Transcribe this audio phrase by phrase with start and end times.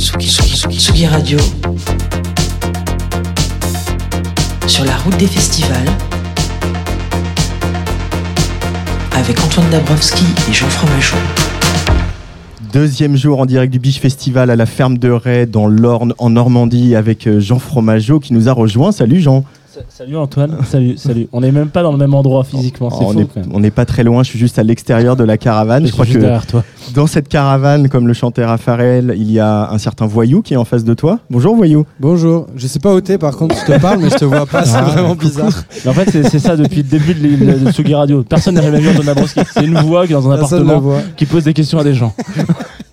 [0.00, 0.30] Tsugi,
[0.78, 1.36] Tsugi, Radio.
[4.66, 5.76] Sur la route des festivals.
[9.14, 11.18] Avec Antoine Dabrowski et Jean Fromageau.
[12.72, 16.30] Deuxième jour en direct du Biche Festival à la ferme de Ray dans l'Orne en
[16.30, 18.92] Normandie avec euh, Jean Fromageau qui nous a rejoint.
[18.92, 19.44] Salut Jean.
[19.88, 21.28] Salut Antoine, salut, salut.
[21.32, 23.50] On n'est même pas dans le même endroit physiquement, c'est on faux est- quand même.
[23.54, 25.82] on n'est pas très loin, je suis juste à l'extérieur de la caravane.
[25.84, 26.64] Je, Je crois suis que juste derrière toi.
[26.94, 30.56] dans cette caravane, comme le chantait Raphaël, il y a un certain Voyou qui est
[30.56, 31.20] en face de toi.
[31.30, 31.84] Bonjour Voyou.
[32.00, 34.64] Bonjour, je sais pas ôter par contre, je te parle mais je te vois pas,
[34.64, 35.52] c'est Ah, vraiment bizarre.
[35.84, 38.24] Mais en fait, c'est c'est ça depuis le début de, de Tsugi Radio.
[38.24, 39.40] Personne n'a jamais vu Antoine Dabrowski.
[39.54, 41.84] C'est une voix qui est dans un Personne ne appartement qui pose des questions à
[41.84, 42.12] des gens.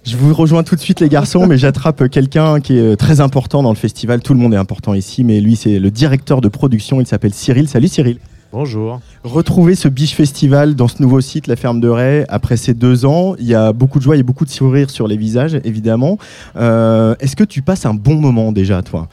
[0.07, 3.19] Je vous rejoins tout de suite les garçons, mais j'attrape quelqu'un qui est euh, très
[3.19, 4.21] important dans le festival.
[4.21, 7.33] Tout le monde est important ici, mais lui c'est le directeur de production, il s'appelle
[7.33, 7.67] Cyril.
[7.67, 8.17] Salut Cyril.
[8.53, 9.01] Bonjour.
[9.25, 13.05] Retrouver ce Biche Festival dans ce nouveau site, la ferme de Ray, après ces deux
[13.05, 16.17] ans, il y a beaucoup de joie et beaucoup de sourires sur les visages, évidemment.
[16.55, 19.09] Euh, Est-ce que tu passes un bon moment déjà, toi?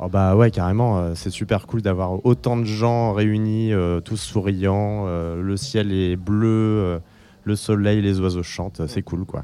[0.00, 4.16] Oh bah ouais, carrément, euh, c'est super cool d'avoir autant de gens réunis, euh, tous
[4.16, 7.00] souriants, euh, le ciel est bleu,
[7.44, 9.42] le soleil, les oiseaux chantent, c'est cool quoi.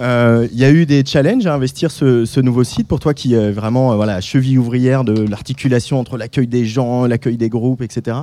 [0.00, 3.14] Euh, Il y a eu des challenges à investir ce, ce nouveau site pour toi
[3.14, 7.48] qui est vraiment euh, voilà, cheville ouvrière de l'articulation entre l'accueil des gens, l'accueil des
[7.48, 8.16] groupes, etc.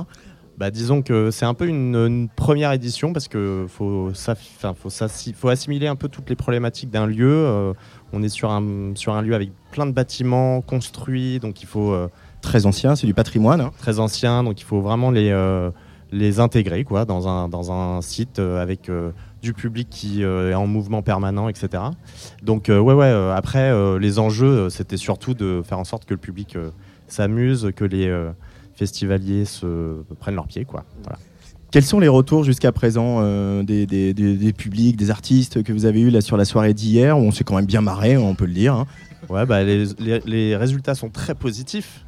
[0.58, 4.90] Bah disons que c'est un peu une, une première édition parce que faut, faut,
[5.34, 7.32] faut assimiler un peu toutes les problématiques d'un lieu.
[7.32, 7.72] euh,
[8.12, 11.92] on est sur un, sur un lieu avec plein de bâtiments construits, donc il faut
[11.92, 12.08] euh,
[12.42, 13.60] Très ancien, c'est du patrimoine.
[13.60, 13.70] hein.
[13.78, 15.70] très anciens, donc il faut vraiment les, euh,
[16.10, 18.90] les intégrer quoi, dans, un, dans un site avec
[19.42, 21.82] du public qui euh, est en mouvement permanent, etc.
[22.42, 26.14] Donc euh, ouais, ouais, euh, après, les enjeux, c'était surtout de faire en sorte que
[26.14, 26.56] le public
[27.08, 28.10] s'amuse, que les
[28.74, 30.64] festivaliers se prennent leurs pieds.
[30.64, 30.84] Quoi.
[31.04, 31.18] Voilà.
[31.70, 35.72] Quels sont les retours jusqu'à présent euh, des, des- des- des publics, des artistes que
[35.72, 38.16] vous avez eu là sur la soirée d'hier où on s'est quand même bien marré,
[38.18, 38.74] on peut le dire.
[38.74, 38.86] hein?
[39.30, 42.04] Ouais, bah, les, les- les résultats sont très positifs.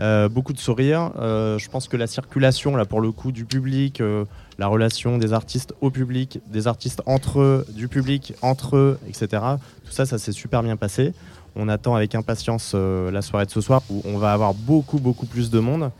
[0.00, 1.10] Euh, beaucoup de sourires.
[1.18, 4.24] Euh, je pense que la circulation, là, pour le coup, du public, euh,
[4.58, 9.42] la relation des artistes au public, des artistes entre eux, du public entre eux, etc.
[9.84, 11.14] Tout ça, ça s'est super bien passé.
[11.56, 15.26] On attend avec impatience la soirée de ce soir où on va avoir beaucoup, beaucoup
[15.26, 15.90] plus de monde.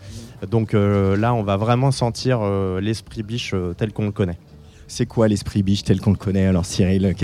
[0.48, 2.42] Donc là, on va vraiment sentir
[2.80, 4.38] l'esprit biche tel qu'on le connaît.
[4.90, 7.14] C'est quoi l'esprit biche tel qu'on le connaît Alors Cyril,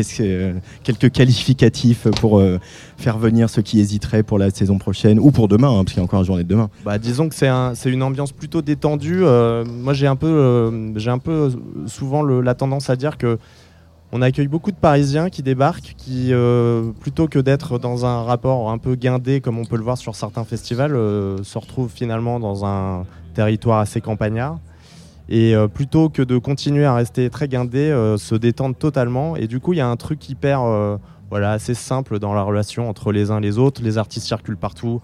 [0.82, 2.60] quelques qualificatifs pour euh,
[2.98, 5.97] faire venir ceux qui hésiteraient pour la saison prochaine ou pour demain, hein, parce qu'il
[5.97, 6.69] y a encore une journée de demain?
[6.84, 9.22] Bah, disons que c'est un, une ambiance plutôt détendue.
[9.24, 11.53] Euh, moi, j'ai un peu, euh, j'ai un peu
[11.86, 13.38] souvent la tendance à dire que
[14.12, 16.32] on accueille beaucoup de Parisiens qui débarquent, qui
[17.00, 20.14] plutôt que d'être dans un rapport un peu guindé comme on peut le voir sur
[20.14, 24.60] certains festivals, se retrouvent finalement dans un territoire assez campagnard.
[25.28, 29.36] Et euh, plutôt que de continuer à rester très guindé, euh, se détendre totalement.
[29.36, 30.96] Et du coup, il y a un truc hyper, euh,
[31.30, 33.82] voilà, assez simple dans la relation entre les uns et les autres.
[33.82, 35.00] Les artistes circulent partout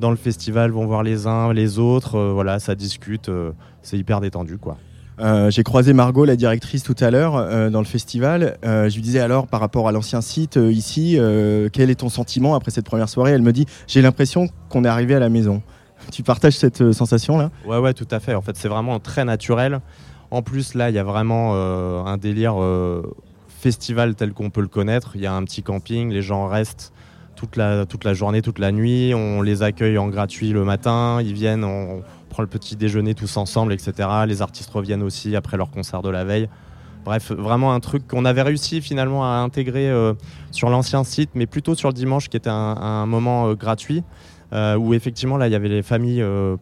[0.00, 2.18] dans le festival, vont voir les uns, les autres.
[2.18, 3.30] voilà, ça discute.
[3.82, 4.78] c'est hyper détendu, quoi.
[5.50, 8.56] J'ai croisé Margot, la directrice, tout à l'heure dans le festival.
[8.64, 11.18] Je lui disais alors, par rapport à l'ancien site ici,
[11.72, 13.30] quel est ton sentiment après cette première soirée?
[13.30, 15.62] Elle me dit, j'ai l'impression qu'on est arrivé à la maison.
[16.10, 17.50] Tu partages cette euh, sensation-là?
[17.66, 18.34] Ouais, ouais, tout à fait.
[18.34, 19.80] En fait, c'est vraiment très naturel.
[20.30, 23.02] En plus, là, il y a vraiment euh, un délire euh,
[23.48, 25.12] festival tel qu'on peut le connaître.
[25.14, 26.92] Il y a un petit camping, les gens restent
[27.36, 29.14] toute la, journée, toute la nuit.
[29.14, 31.20] On les accueille en gratuit le matin.
[31.20, 34.08] Ils viennent, on, prend le petit déjeuner tous ensemble, etc.
[34.26, 36.48] Les artistes reviennent aussi après leur concert de la veille.
[37.04, 39.92] Bref, vraiment un truc qu'on avait réussi finalement à intégrer
[40.52, 44.04] sur l'ancien site, mais plutôt sur le dimanche, qui était un, moment gratuit,
[44.76, 46.56] où effectivement là il y avait les familles euh,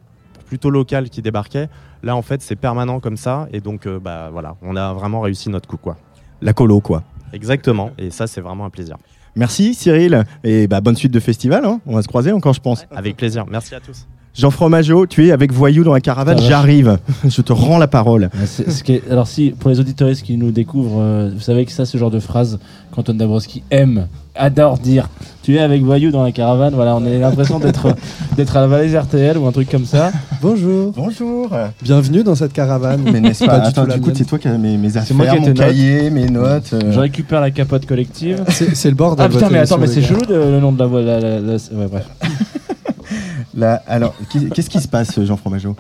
[0.47, 1.69] plutôt locales qui débarquaient.
[2.03, 5.21] Là en fait c'est permanent comme ça, et donc euh, bah voilà, on a vraiment
[5.21, 5.97] réussi notre coup quoi.
[6.41, 7.03] La colo, quoi.
[7.33, 8.97] Exactement, et ça c'est vraiment un plaisir.
[9.37, 11.65] Merci Cyril, et bah, bonne suite de festival.
[11.65, 11.81] hein.
[11.87, 12.87] On va se croiser encore, je pense.
[12.91, 13.45] Avec plaisir.
[13.49, 14.07] Merci à tous.
[14.33, 16.99] Jean Fromageau, tu es avec Voyou dans la caravane, j'arrive.
[17.29, 18.31] je te rends la parole.
[18.43, 21.99] Est- alors si pour les auditoristes qui nous découvrent, euh, vous savez que ça, ce
[21.99, 22.59] genre de phrase
[22.95, 25.09] qu'Antoine Dabrowski aime, adore dire.
[25.43, 26.75] Tu es avec Voyou dans la caravane.
[26.75, 27.89] Voilà, on a l'impression d'être
[28.37, 30.13] d'être à la Valais RTL ou un truc comme ça.
[30.41, 31.49] Bonjour, Bonjour.
[31.83, 33.03] bienvenue dans cette caravane.
[33.13, 35.37] Mais n'est-ce pas, Attends, du coup, c'est toi qui as mes, mes affaires, moi qui
[35.37, 35.59] ai mon tes notes.
[35.59, 36.71] cahier, mes notes.
[36.75, 36.93] euh.
[36.93, 38.45] Je récupère la capote collective.
[38.49, 39.27] C'est c'est le bordel.
[39.27, 41.03] Ah putain, mais attends, mais c'est chelou de- le nom de la voix.
[41.03, 42.07] la- la- la- ouais, bref.
[43.87, 45.77] Alors, qu'est- qu'est-ce qui se passe, Jean Fromageau?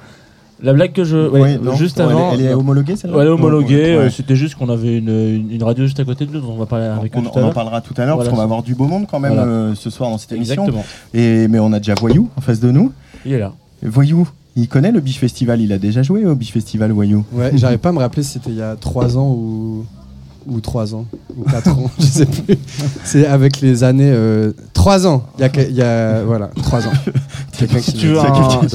[0.62, 1.16] La blague que je.
[1.30, 2.32] ouais, non juste Ouais, elle est- avant.
[2.34, 3.16] Elle est, homologuée, celle-là?
[3.20, 3.76] Elle est homologuée.
[3.96, 6.40] Ouais, euh, C'était juste qu'on avait une, une, une radio juste à côté de nous,
[6.40, 8.16] dont on va parler avec eux on, tout on à en parlera tout à l'heure,
[8.18, 8.30] parce Voilà.
[8.30, 9.48] qu'on va avoir du beau monde quand même Voilà.
[9.50, 10.64] euh, ce soir dans cette émission.
[10.64, 10.84] Exactement.
[11.14, 12.92] Et, mais on a déjà Voyou en face de nous.
[13.24, 13.52] Il est là.
[13.82, 17.24] Voyou, il connaît le Biche Festival, il a déjà joué au Biche Festival, Voyou.
[17.32, 19.86] Ouais, j'arrive pas à me rappeler si c'était il y a 3 ans ou.
[20.46, 21.06] Ou 3 ans,
[21.36, 22.56] ou 4 ans, je sais plus.
[23.04, 24.14] C'est avec les années.
[24.74, 25.24] 3 ans.
[25.38, 26.92] Il y a, y a- voilà, 3 ans.
[27.58, 28.30] Quelqu'un qui, Tu me- un- qui-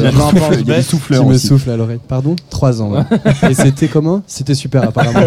[0.05, 1.99] un me souffle à l'oreille.
[2.07, 3.03] Pardon 3 ans, ouais.
[3.49, 5.19] Et c'était comment C'était super, apparemment.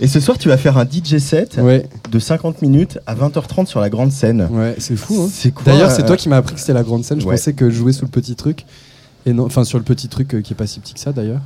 [0.00, 3.66] Et ce soir, tu vas faire un DJ set Ouais, de 50 minutes à 20h30
[3.66, 4.48] sur la grande scène.
[4.50, 5.28] ouais, c'est fou, hein.
[5.32, 7.20] C'est D'ailleurs, c'est euh, toi qui m'as appris que c'était la grande scène.
[7.20, 7.34] Je ouais.
[7.36, 8.64] pensais que jouais sous le petit truc.
[9.26, 11.12] Et non, enfin, sur le petit truc euh, qui est pas si petit que ça
[11.12, 11.40] d'ailleurs.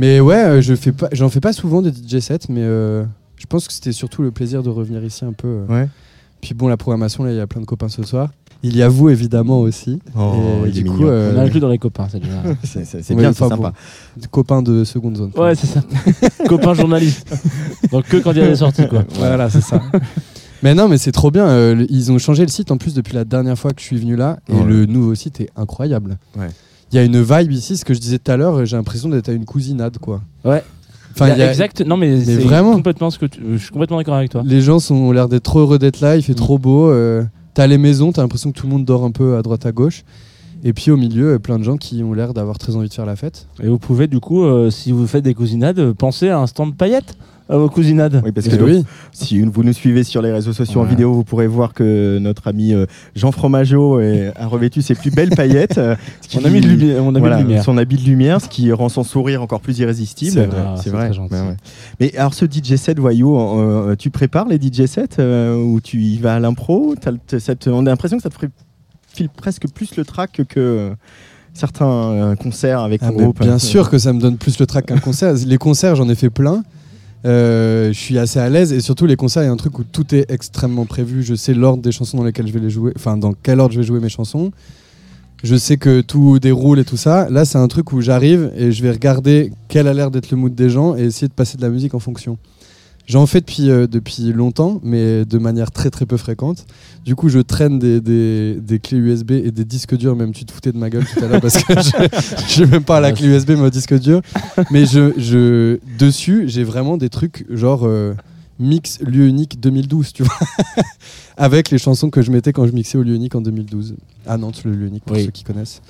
[0.00, 3.04] Mais ouais, euh, je fais pas, j'en fais pas souvent des DJ sets, mais euh,
[3.36, 5.46] je pense que c'était surtout le plaisir de revenir ici un peu.
[5.48, 5.66] euh.
[5.68, 5.88] Ouais.
[6.40, 8.30] Puis bon, la programmation, là, il y a plein de copains ce soir.
[8.62, 10.00] Il y a vous évidemment aussi.
[10.16, 12.08] Oh, Et il est du coup, euh, On a inclus dans les copains.
[12.64, 13.56] C'est- C'est c'est bien, c'est sympa.
[14.16, 15.32] bon, copains de seconde zone.
[15.36, 15.82] Ouais, c'est ça.
[16.48, 17.30] Copains journalistes.
[17.92, 19.04] Donc que quand il y a des sorties, quoi.
[19.16, 19.82] Voilà, c'est ça.
[20.62, 21.46] mais non, mais c'est trop bien.
[21.46, 23.98] euh, ils ont changé le site en plus depuis la dernière fois que je suis
[23.98, 24.38] venu là.
[24.48, 26.18] Et le nouveau site est incroyable.
[26.38, 26.48] Ouais.
[26.92, 29.08] Il y a une vibe ici, ce que je disais tout à l'heure, j'ai l'impression
[29.08, 30.20] d'être à une cousinade, quoi.
[30.44, 30.62] Ouais.
[31.12, 31.80] Enfin, il y a- Exact.
[31.86, 32.74] Non, mais, c'est vraiment.
[32.74, 34.42] complètement ce que tu- Je suis complètement d'accord avec toi.
[34.44, 36.36] Les gens sont, ont l'air d'être trop heureux d'être là, il fait Mm.
[36.36, 36.88] trop beau.
[36.90, 39.66] euh, t'as les maisons, t'as l'impression que tout le monde dort un peu à droite
[39.66, 40.02] à gauche.
[40.62, 42.94] Et puis au milieu, euh, plein de gens qui ont l'air d'avoir très envie de
[42.94, 43.46] faire la fête.
[43.62, 46.76] Et vous pouvez, du coup, euh, si vous faites des cousinades, penser à un stand
[46.76, 47.16] paillettes?
[47.50, 48.22] À vos cousinades.
[48.24, 51.12] Oui, parce que donc, oui, si vous nous suivez sur les réseaux sociaux en vidéo,
[51.12, 55.80] vous pourrez voir que notre ami euh, Jean Fromageau a revêtu ses plus belles paillettes.
[56.36, 57.04] On a mis de lumière.
[57.04, 57.64] On a mis voilà, de lumière.
[57.64, 60.32] son habit de lumière, ce qui rend son sourire encore plus irrésistible.
[60.32, 60.58] C'est vrai.
[60.64, 61.06] Ah, vrai.
[61.06, 61.34] très gentil.
[61.34, 61.56] Ouais.
[61.98, 65.98] Mais alors ce DJ set, voyou, euh, tu prépares les DJ sets euh, ou tu
[65.98, 66.94] y vas à l'impro?
[67.66, 68.36] On a l'impression que ça te
[69.08, 70.92] file presque plus le track que,
[71.52, 73.40] certains euh, concerts avec ton Ah, groupe.
[73.40, 75.34] bien sûr que ça me donne plus le track qu'un concert.
[75.46, 76.62] Les concerts, j'en ai fait plein.
[77.26, 79.78] Euh, je suis assez à l'aise et surtout les concerts, il y a un truc
[79.78, 81.22] où tout est extrêmement prévu.
[81.22, 83.74] Je sais l'ordre des chansons dans lesquelles je vais les jouer, enfin dans quel ordre
[83.74, 84.52] je vais jouer mes chansons.
[85.42, 87.28] Je sais que tout déroule et tout ça.
[87.30, 90.36] Là, c'est un truc où j'arrive et je vais regarder quel a l'air d'être le
[90.36, 92.36] mood des gens et essayer de passer de la musique en fonction.
[93.06, 96.64] J'en fais depuis, euh, depuis longtemps, mais de manière très très peu fréquente.
[97.04, 100.14] Du coup, je traîne des, des, des clés USB et des disques durs.
[100.14, 101.72] Même tu te foutais de ma gueule tout à l'heure parce que
[102.48, 104.20] je n'ai même pas la clé USB, mais au disque dur.
[104.70, 108.14] Mais je, je, dessus, j'ai vraiment des trucs genre euh,
[108.60, 110.34] mix lieu unique 2012, tu vois.
[111.36, 113.96] Avec les chansons que je mettais quand je mixais au lieu unique en 2012.
[114.26, 115.24] À Nantes, le lieu unique, pour Oui.
[115.24, 115.80] ceux qui connaissent.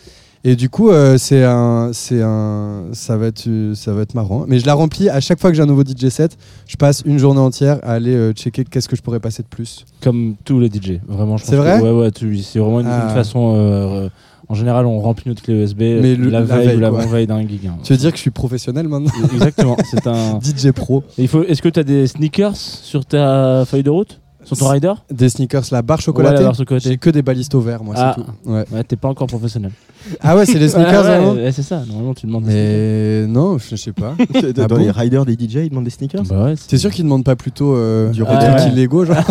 [0.43, 4.45] Et du coup, euh, c'est un, c'est un, ça va être, ça va être marrant.
[4.49, 6.39] Mais je la remplis à chaque fois que j'ai un nouveau DJ set.
[6.67, 9.49] Je passe une journée entière à aller euh, checker qu'est-ce que je pourrais passer de
[9.49, 9.85] plus.
[10.03, 10.99] Comme tous les DJ.
[11.07, 12.11] Vraiment, C'est vrai que- Ouais, ouais.
[12.11, 13.09] tu- C'est vraiment une, Ah.
[13.09, 13.53] une façon.
[13.55, 14.09] euh,
[14.49, 16.91] en général, on remplit notre clé USB Mais le- la la veille, veille, ou la
[16.91, 17.05] quoi.
[17.05, 17.67] veille d'un gig.
[17.67, 17.77] hein.
[17.85, 19.77] Tu veux dire que je suis professionnel maintenant Exactement.
[19.91, 20.41] C'est un.
[20.43, 21.05] DJ pro.
[21.19, 21.43] Il faut.
[21.45, 24.19] Est-ce que tu as des sneakers sur ta feuille de route?
[24.43, 24.95] Sur ton rider?
[25.13, 26.37] Des sneakers, la barre Ouais, chocolatée.
[26.37, 26.89] la barre chocolatée.
[26.89, 28.15] J'ai que des balistos verts, moi, Ah.
[28.17, 28.29] c'est tout.
[28.51, 28.65] Ouais.
[28.73, 29.71] Ouais, t'es pas encore professionnel.
[30.21, 31.83] Ah ouais, c'est les sneakers, Ouais, ouais, vraiment ouais, c'est ça.
[31.87, 33.27] Normalement, tu demandes des sneakers.
[33.27, 34.15] Mais non, je sais pas.
[34.55, 36.79] Dans Ah bon les riders des DJ, ils demandent des sneakers Bah ouais, c'est- T'es
[36.79, 38.51] sûr qu'ils demandent pas plutôt euh, Du des retrait.
[38.57, 38.73] trucs Ouais.
[38.73, 39.17] illégaux, genre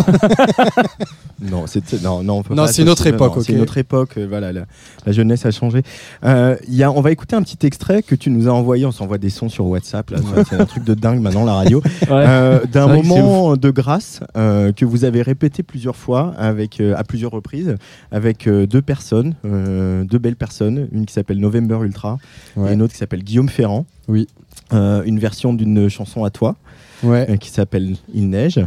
[1.42, 3.52] Non, c'est non, non, on peut Non, pas c'est une autre associer- époque, non, C'est
[3.52, 3.56] ok.
[3.56, 4.10] une autre époque.
[4.18, 4.62] euh, voilà, la,
[5.06, 5.82] la jeunesse a changé.
[6.24, 8.84] Euh, il y a, on va écouter un petit extrait que tu nous as envoyé.
[8.84, 10.10] On s'envoie des sons sur WhatsApp.
[10.10, 10.18] Là,
[10.48, 11.78] c'est un truc de dingue maintenant la radio.
[12.02, 12.06] Ouais.
[12.10, 15.96] Euh, D'un C'est vrai que c'est moment de grâce euh, que vous avez répété plusieurs
[15.96, 17.74] fois avec euh, à plusieurs reprises
[18.12, 22.18] avec euh, deux personnes, euh, deux belles personnes, une qui s'appelle November Ultra
[22.56, 23.86] et une autre qui s'appelle Guillaume Ferrand.
[24.08, 24.28] Oui.
[24.72, 26.56] Euh, une version d'une chanson à toi
[27.02, 28.60] Ouais, euh, qui s'appelle Il neige.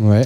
[0.00, 0.22] ouais.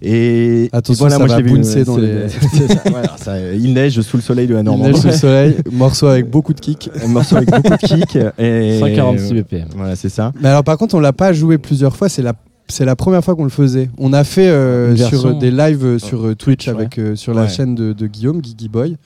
[0.00, 2.28] Et Attention, et ça moi, va bouncer euh, dans les-
[2.68, 4.92] ça, voilà, ça, il neige sous le soleil de la Il Normandie.
[4.92, 6.88] neige sous le soleil, morceau avec beaucoup de kicks.
[7.08, 8.16] Morceau avec beaucoup de kicks.
[8.38, 8.78] Et...
[8.78, 9.68] 146 BPM.
[9.74, 10.32] Voilà, c'est ça.
[10.40, 12.08] Mais alors, par contre, on l'a pas joué plusieurs fois.
[12.08, 12.32] C'est la,
[12.68, 13.90] c'est la première fois qu'on le faisait.
[13.98, 17.34] On a fait euh, sur euh, des lives euh, sur euh, Twitch, avec euh, sur
[17.34, 18.96] la chaîne de, de Guillaume, Guigui Boy.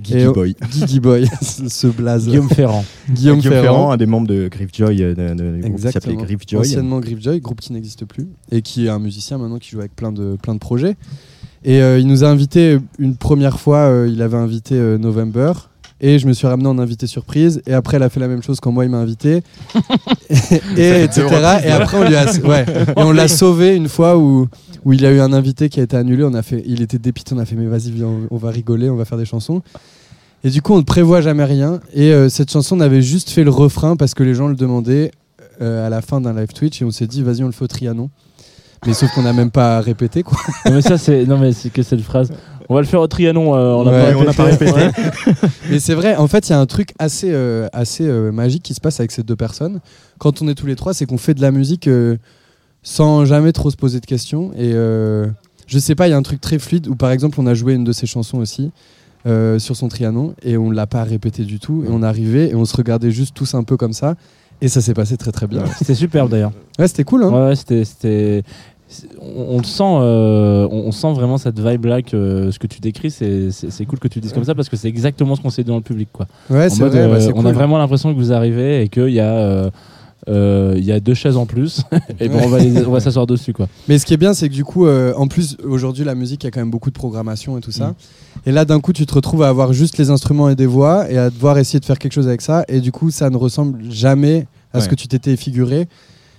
[0.00, 0.56] Guigui Et- Boy.
[0.72, 2.26] Guigui Boy, ce blaze.
[2.26, 2.84] Guillaume Ferrand.
[3.10, 3.90] Guillaume Ferrand.
[3.90, 6.14] un des membres de Griffjoy, euh, de, de- qui s'appelait.
[6.16, 6.58] Griffjoy.
[6.60, 9.94] Anciennement Griffjoy, groupe qui n'existe plus, et qui est un musicien maintenant qui joue avec
[9.96, 10.96] plein de, plein de projets.
[11.64, 15.52] Et euh, il nous a invités une première fois, euh, il avait invité euh, November,
[16.00, 18.42] et je me suis ramené en invité surprise, et après il a fait la même
[18.42, 19.42] chose quand moi il m'a invité,
[20.30, 21.26] et, et etc.
[21.64, 22.64] Et après on lui a, ouais,
[22.96, 24.48] et on l'a sauvé une fois où,
[24.84, 26.98] où il a eu un invité qui a été annulé, on a fait, il était
[26.98, 29.26] dépité, on a fait mais vas-y viens, on, on va rigoler, on va faire des
[29.26, 29.62] chansons.
[30.44, 31.80] Et du coup, on ne prévoit jamais rien.
[31.92, 34.54] Et euh, cette chanson, on avait juste fait le refrain parce que les gens le
[34.54, 35.10] demandaient
[35.60, 37.64] euh, à la fin d'un live Twitch et on s'est dit, vas-y, on le fait
[37.64, 38.10] au Trianon.
[38.86, 40.38] Mais sauf qu'on n'a même pas répété, quoi.
[40.66, 42.30] non mais ça c'est non mais c'est que cette phrase.
[42.68, 43.54] On va le faire au Trianon.
[43.54, 44.72] euh, on Ouais, pas n'a pas répété.
[44.72, 44.90] Ouais.
[45.70, 48.62] Mais c'est vrai, en fait, il y a un truc assez, euh, assez euh, magique
[48.62, 49.80] qui se passe avec ces deux personnes.
[50.18, 52.16] Quand on est tous les trois, c'est qu'on fait de la musique euh,
[52.82, 54.50] sans jamais trop se poser de questions.
[54.54, 55.26] Et euh,
[55.66, 57.54] je sais pas, il y a un truc très fluide où, par exemple, on a
[57.54, 58.70] joué une de ses chansons aussi.
[59.26, 62.54] euh, sur son Trianon et on l'a pas répété du tout et on arrivait et
[62.54, 64.14] on se regardait juste tous un peu comme ça
[64.62, 65.64] Et ça s'est passé très très bien.
[65.76, 66.52] C'était superbe d'ailleurs.
[66.78, 68.44] Ouais, c'était cool, hein Ouais, c'était,
[69.20, 72.66] on, on le sent, euh, on, on sent vraiment cette vibe là que ce que
[72.66, 73.50] tu décris, c'est,
[73.86, 75.76] cool que tu dises comme ça parce que c'est exactement ce qu'on s'est dit dans
[75.76, 76.26] le public, quoi.
[76.50, 76.90] Ouais, c'est vrai.
[76.90, 77.46] bah, euh, c'est on cool.
[77.48, 79.70] a vraiment l'impression que vous arrivez et qu'il y a, euh,
[80.28, 81.82] euh, il y a deux chaises en plus
[82.20, 83.68] et bon, on va, les- on va s'asseoir dessus, quoi.
[83.88, 86.42] Mais ce qui est bien, c'est que du coup, euh, en plus, aujourd'hui, la musique,
[86.44, 87.88] il y a quand même beaucoup de programmation et tout ça.
[87.88, 87.94] Mm.
[88.46, 91.10] Et là, d'un coup, tu te retrouves à avoir juste les instruments et des voix
[91.10, 92.64] et à devoir essayer de faire quelque chose avec ça.
[92.68, 95.88] Et du coup, ça ne ressemble jamais à ce que tu t'étais figuré.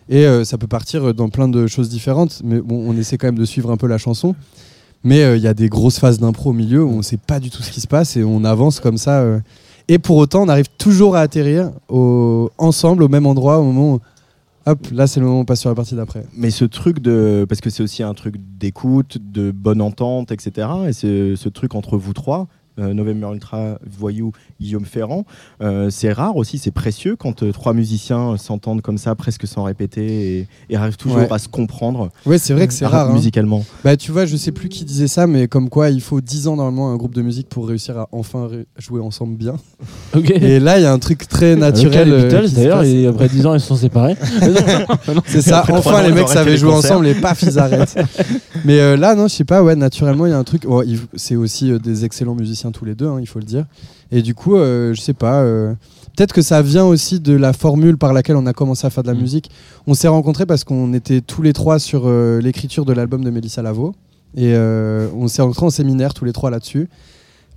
[0.09, 2.41] Et euh, ça peut partir dans plein de choses différentes.
[2.43, 4.35] Mais bon, on essaie quand même de suivre un peu la chanson.
[5.03, 7.39] Mais euh, il y a des grosses phases d'impro au milieu où on sait pas
[7.39, 9.21] du tout ce qui se passe et on avance comme ça.
[9.21, 9.39] euh.
[9.87, 13.99] Et pour autant, on arrive toujours à atterrir ensemble au même endroit au moment où,
[14.67, 16.25] hop, là, c'est le moment où on passe sur la partie d'après.
[16.35, 17.45] Mais ce truc de.
[17.49, 20.67] Parce que c'est aussi un truc d'écoute, de bonne entente, etc.
[20.87, 22.47] Et ce truc entre vous trois.
[22.79, 25.25] Euh, November Ultra, Voyou, Guillaume Ferrand.
[25.61, 29.63] euh, c'est rare aussi, c'est précieux quand euh, trois musiciens s'entendent comme ça, presque sans
[29.63, 31.31] répéter, et, et arrivent toujours Ouais.
[31.31, 33.09] à se comprendre Ouais, c'est vrai que c'est rare.
[33.09, 33.13] hein.
[33.13, 33.65] musicalement.
[33.83, 36.47] Bah tu vois, je sais plus qui disait ça, mais comme quoi il faut 10
[36.47, 39.55] ans normalement à un groupe de musique pour réussir à enfin jouer ensemble bien.
[40.29, 42.09] Et là, il y a un truc très naturel.
[42.09, 44.15] les Beatles, d'ailleurs, et après 10 ans, ils se sont séparés.
[45.25, 46.91] C'est ça, enfin ans, les mecs savaient jouer concerts.
[46.93, 47.97] ensemble et paf, ils arrêtent.
[48.65, 50.63] mais euh, là, non, je sais pas, ouais, naturellement, il y a un truc.
[50.85, 53.65] ils- c'est aussi euh, des excellents musiciens tous les deux, hein, il faut le dire.
[54.11, 55.41] Et du coup, euh, je sais pas.
[55.41, 55.73] euh,
[56.17, 59.03] Peut-être que ça vient aussi de la formule par laquelle on a commencé à faire
[59.03, 59.21] de la Mm.
[59.21, 59.49] musique.
[59.87, 63.29] On s'est rencontrés parce qu'on était tous les trois sur euh, l'écriture de l'album de
[63.29, 63.93] Mélissa Lavo.
[64.35, 66.89] Et euh, on s'est rencontrés en séminaire tous les trois là-dessus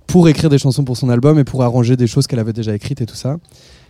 [0.07, 2.73] pour écrire des chansons pour son album et pour arranger des choses qu'elle avait déjà
[2.73, 3.37] écrites et tout ça.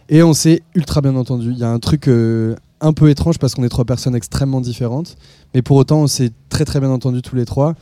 [0.09, 1.51] Et on s'est ultra bien entendu.
[1.51, 5.15] Il y a un truc un peu étrange parce qu'on est trois personnes extrêmement différentes,
[5.53, 7.75] mais pour autant on s'est très très bien entendu tous les trois.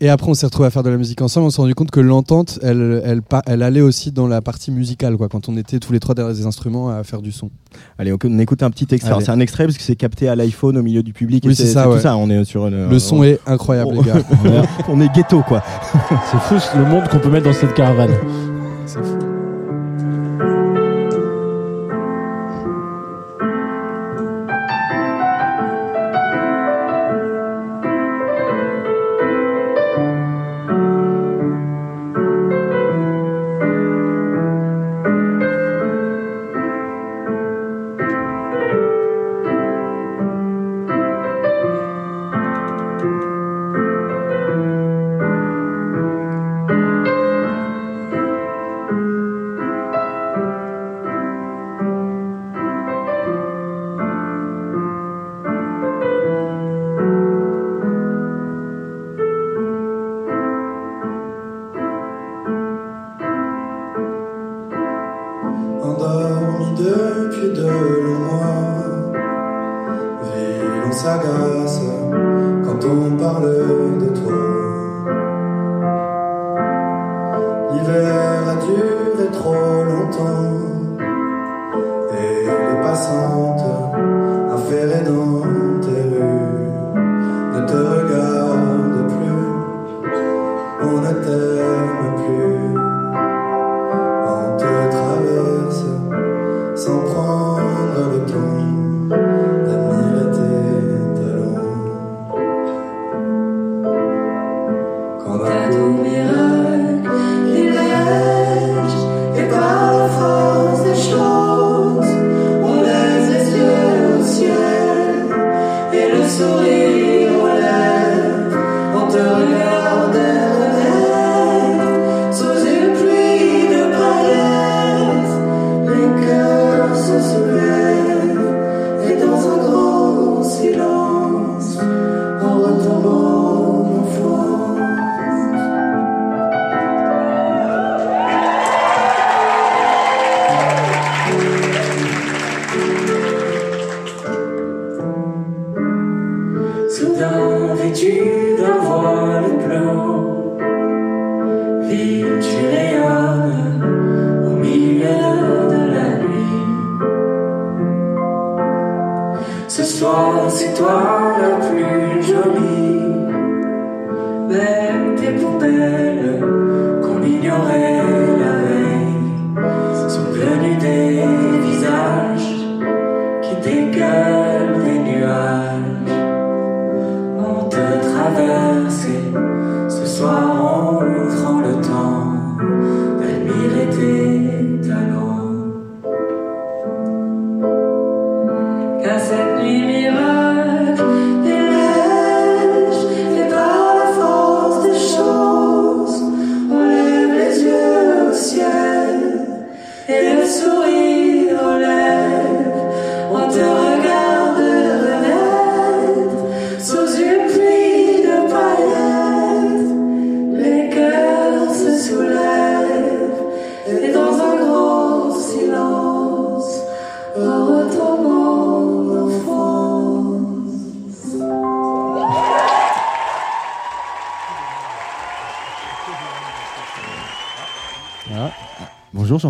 [0.00, 1.46] Et après on s'est retrouvés à faire de la musique ensemble.
[1.46, 5.16] On s'est rendu compte que l'entente, elle, elle, elle allait aussi dans la partie musicale,
[5.16, 7.50] quoi, quand on était tous les trois derrière des instruments à faire du son.
[7.98, 9.12] Allez, on écoute un petit extrait.
[9.20, 11.44] C'est un extrait parce que c'est capté à l'iPhone au milieu du public.
[11.44, 12.16] et Oui, c'est ça, tout ça.
[12.16, 14.02] On est sur une- Le son est incroyable, oh.
[14.02, 14.22] les gars.
[14.88, 15.62] on est ghetto, quoi.
[16.30, 18.12] C'est fou le monde qu'on peut mettre dans cette caravane.
[18.86, 19.27] C'est fou.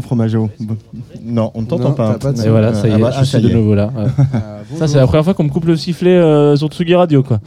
[0.09, 0.49] Fromageau.
[1.23, 2.15] Non, on ne t'entend pas.
[2.15, 3.75] pas de Et voilà, ça y est, Ah bah, je ah, suis ça de nouveau
[3.75, 3.91] là.
[3.95, 4.05] ouais.
[4.33, 4.39] Ah,
[4.79, 7.41] Ça, c'est la première fois qu'on me coupe le sifflet euh, sur Tsugi Radio, quoi.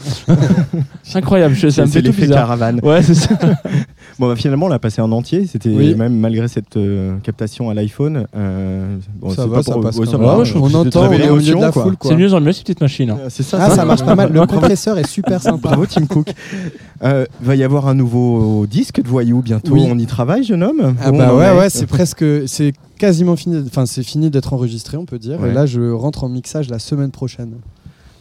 [1.04, 2.38] c'est incroyable, je- ça me C'est fait tout bizarre.
[2.42, 2.80] caravane.
[2.84, 3.30] Ouais, c'est ça.
[4.20, 5.48] Bon, bah, finalement, on l'a passé en entier.
[5.48, 5.96] C'était Oui.
[5.96, 8.26] même malgré cette euh, captation à l'iPhone.
[8.36, 10.38] euh, bon, Ça va, pas ça pour- passe ouais, ça va.
[10.38, 11.96] Ouais, je on entend, on est au milieu de la foule.
[12.04, 13.16] C'est mieux en mieux, ces petites machines.
[13.30, 13.58] C'est ça.
[13.60, 13.78] Ah, ça.
[13.78, 14.32] ça marche pas mal.
[14.32, 15.70] Le compresseur est super sympa.
[15.70, 16.28] Bravo Tim Cook.
[17.04, 19.74] Euh, va y avoir un nouveau disque de Voyou bientôt.
[19.74, 19.88] Oui.
[19.90, 20.96] On y travaille, jeune homme.
[21.02, 23.64] Ah Où bah ouais, est ouais, c'est presque, c'est quasiment fini.
[23.66, 25.40] Enfin, c'est fini d'être enregistré, on peut dire.
[25.40, 25.50] Ouais.
[25.50, 27.54] Et là, je rentre en mixage la semaine prochaine.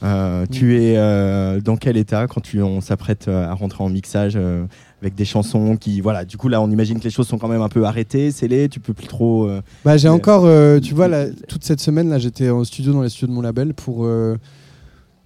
[0.02, 3.90] Euh, tu es euh, dans quel état quand tu, on s'apprête euh, à rentrer en
[3.90, 4.38] mixage
[5.02, 7.49] avec des chansons qui, voilà, du coup là on imagine que les choses sont quand
[7.49, 9.46] même un peu arrêtées, scellées, tu peux plus trop.
[9.46, 12.94] euh, Bah, j'ai encore, euh, tu vois, là, toute cette semaine, là, j'étais en studio
[12.94, 14.06] dans les studios de mon label pour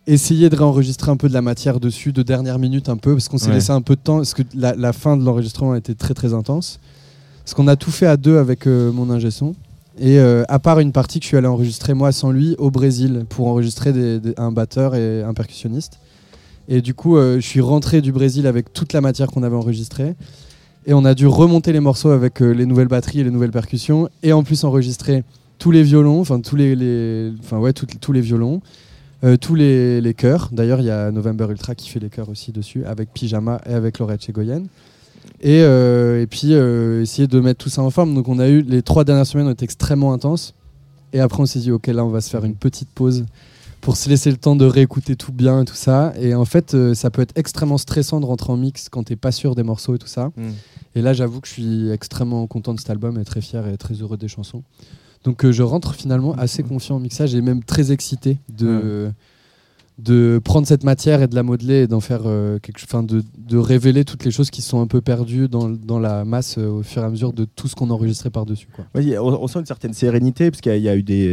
[0.07, 3.29] essayer de réenregistrer un peu de la matière dessus, de dernière minute un peu, parce
[3.29, 3.55] qu'on s'est Ouais.
[3.55, 6.15] laissé un peu de temps, parce que la, la fin de l'enregistrement a été très
[6.15, 6.79] très intense.
[7.45, 9.55] Parce qu'on a tout fait à deux avec euh, mon ingé son.
[9.99, 12.71] Et euh, à part une partie que je suis allé enregistrer moi sans lui au
[12.71, 15.99] Brésil pour enregistrer des- des- un batteur et un percussionniste.
[16.69, 19.57] Et du coup, euh, je suis rentré du Brésil avec toute la matière qu'on avait
[19.57, 20.15] enregistrée.
[20.87, 24.09] Et on a dû remonter les morceaux avec les nouvelles batteries et les nouvelles percussions.
[24.23, 25.23] Et en plus enregistrer
[25.59, 28.61] tous les violons, enfin tous les, les- ouais, tout- tous les violons,
[29.23, 30.49] euh, tous les, les chœurs.
[30.53, 33.75] D'ailleurs, il y a November Ultra qui fait les chœurs aussi dessus, avec Pyjama et
[33.75, 34.65] avec Laurette Chegoyen.
[35.41, 38.15] Et, euh, et puis euh, essayer de mettre tout ça en forme.
[38.15, 40.55] Donc on a eu les trois dernières semaines ont été extrêmement intenses.
[41.13, 43.25] Et après on s'est dit ok là on va se faire une petite pause
[43.81, 46.13] pour se laisser le temps de réécouter tout bien et tout ça.
[46.21, 49.33] Et en fait ça peut être extrêmement stressant de rentrer en mix quand t'es pas
[49.33, 50.31] sûr des morceaux et tout ça.
[50.95, 53.77] Et là, j'avoue que je suis extrêmement content de cet album et très fier et
[53.77, 54.63] très heureux des chansons.
[55.25, 59.11] Donc, euh, je rentre finalement assez confiant en mixage et même très excité de,
[59.99, 63.03] de prendre cette matière et de la modeler et d'en faire euh, quelque chose, enfin,
[63.03, 66.57] de, de révéler toutes les choses qui sont un peu perdues dans, dans la masse
[66.59, 68.69] euh, au fur et à mesure de tout ce qu'on enregistrait par-dessus.
[68.75, 68.85] Quoi.
[68.95, 71.03] Ouais, on, on sent une certaine sérénité parce qu'il y, a- il y a eu
[71.03, 71.29] des,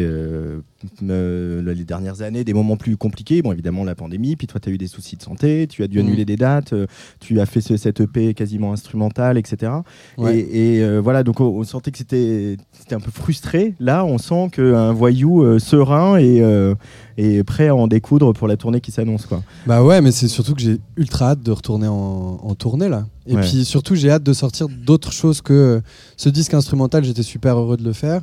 [1.02, 3.42] les dernières années des moments plus compliqués.
[3.42, 4.36] Bon, évidemment, la pandémie.
[4.36, 5.68] Puis toi, tu as eu des soucis de santé.
[5.68, 6.08] Tu as dû Mhm.
[6.08, 6.74] annuler des dates.
[6.74, 6.86] euh,
[7.20, 9.72] tu as fait ce, cette EP quasiment instrumentale, etc.
[10.18, 10.38] Ouais.
[10.40, 12.58] Et, et, euh, voilà, donc on, sentait que c'était
[12.92, 13.74] un peu frustré.
[13.80, 16.76] Là, on sent qu'un voyou euh, serein et, euh,
[17.18, 19.28] et prêt à en découdre pour la tournée qui s'annonce.
[19.68, 23.06] Bah ouais, mais c'est surtout que j'ai ultra hâte de retourner en, en tournée là.
[23.28, 23.42] Et Ouais.
[23.42, 25.82] puis surtout, j'ai hâte de sortir d'autres choses que euh,
[26.18, 27.04] ce disque instrumental.
[27.04, 28.22] J'étais super heureux de le faire.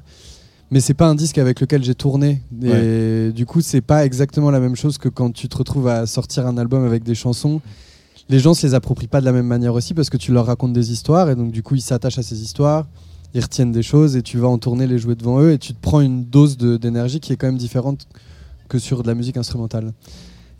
[0.71, 2.43] Mais c'est pas un disque avec lequel j'ai tourné.
[2.63, 6.07] Et du coup, c'est pas exactement la même chose que quand tu te retrouves à
[6.07, 7.61] sortir un album avec des chansons.
[8.29, 10.45] Les gens se les approprient pas de la même manière aussi parce que tu leur
[10.45, 12.87] racontes des histoires et donc du coup, ils s'attachent à ces histoires.
[13.33, 15.73] Ils retiennent des choses et tu vas en tournée les jouer devant eux et tu
[15.73, 18.07] te prends une dose d'énergie qui est quand même différente
[18.69, 19.93] que sur de la musique instrumentale.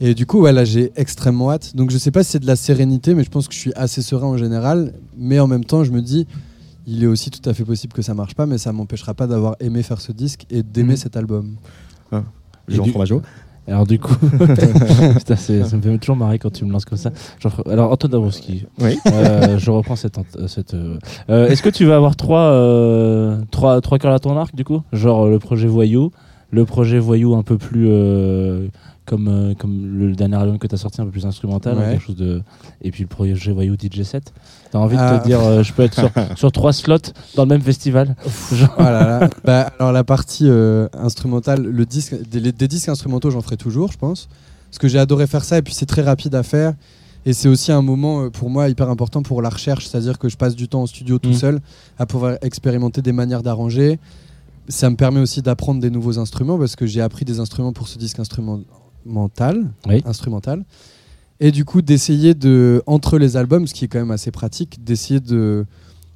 [0.01, 1.75] Et du coup, ouais, là, j'ai extrêmement hâte.
[1.75, 3.73] Donc, je sais pas si c'est de la sérénité, mais je pense que je suis
[3.75, 4.95] assez serein en général.
[5.17, 6.27] Mais en même temps, je me dis,
[6.89, 9.27] il est aussi tout à fait possible que ça marche pas, mais ça m'empêchera pas
[9.27, 10.97] d'avoir aimé faire ce disque et d'aimer Mhm.
[10.97, 11.57] cet album.
[12.67, 13.23] Jean du- Fromageau.
[13.67, 14.15] Alors du coup,
[15.19, 17.11] Putain, ça me fait toujours marrer quand tu me lances comme ça.
[17.67, 18.97] Alors Antoine Dabrowski, Oui.
[19.13, 20.19] euh, je reprends cette...
[20.39, 20.99] euh,
[21.29, 24.65] euh, Est-ce que tu vas avoir trois, euh, trois, trois cœurs à ton arc du
[24.65, 24.81] coup?
[24.95, 26.11] Genre le projet Voyou,
[26.51, 27.89] le projet Voyou un peu plus...
[29.09, 31.77] euh, comme, euh, comme le dernier album que tu as sorti un peu plus instrumental,
[31.79, 31.91] Ouais.
[31.93, 32.43] quelque chose de...
[32.83, 34.33] et puis le projet Voyou DJ 7.
[34.71, 35.19] T'as envie de Ah.
[35.19, 36.99] te dire, euh, je peux être sur, sur trois slots
[37.35, 38.15] dans le même festival
[38.53, 38.91] Genre- Oh là
[39.21, 39.31] là.
[39.45, 43.99] Bah, alors, la partie euh, instrumentale, le disque, des, disques instrumentaux, j'en ferai toujours, je
[43.99, 44.29] pense.
[44.71, 46.75] Parce que j'ai adoré faire ça et puis c'est très rapide à faire.
[47.27, 50.37] Et c'est aussi un moment pour moi hyper important pour la recherche, c'est-à-dire que je
[50.37, 51.35] passe du temps en studio tout Mm.
[51.35, 51.61] seul
[51.99, 53.99] à pouvoir expérimenter des manières d'arranger.
[54.71, 57.89] Ça me permet aussi d'apprendre des nouveaux instruments parce que j'ai appris des instruments pour
[57.89, 58.21] ce disque
[59.09, 59.71] instrumental.
[59.87, 60.03] Oui.
[60.05, 60.65] instrumental.
[61.41, 64.85] Et du coup, d'essayer de, entre les albums, ce qui est quand même assez pratique,
[64.85, 65.65] d'essayer de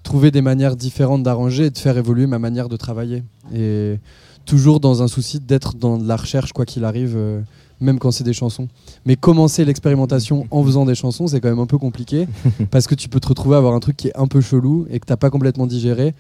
[0.03, 3.23] trouver des manières différentes d'arranger et de faire évoluer ma manière de travailler.
[3.55, 3.99] Et
[4.45, 7.41] toujours dans un souci d'être dans de la recherche, quoi qu'il arrive, euh,
[7.81, 8.69] même quand c'est des chansons.
[9.07, 12.27] Mais commencer l'expérimentation en faisant des chansons, c'est quand même un peu compliqué
[12.73, 14.87] parce que tu peux te retrouver à avoir un truc qui est un peu chelou
[14.91, 16.15] et que t'as pas complètement digéré.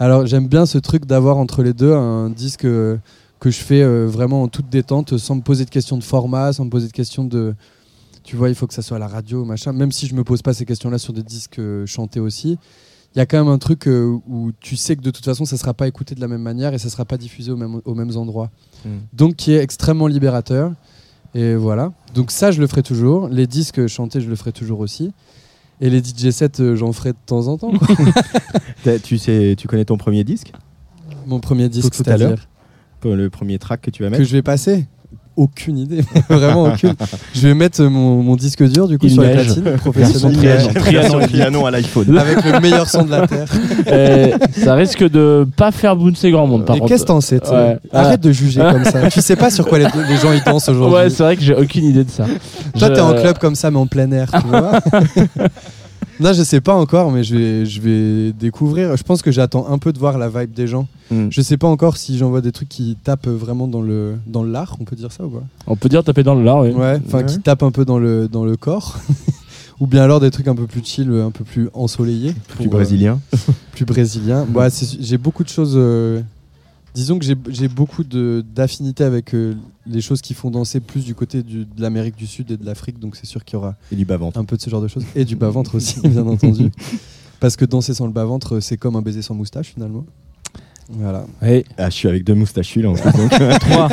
[0.00, 2.96] Alors j'aime bien ce truc d'avoir entre les deux un disque euh,
[3.38, 6.52] que je fais euh, vraiment en toute détente, sans me poser de questions de format,
[6.52, 7.54] sans me poser de questions de,
[8.24, 9.72] tu vois, il faut que ça soit à la radio, machin.
[9.72, 12.58] Même si je me pose pas ces questions-là sur des disques euh, chantés aussi,
[13.14, 15.44] il y a quand même un truc euh, où tu sais que de toute façon,
[15.44, 17.80] ça sera pas écouté de la même manière et ça sera pas diffusé au même,
[17.84, 18.50] aux mêmes endroits.
[18.84, 18.88] Mm.
[19.12, 20.72] Donc, qui est extrêmement libérateur.
[21.34, 21.92] Et voilà.
[22.14, 23.28] Donc ça, je le ferai toujours.
[23.28, 25.12] Les disques chantés, je le ferai toujours aussi.
[25.80, 27.72] Et les DJ sets, euh, j'en ferai de temps en temps.
[27.72, 27.88] quoi.
[29.02, 30.52] Tu, sais, tu connais ton premier disque?
[31.26, 32.47] Mon premier disque, Tout à l'heure.
[33.04, 34.86] Le premier track que tu vas que mettre je vais passer.
[35.36, 36.94] aucune idée, vraiment aucune.
[37.34, 41.64] Je vais mettre mon, mon disque dur du coup Il sur les platines professionnelles Trianon.
[41.64, 42.18] À l'iPhone.
[42.18, 43.46] avec le meilleur son de la terre.
[43.90, 46.90] Euh, ça risque de pas faire bouncer grand monde par Et contre.
[46.92, 47.78] qu'est-ce que t'en sais Ouais.
[47.92, 49.08] Arrête de juger comme ça.
[49.08, 50.94] Tu sais pas sur quoi les, les gens ils dansent aujourd'hui.
[50.94, 52.24] Ouais, c'est vrai que j'ai aucune idée de ça.
[52.24, 54.72] Toi, Je- t'es en club comme ça, mais en plein air, tu vois.
[56.20, 58.96] Non, je sais pas encore, mais je vais, je vais découvrir.
[58.96, 60.88] Je pense que j'attends un peu de voir la vibe des gens.
[61.10, 61.28] Mm.
[61.30, 64.76] Je sais pas encore si j'envoie des trucs qui tapent vraiment dans le dans l'art,
[64.80, 65.42] on peut dire ça ou pas?
[65.66, 66.70] On peut dire taper dans le lard, oui.
[66.70, 67.26] Ouais, enfin Ouais.
[67.26, 68.98] qui tapent un peu dans le dans le corps.
[69.80, 72.34] ou bien alors des trucs un peu plus chill, un peu plus ensoleillés.
[72.48, 73.20] Plus pour, euh, brésilien.
[73.72, 74.44] plus brésilien.
[74.48, 74.68] Bah,
[75.00, 75.74] j'ai beaucoup de choses.
[75.76, 76.20] euh,
[76.94, 79.54] disons que j'ai- beaucoup d'affinités avec euh,
[79.86, 82.64] les choses qui font danser plus du côté du- de l'Amérique du Sud et de
[82.64, 84.38] l'Afrique, donc c'est sûr qu'il y aura Et du bas-ventre.
[84.38, 85.04] un peu de ce genre de choses.
[85.14, 86.70] Et du bas-ventre aussi, bien entendu.
[87.40, 90.04] Parce que danser sans le bas-ventre, c'est comme un baiser sans moustache finalement.
[90.90, 91.24] Voilà.
[91.42, 91.64] Oui.
[91.76, 93.12] Ah, je suis avec deux moustachus là en plus.
[93.12, 93.30] donc.
[93.60, 93.88] Trois.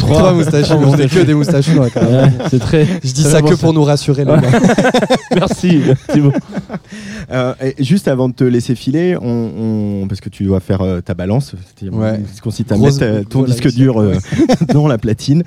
[0.00, 2.24] Trois moustachus, mais on est que des moustachus dans la caravane.
[2.24, 2.84] Ouais, c'est très.
[3.04, 4.40] Je dis très ça bon que pour nous rassurer, les gars.
[5.34, 5.82] Merci,
[6.12, 6.32] Thibaut.
[7.32, 10.80] Euh, et juste avant de te laisser filer, on, on- parce que tu dois faire
[10.80, 12.18] euh, ta balance, c'est-à-dire Ouais.
[12.34, 12.50] ce qu'on
[12.82, 14.16] mettre euh, ton voilà, disque dur euh,
[14.74, 15.44] dans la platine.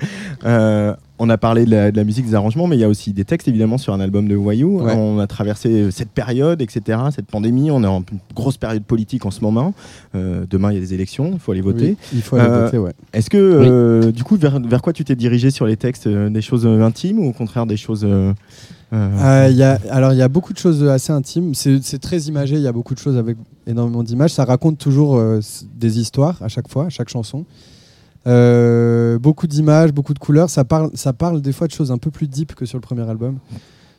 [1.20, 2.88] Euh, on a parlé de la, de la musique, des arrangements, mais il y a
[2.88, 4.80] aussi des textes évidemment sur un album de Voyou.
[4.82, 4.92] Ouais.
[4.96, 7.70] On a traversé cette période, etc., cette pandémie.
[7.70, 9.74] On est en une grosse période politique en ce moment.
[10.14, 11.90] Euh, demain, il y a des élections, il faut aller voter.
[11.90, 12.92] Oui, il faut aller Euh, voter, ouais.
[13.12, 16.30] Est-ce que, euh, du coup, vers, vers quoi tu t'es dirigé sur les textes euh,
[16.30, 18.04] Des choses euh, intimes ou au contraire des choses.
[18.04, 18.32] euh,
[18.92, 19.08] euh,
[19.46, 21.54] Euh, il y a, alors il y a beaucoup de choses assez intimes.
[21.54, 22.56] C'est c'est très imagé.
[22.56, 24.32] Il y a beaucoup de choses avec énormément d'images.
[24.32, 25.40] Ça raconte toujours euh,
[25.76, 27.44] des histoires à chaque fois, à chaque chanson.
[28.26, 30.50] Euh, beaucoup d'images, beaucoup de couleurs.
[30.50, 32.82] Ça parle, ça parle des fois de choses un peu plus deep que sur le
[32.82, 33.38] premier album.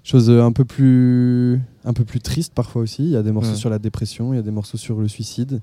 [0.04, 3.04] Choses un peu plus, un peu plus tristes parfois aussi.
[3.04, 3.56] Il y a des morceaux Ouais.
[3.56, 5.62] sur la dépression, il y a des morceaux sur le suicide,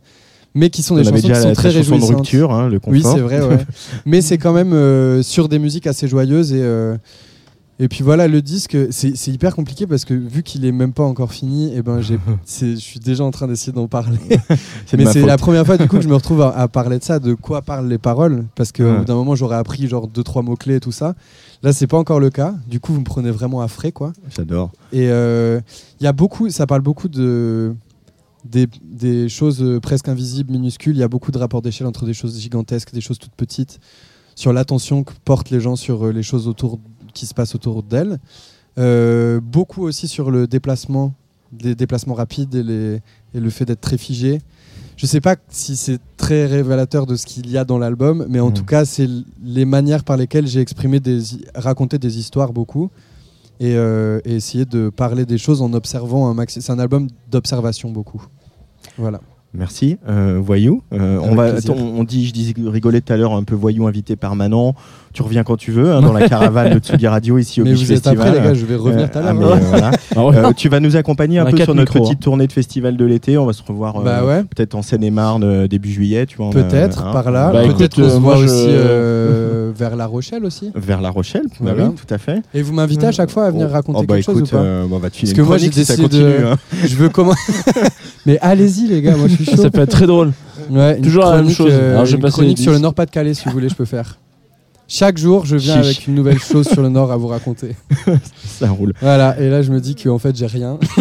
[0.54, 2.16] mais qui sont on des avait chansons qui sont la très chanson de réjouissantes.
[2.18, 2.92] rupture, hein, le confort.
[2.92, 3.64] Oui, c'est vrai, ouais.
[4.06, 6.96] Mais c'est quand même euh, sur des musiques assez joyeuses et euh,
[7.84, 11.02] et puis voilà, le disque, c'est hyper compliqué parce que vu qu'il est même pas
[11.02, 14.18] encore fini, et ben j'ai, c'est- je suis déjà en train d'essayer d'en parler.
[14.28, 16.68] De Mais ma c'est la première fois du coup que je me retrouve à, à
[16.68, 18.98] parler de ça, de quoi parlent les paroles, parce qu'au Ouais.
[18.98, 21.14] bout d'un moment j'aurais appris genre deux trois mots clés et tout ça.
[21.64, 22.54] Là, c'est pas encore le cas.
[22.66, 24.12] Du coup, vous me prenez vraiment à frais, quoi.
[24.34, 24.72] J'adore.
[24.92, 25.60] Et euh,
[26.00, 27.74] il y a beaucoup, ça parle beaucoup de
[28.44, 30.96] des, des choses presque invisibles, minuscules.
[30.96, 33.78] Il y a beaucoup de rapports d'échelle entre des choses gigantesques, des choses toutes petites,
[34.34, 36.80] sur l'attention que portent les gens sur euh, les choses autour
[37.12, 38.18] qui se passent autour d'elles.
[38.78, 41.12] Euh, beaucoup aussi sur le déplacement,
[41.52, 43.00] des déplacements rapides et, les,
[43.34, 44.40] et le fait d'être très figé.
[44.96, 48.40] Je sais pas si c'est très révélateur de ce qu'il y a dans l'album, mais
[48.40, 48.54] en Mhm.
[48.54, 49.08] tout cas, c'est
[49.42, 52.90] les manières par lesquelles j'ai exprimé des, hi- raconté des histoires beaucoup
[53.60, 56.62] et, euh, et essayer de parler des choses en observant un maxi.
[56.62, 58.22] C'est un album d'observation beaucoup.
[58.96, 59.20] Voilà.
[59.54, 59.98] Merci.
[60.08, 60.82] Euh, voyou.
[60.94, 61.74] Euh, on, va, plaisir.
[61.76, 64.74] on, on dit, je disais, rigolais tout à l'heure, un peu voyou invité permanent.
[65.12, 67.74] Tu reviens quand tu veux, hein, dans la caravane de Tsugi Radio ici au Mais
[67.74, 68.28] vous êtes Festival.
[68.28, 69.58] après, les gars, je vais revenir tout à Euh, l'heure.
[69.72, 69.90] ah, hein.
[70.16, 70.32] euh.
[70.42, 70.48] Ah.
[70.48, 73.04] Euh, tu vas nous accompagner un peu sur notre micros, petite tournée de festival de
[73.04, 73.36] l'été.
[73.36, 74.42] On va se revoir euh, Bah ouais.
[74.44, 76.24] peut-être en Seine-et-Marne début juillet.
[76.26, 77.50] Tu Peut-être, hein, par là.
[77.52, 80.70] Bah, Peut-être euh, moi, je- aussi euh, vers La Rochelle aussi.
[80.74, 81.44] Vers La Rochelle.
[81.60, 81.88] Bah Voilà.
[81.90, 82.40] oui, tout à fait.
[82.54, 84.58] Et vous m'invitez à chaque fois à venir Oh, raconter oh, bah, quelque écoute, chose
[84.86, 86.56] ou pas Parce que moi, j'ai décidé de- continue, hein.
[86.84, 87.34] Je veux comment
[88.24, 89.56] Mais allez-y, les gars, moi je suis chaud.
[89.56, 90.32] Ça peut être très drôle.
[90.70, 91.70] Ouais, Toujours la même chose.
[91.72, 92.78] euh, Alors, je vais une passer chronique les sur le.
[92.78, 94.18] Nord-Pas-de-Calais, si vous voulez, je peux faire.
[94.94, 95.86] Chaque jour, je viens Chiche.
[95.86, 97.74] avec une nouvelle chose sur le Nord à vous raconter.
[98.44, 98.92] Ça roule.
[99.00, 100.78] Voilà, et là, je me dis qu'en fait, j'ai rien.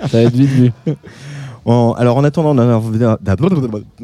[0.00, 0.72] Ça va être vite.
[1.64, 2.82] En- alors en attendant d'avoir-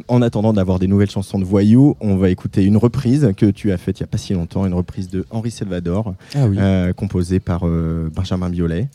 [0.09, 3.71] en attendant d'avoir des nouvelles chansons de voyous, on va écouter une reprise que tu
[3.71, 6.57] as faite il n'y a pas si longtemps, une reprise de Henri Salvador, Ah oui.
[6.59, 8.89] euh, composée par euh, Benjamin Biolay.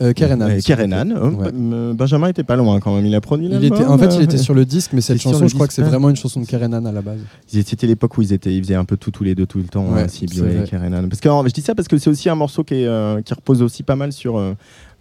[0.00, 0.48] Euh, Kerenan.
[0.48, 1.10] Euh, Kerenan.
[1.36, 1.50] Ouais.
[1.54, 4.20] euh, Benjamin était pas loin quand même, il a produit Il était, en fait, il
[4.20, 6.40] euh, était sur le disque, mais cette chanson, je crois que c'est vraiment une chanson
[6.40, 7.20] de Kerenan à la base.
[7.46, 9.64] C'était l'époque où ils étaient, ils faisaient un peu tout tous les deux tout le
[9.64, 10.68] temps, Ouais, hein, et.
[10.68, 11.08] Kerenan.
[11.08, 13.22] Parce que alors, je dis ça parce que c'est aussi un morceau qui, est, euh,
[13.22, 14.54] qui repose aussi pas mal sur euh,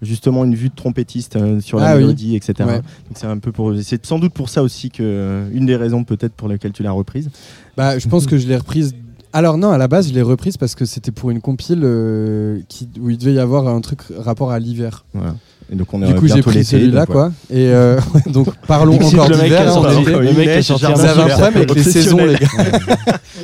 [0.03, 2.01] justement une vue de trompettiste euh, sur la Ah oui.
[2.01, 2.53] mélodie, etc.
[2.69, 2.81] Ouais.
[3.15, 6.03] C'est un peu pour, c'est sans doute pour ça aussi que euh, une des raisons
[6.03, 7.29] peut-être pour lesquelles tu l'as reprise.
[7.77, 8.93] Bah, je pense que je l'ai reprise.
[9.33, 12.59] Alors non, à la base, je l'ai reprise parce que c'était pour une compile euh,
[12.69, 15.05] qui, où il devait y avoir un truc rapport à l'hiver.
[15.13, 15.35] Voilà.
[15.71, 17.31] Et donc on est Du coup, j'ai pris celui-là, quoi.
[17.49, 19.61] Et euh, donc, parlons encore d'hiver.
[19.89, 22.47] est- le mec sorti un Vous avez un problème avec les saisons, les gars.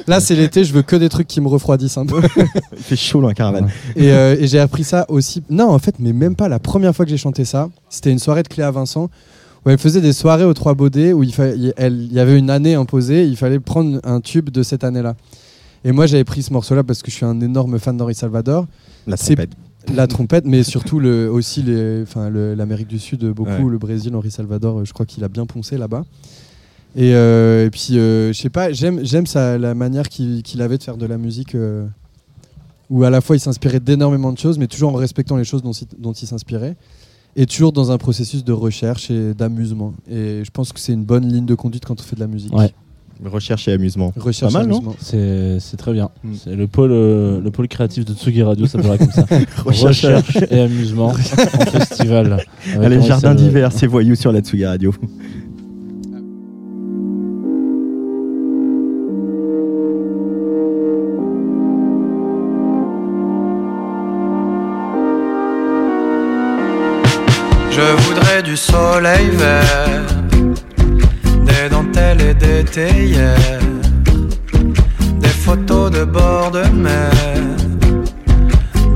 [0.07, 2.21] Là, c'est l'été, je veux que des trucs qui me refroidissent un peu.
[2.77, 3.69] Il fait chaud dans la caravane.
[3.95, 5.43] Et, euh, et j'ai appris ça aussi.
[5.49, 7.69] Non, en fait, mais même pas la première fois que j'ai chanté ça.
[7.89, 9.09] C'était une soirée de Cléa Vincent
[9.65, 11.73] où elle faisait des soirées aux Trois Baudets où fa- il
[12.13, 13.25] y avait une année imposée.
[13.25, 15.15] Il fallait prendre un tube de cette année-là.
[15.85, 18.67] Et moi, j'avais pris ce morceau-là parce que je suis un énorme fan d'Henri Salvador.
[19.07, 19.51] La trompette.
[19.95, 22.05] La trompette, mais surtout le, aussi le-
[22.55, 23.63] l'Amérique du Sud, beaucoup, Ouais.
[23.71, 26.03] le Brésil, Henri Salvador, euh, je crois qu'il a bien poncé là-bas.
[26.95, 29.01] Et, euh, et puis, euh, je sais pas, j'aime,
[29.35, 31.87] la manière qu'il, avait de faire de la musique, euh,
[32.89, 35.63] où à la fois il s'inspirait d'énormément de choses, mais toujours en respectant les choses
[35.63, 36.75] dont, il- dont il s'inspirait,
[37.35, 39.93] et toujours dans un processus de recherche et d'amusement.
[40.09, 42.27] Et je pense que c'est une bonne ligne de conduite quand on fait de la
[42.27, 42.53] musique.
[42.53, 42.73] Ouais.
[43.25, 44.13] Recherche et amusement.
[44.15, 44.95] Recherche Pas mal, et non amusement.
[45.01, 46.09] C'est c'est très bien.
[46.23, 46.33] Mm.
[46.41, 49.25] C'est le pôle, euh, le pôle créatif de Tsugi Radio, ça s'appellera comme ça.
[49.65, 51.13] Recherche- Recherche et amusement en
[51.71, 52.33] festival.
[52.73, 54.93] avec Allez, jardin d'hiver, c'est voyou sur la Tsugi Radio.
[67.71, 69.98] Je voudrais du soleil vert,
[72.15, 73.59] des théières,
[75.19, 77.11] des photos de bord de mer,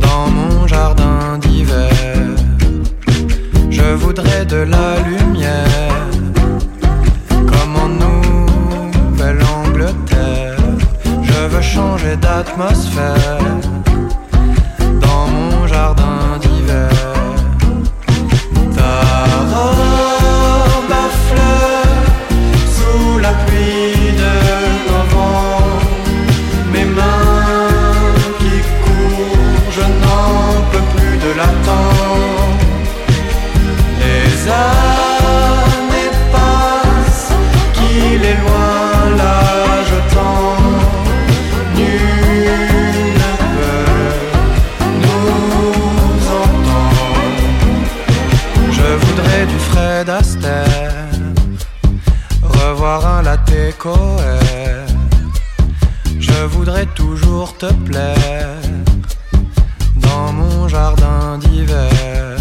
[0.01, 1.91] dans mon jardin d'hiver.
[3.69, 6.07] Je voudrais de la lumière,
[7.29, 10.57] comme en Nouvelle-Angleterre.
[11.21, 13.37] Je veux changer d'atmosphère,
[56.19, 58.61] Je voudrais toujours te plaire
[59.95, 62.37] dans mon jardin d'hiver.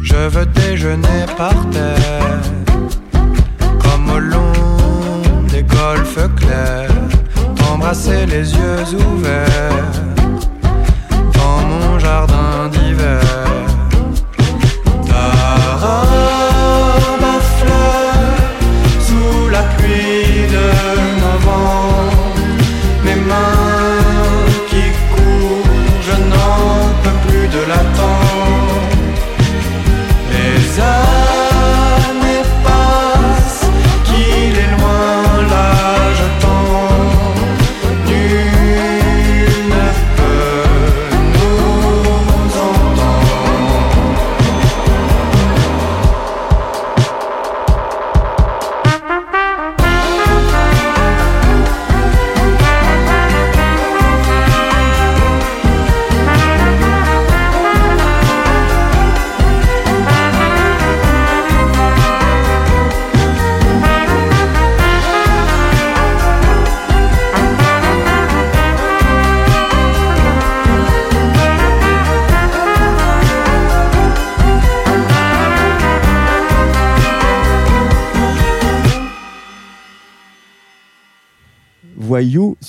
[0.00, 2.40] Je veux déjeuner par terre,
[3.82, 6.94] comme au long des golfes clairs,
[7.56, 9.90] t'embrasser les yeux ouverts
[11.32, 13.53] dans mon jardin d'hiver.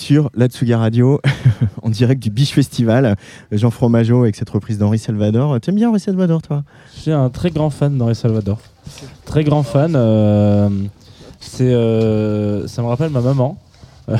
[0.05, 1.19] Sur la Tsugi Radio,
[1.81, 3.15] en direct du Biche Festival.
[3.51, 5.59] Jean Fromageau avec cette reprise d'Henri Salvador.
[5.59, 6.63] T'aimes bien Henri Salvador, toi?
[6.95, 8.59] Je suis un très grand fan d'Henri Salvador.
[9.25, 9.95] Très grand fan.
[9.95, 10.69] euh,
[11.39, 13.57] c'est, euh, ça me rappelle ma maman.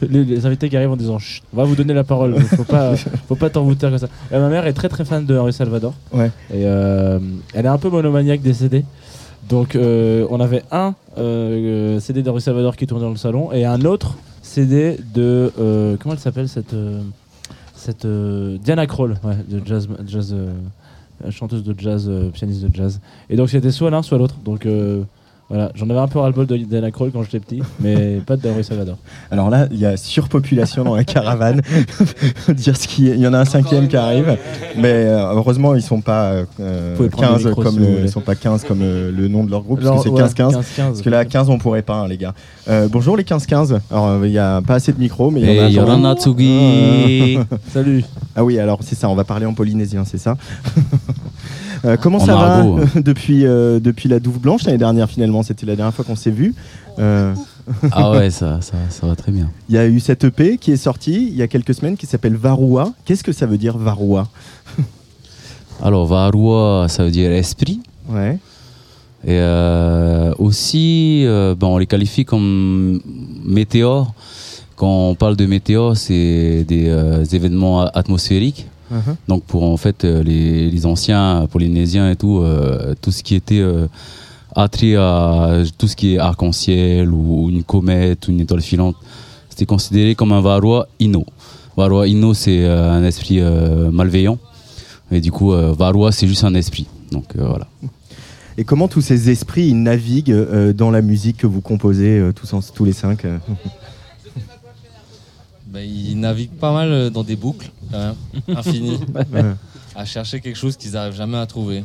[0.00, 2.64] les, les invités qui arrivent en disant Chut, on va vous donner la parole, faut
[2.64, 2.96] pas,
[3.28, 4.06] faut pas t'en comme ça.
[4.30, 5.92] Et ma mère est très très fan de Henri Salvador.
[6.14, 6.30] Ouais.
[6.50, 7.18] Et euh,
[7.52, 8.86] elle est un peu monomaniaque des CD.
[9.50, 13.66] Donc euh, on avait un euh, CD d'Henri Salvador qui tournait dans le salon et
[13.66, 14.16] un autre
[14.52, 17.00] CD de euh, comment elle s'appelle cette euh,
[17.74, 19.16] cette euh, Diana Kroll,
[19.48, 20.36] de jazz jazz
[21.30, 23.00] chanteuse de jazz, pianiste de jazz.
[23.30, 24.36] Et donc c'était soit l'un soit l'autre.
[24.44, 24.66] Donc
[25.52, 28.48] voilà, j'en avais un peu ras-le-bol de Diana Kroll quand j'étais petit, mais pas de
[28.48, 28.96] Henri Salvador.
[29.30, 31.60] Alors là, il y a surpopulation dans la caravane.
[32.48, 34.38] Dire ce qui est- Il y en a un cinquième qui arrive,
[34.78, 38.80] mais euh, heureusement ils sont pas euh, 15 comme si le- sont pas 15 comme
[38.80, 40.52] euh, le nom de leur groupe, Alors, parce que c'est 15-15.
[40.52, 40.62] 15-15.
[40.76, 42.32] Parce que là, 15, on pourrait pas, hein, les gars.
[42.68, 43.78] Euh, bonjour les 15-15.
[43.90, 47.38] Alors, euh, il y a pas assez de micros, mais il y en a Tsugi.
[47.72, 48.04] Salut.
[48.34, 50.36] Ah oui, alors c'est ça, on va parler en polynésien, c'est ça?
[51.84, 52.76] Euh, Comment En ça va hein.
[52.96, 55.42] depuis, euh, depuis la Douve Blanche l'année dernière finalement?
[55.42, 56.54] C'était la dernière fois qu'on s'est vu.
[56.98, 57.34] Euh,
[57.90, 59.50] Ah ouais, ça, ça, ça va très bien.
[59.68, 62.06] Il y a eu cette EP qui est sortie il y a quelques semaines qui
[62.06, 62.92] s'appelle Varua.
[63.04, 64.28] Qu'est-ce que ça veut dire Varua
[65.82, 67.80] Alors, Varua, ça veut dire esprit.
[68.08, 68.38] Ouais.
[69.26, 69.40] Et
[70.38, 73.00] aussi, ben, on les qualifie comme
[73.44, 74.12] météores.
[74.74, 78.66] Quand on parle de météores, c'est des événements atmosphériques.
[78.92, 79.14] Uh-huh.
[79.28, 83.34] Donc pour en fait euh, les, les anciens polynésiens et tout, euh, tout ce qui
[83.34, 83.86] était euh,
[84.54, 88.96] attrait à tout ce qui est arc-en-ciel ou une comète ou une étoile filante.
[89.48, 91.24] C'était considéré comme un Varroa Inno.
[91.76, 93.40] Varroa Inno, c'est euh, un esprit
[93.90, 94.38] malveillant.
[95.10, 96.86] Et du coup, Varroa, c'est juste un esprit.
[97.10, 97.66] Donc voilà.
[98.58, 102.60] Et comment tous ces esprits ils naviguent dans la musique que vous composez tous, en-
[102.74, 103.24] tous les cinq
[105.72, 108.14] Bah, ils naviguent pas mal euh, dans des boucles, quand même,
[108.58, 109.00] infinies,
[109.96, 111.82] à chercher quelque chose qu'ils n'arrivent jamais à trouver.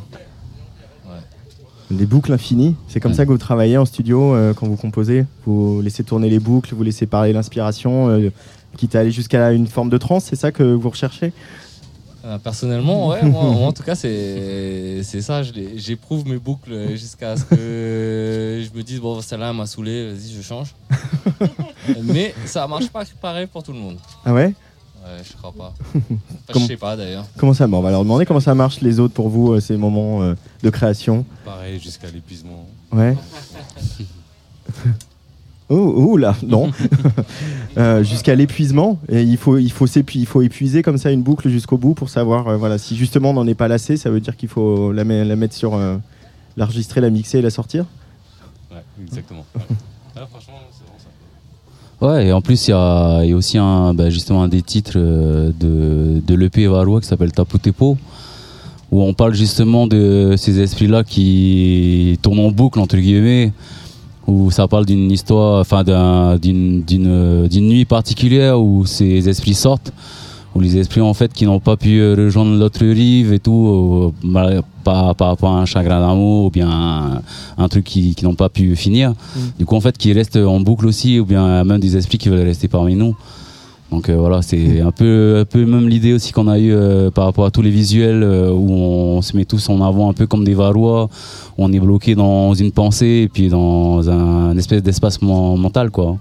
[1.90, 3.18] Les boucles infinies, c'est comme Ouais.
[3.18, 5.26] ça que vous travaillez en studio euh, quand vous composez.
[5.46, 8.30] Vous laissez tourner les boucles, vous laissez parler l'inspiration, euh,
[8.76, 11.32] quitte à aller jusqu'à une forme de transe, c'est ça que vous recherchez?
[12.28, 15.42] Euh, personnellement, ouais, moi, moi, en tout cas, c'est c'est ça.
[15.76, 20.34] J'éprouve mes boucles jusqu'à ce que je me dise, bon, celle-là elle m'a saoulé, vas-y,
[20.36, 20.76] je change.
[22.04, 23.98] Mais ça marche pas pareil pour tout le monde.
[24.26, 24.48] Ah ouais?
[25.06, 25.74] Ouais, je crois pas.
[25.94, 26.04] Enfin,
[26.52, 27.26] Comment- Je sais pas d'ailleurs.
[27.38, 27.66] Comment ça?
[27.68, 30.22] Bon, On va leur demander comment ça marche les autres pour vous, euh, ces moments
[30.24, 31.24] euh, de création.
[31.46, 32.68] Pareil, jusqu'à l'épuisement.
[32.92, 33.16] Ouais.
[35.70, 36.72] Oh, oh là, non.
[37.78, 38.98] Euh, jusqu'à l'épuisement.
[39.08, 41.94] Et il faut, il, faut s'épu- il faut épuiser comme ça une boucle jusqu'au bout
[41.94, 44.50] pour savoir euh, voilà, si justement on n'en est pas lassé, ça veut dire qu'il
[44.50, 45.76] faut la, me- la mettre sur.
[45.76, 45.98] euh,
[46.56, 47.86] l'enregistrer, la mixer et la sortir
[48.72, 49.46] Ouais, exactement.
[49.56, 49.62] Ouais.
[50.16, 50.98] Ah, franchement, c'est vraiment
[52.00, 52.08] ça.
[52.08, 54.48] Ouais, et en plus, il y a, il y a aussi un, bah, justement un
[54.48, 57.96] des titres euh, de, de l'EP Varroa qui s'appelle Tapu Tepo,
[58.92, 63.54] où on parle justement de ces esprits-là qui tournent en boucle, entre guillemets,
[64.28, 66.84] où ça parle d'une histoire, enfin d'un- d'une
[67.68, 69.94] nuit particulière où ces esprits sortent,
[70.54, 74.12] où les esprits en fait qui n'ont pas pu euh, rejoindre l'autre rive et tout,
[74.24, 77.22] euh, mal- par, par rapport à un chagrin d'amour ou bien un,
[77.58, 79.14] un truc qui, qui n'ont pas pu finir.
[79.60, 82.30] Du coup en fait qui restent en boucle aussi, ou bien même des esprits qui
[82.30, 83.16] veulent rester parmi nous.
[83.92, 87.10] Donc euh, voilà, c'est un peu, un peu même l'idée aussi qu'on a eu euh,
[87.10, 90.14] par rapport à tous les visuels euh, où on se met tous en avant un
[90.14, 91.10] peu comme des varois,
[91.58, 96.18] on est bloqué dans une pensée et puis dans un, espèce d'espace men- mental quoi.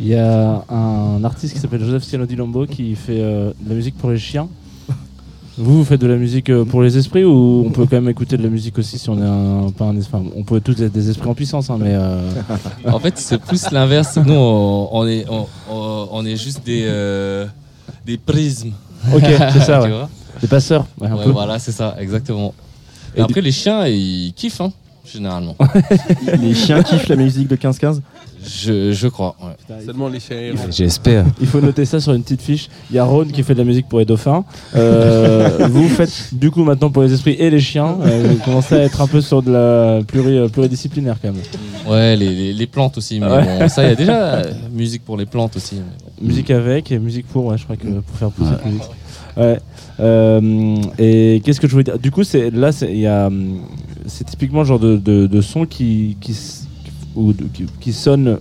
[0.00, 3.98] Il y a un artiste qui s'appelle Joseph Ciano Lombo qui fait de la musique
[3.98, 4.48] pour les chiens.
[5.62, 8.08] Vous, vous faites de la musique euh, pour les esprits ou on peut quand même
[8.08, 10.80] écouter de la musique aussi si on est un, pas un esprit On peut tous
[10.80, 11.92] être des esprits en puissance, hein, mais.
[11.94, 12.30] euh,
[12.90, 14.16] En fait, c'est plus l'inverse.
[14.24, 15.26] Nous, on, on est,
[15.70, 17.46] on, est juste des, euh,
[18.06, 18.70] des prismes.
[19.14, 19.90] Ok, c'est ça, ouais.
[20.40, 21.30] Des passeurs, ouais, un Ouais, peu.
[21.30, 22.54] voilà, c'est ça, exactement.
[23.14, 24.72] Et, Et après, les chiens, ils kiffent, hein,
[25.04, 25.56] généralement.
[26.40, 28.00] Les chiens kiffent la musique de 15-15
[28.42, 29.84] je, je crois, ouais.
[29.84, 30.54] Seulement les chiens.
[30.70, 31.26] J'espère.
[31.42, 32.70] Il faut noter ça sur une petite fiche.
[32.90, 34.46] Il y a Ron qui fait de la musique pour les dauphins.
[34.74, 37.98] Euh, vous faites du coup maintenant pour les esprits et les chiens.
[38.00, 41.42] Euh, vous commencez à être un peu sur de la pluri- pluridisciplinaire quand même.
[41.86, 43.20] Ouais, les, les, les plantes aussi.
[43.20, 43.58] Mais Ouais.
[43.58, 45.74] bon, ça, il y a déjà euh, musique pour les plantes aussi.
[45.76, 46.26] bon.
[46.26, 48.88] Musique avec et musique pour, ouais, je crois que pour faire pousser plus vite.
[49.36, 49.58] Ouais.
[50.00, 51.98] Euh, et qu'est-ce que je voulais dire?
[51.98, 53.28] Du coup, c'est là, c'est il y a,
[54.10, 56.36] c'est typiquement le genre de, de, de son qui qui,
[57.16, 58.38] ou de- qui qui sonne.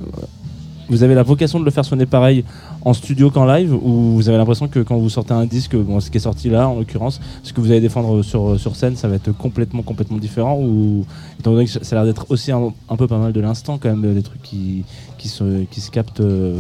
[0.91, 2.43] Vous avez la vocation de le faire sonner pareil
[2.82, 5.99] en studio qu'en live, ou vous avez l'impression que quand vous sortez un disque, bon,
[5.99, 8.95] ce qui est sorti là en l'occurrence, ce que vous allez défendre sur, sur scène,
[8.95, 11.05] ça va être complètement complètement différent, ou
[11.39, 13.77] étant donné que ça a l'air d'être aussi un, un peu pas mal de l'instant
[13.77, 14.84] quand même, des trucs qui
[15.19, 16.21] qui se qui se captent.
[16.21, 16.58] euh,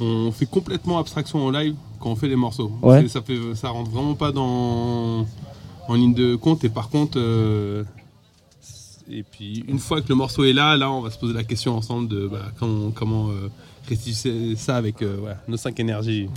[0.00, 2.72] On fait complètement abstraction en live quand on fait les morceaux.
[2.80, 3.06] Ouais.
[3.08, 5.26] Ça, fait, ça rentre vraiment pas dans
[5.92, 6.64] en ligne de compte.
[6.64, 7.84] Et par contre, euh,
[9.10, 11.44] et puis une fois que le morceau est là, là, on va se poser la
[11.44, 13.50] question ensemble de bah, comment, comment euh,
[13.88, 16.28] restituer ça avec euh, voilà, nos cinq énergies.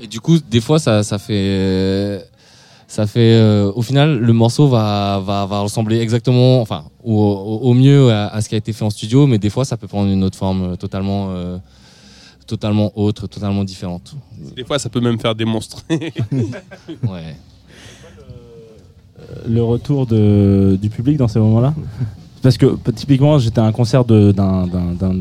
[0.00, 2.24] Et du coup, des fois, ça, ça fait.
[2.88, 3.34] Ça fait.
[3.34, 6.60] euh, au final, le morceau va, va, va ressembler exactement.
[6.60, 7.14] Enfin, au,
[7.62, 9.76] au- mieux à, à ce qui a été fait en studio, mais des fois, ça
[9.76, 11.28] peut prendre une autre forme totalement.
[11.30, 11.58] euh,
[12.46, 14.16] totalement autre, totalement différente.
[14.56, 15.84] Des fois, ça peut même faire des monstres.
[17.06, 17.36] Ouais.
[19.48, 21.74] Le retour de, du public dans ces moments-là
[22.42, 24.64] Parce que typiquement, j'étais à un concert d'un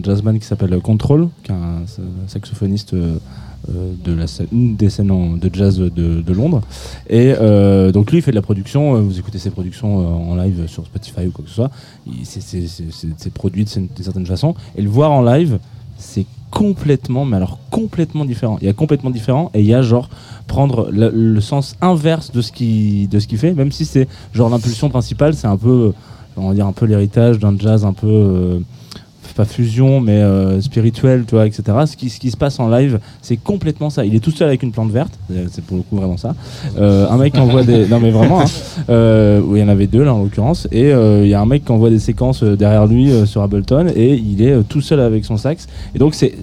[0.03, 3.17] jazzman qui s'appelle Control, qui est un sa- saxophoniste euh,
[3.69, 5.89] euh, de la scène, une des scènes de jazz de,
[6.21, 6.61] de Londres.
[7.09, 8.95] Et euh, donc lui, il fait de la production.
[8.95, 11.71] euh, Vous écoutez ses productions euh, en live sur Spotify ou quoi que ce soit.
[12.23, 14.55] C'est- produit de d'une certaine façon.
[14.77, 15.59] Et le voir en live,
[15.97, 18.57] c'est complètement, mais alors complètement différent.
[18.61, 20.09] Il y a complètement différent et il y a genre
[20.47, 24.49] prendre le, sens inverse de ce qui de ce qu'il fait, même si c'est genre
[24.49, 25.93] l'impulsion principale, c'est un peu,
[26.37, 28.59] on va dire un peu l'héritage d'un jazz un peu euh,
[29.33, 31.63] pas fusion mais euh, spirituel, tu vois, etc.
[31.85, 34.05] Ce qui, se passe en live, c'est complètement ça.
[34.05, 35.13] Il est tout seul avec une plante verte,
[35.51, 36.35] c'est pour le coup vraiment ça.
[36.77, 38.45] Euh, un mec envoie des, non mais vraiment, hein,
[38.89, 41.65] euh, il y en avait deux là en l'occurrence, et il y a un mec
[41.65, 45.37] qui envoie des séquences derrière lui sur Ableton et il est tout seul avec son
[45.37, 45.67] sax.
[45.95, 46.35] Et donc c'est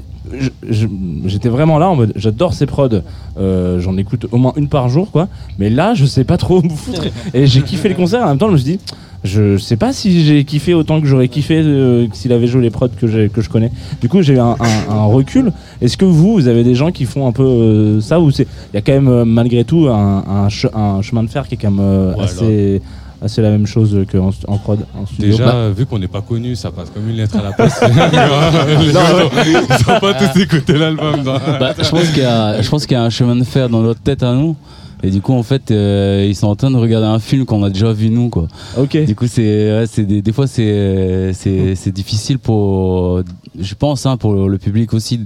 [1.24, 3.02] j'étais vraiment là en mode j'adore ces prods
[3.36, 6.62] j'en écoute au moins une par jour quoi mais là je sais pas trop où
[6.62, 8.80] me foutre et j'ai kiffé le concert en même temps je me suis dit
[9.26, 12.70] je sais pas si j'ai kiffé autant que j'aurais kiffé euh, s'il avait joué les
[12.70, 13.70] prods que, que je connais.
[14.00, 15.52] Du coup, j'ai eu un, un- un recul.
[15.82, 18.46] Est-ce que vous, vous avez des gens qui font un peu euh, ça ou c'est
[18.72, 21.46] il y a quand même euh, malgré tout un, un che- un chemin de fer
[21.48, 22.30] qui est quand même euh, Voilà.
[22.30, 22.80] assez,
[23.22, 25.30] assez la même chose qu'en en prod en studio?
[25.32, 27.52] Déjà, Bah, euh, vu qu'on n'est pas connu, ça passe comme une lettre à la
[27.52, 27.82] poste.
[28.78, 29.00] Les gens,
[29.46, 31.16] ils ont pas tous écouté l'album.
[31.24, 31.34] non.
[31.60, 33.68] Bah, je pense qu'il y a, je pense qu'il y a un chemin de fer
[33.68, 34.56] dans notre tête à nous.
[35.02, 37.62] Et du coup, en fait, euh, ils sont en train de regarder un film qu'on
[37.62, 38.48] a déjà vu nous, quoi.
[38.78, 38.96] Ok.
[39.04, 39.42] Du coup, c'est,
[39.80, 43.20] ouais, c'est des, des fois, c'est, c'est, c'est difficile pour,
[43.58, 45.20] je pense, hein, pour le public aussi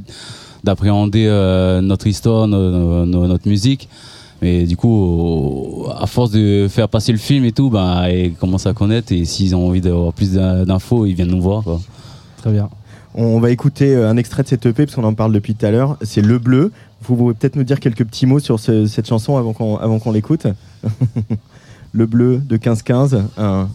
[0.64, 3.88] d'appréhender euh, notre histoire, no- no- notre musique.
[4.42, 8.66] Mais du coup, à force de faire passer le film et tout, bah, ils commencent
[8.66, 9.12] à connaître.
[9.12, 11.80] Et s'ils ont envie d'avoir plus d'in- d'infos, ils viennent nous voir, quoi.
[12.42, 12.68] Très bien.
[13.14, 15.66] On va écouter euh, un extrait de cette EP parce qu'on en parle depuis tout
[15.66, 15.96] à l'heure.
[16.02, 16.72] C'est Le Bleu.
[17.02, 19.98] Vous pouvez peut-être nous dire quelques petits mots sur ce- cette chanson avant qu'on avant
[19.98, 20.46] qu'on l'écoute.
[21.92, 23.22] le Bleu de 15-15.
[23.38, 23.68] un-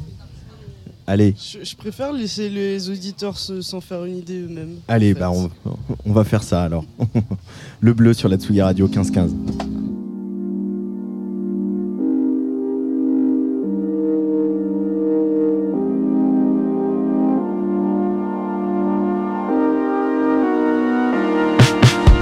[1.08, 4.76] Allez, Je, je préfère laisser les auditeurs se- s'en faire une idée eux-mêmes.
[4.88, 5.20] allez, en fait.
[5.20, 5.50] bah on,
[6.06, 6.84] on va faire ça alors.
[7.82, 9.30] le Bleu sur la Tsugi Radio 15-15.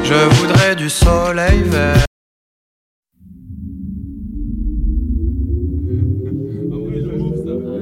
[0.04, 0.14] Je
[0.76, 2.06] du soleil vert.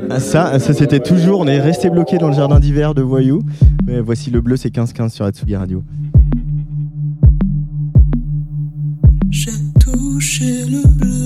[0.10, 3.42] Ah, ça, ça c'était toujours, on est resté bloqué dans le jardin d'hiver de Voyou.
[3.86, 5.84] Mais voici le bleu, c'est 15-15 sur Atsugi Radio.
[9.30, 11.21] J'ai touché le bleu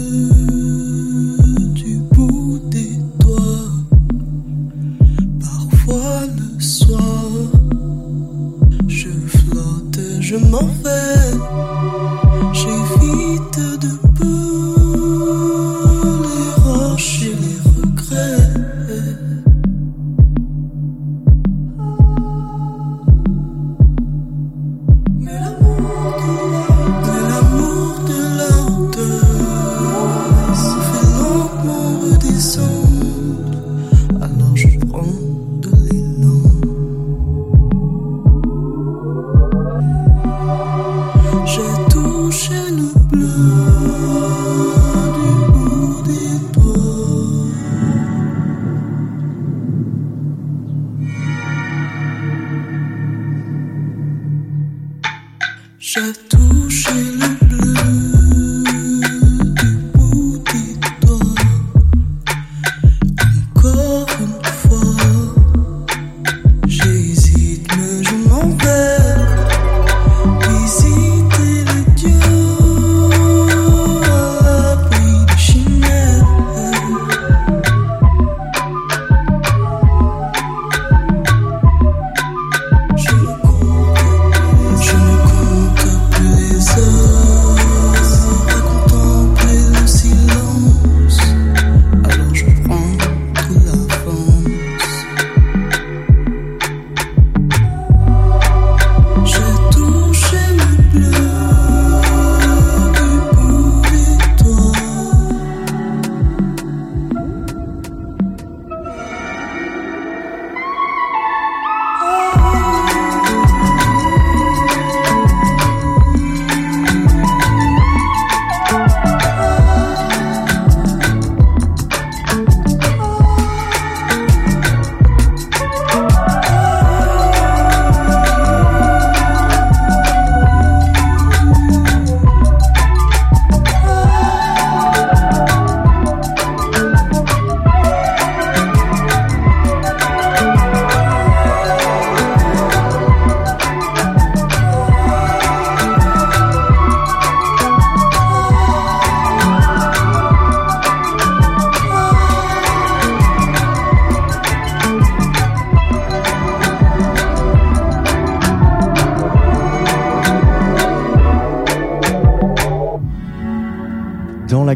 [10.25, 12.04] je m'en vais.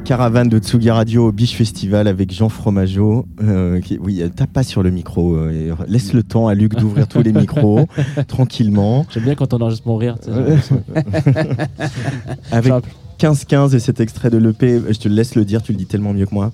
[0.09, 3.27] Caravane de Tsugi Radio au Biche Festival avec Jean Fromageau.
[3.43, 5.35] euh, qui, oui, tape pas sur le micro.
[5.35, 7.85] euh, et laisse le temps à Luc d'ouvrir tous les micros
[8.27, 9.05] tranquillement.
[9.11, 10.15] J'aime bien quand on enregistre mon rire.
[12.51, 12.73] Avec
[13.19, 16.13] 15-15 et cet extrait de l'EP, je te laisse le dire, tu le dis tellement
[16.13, 16.51] mieux que moi.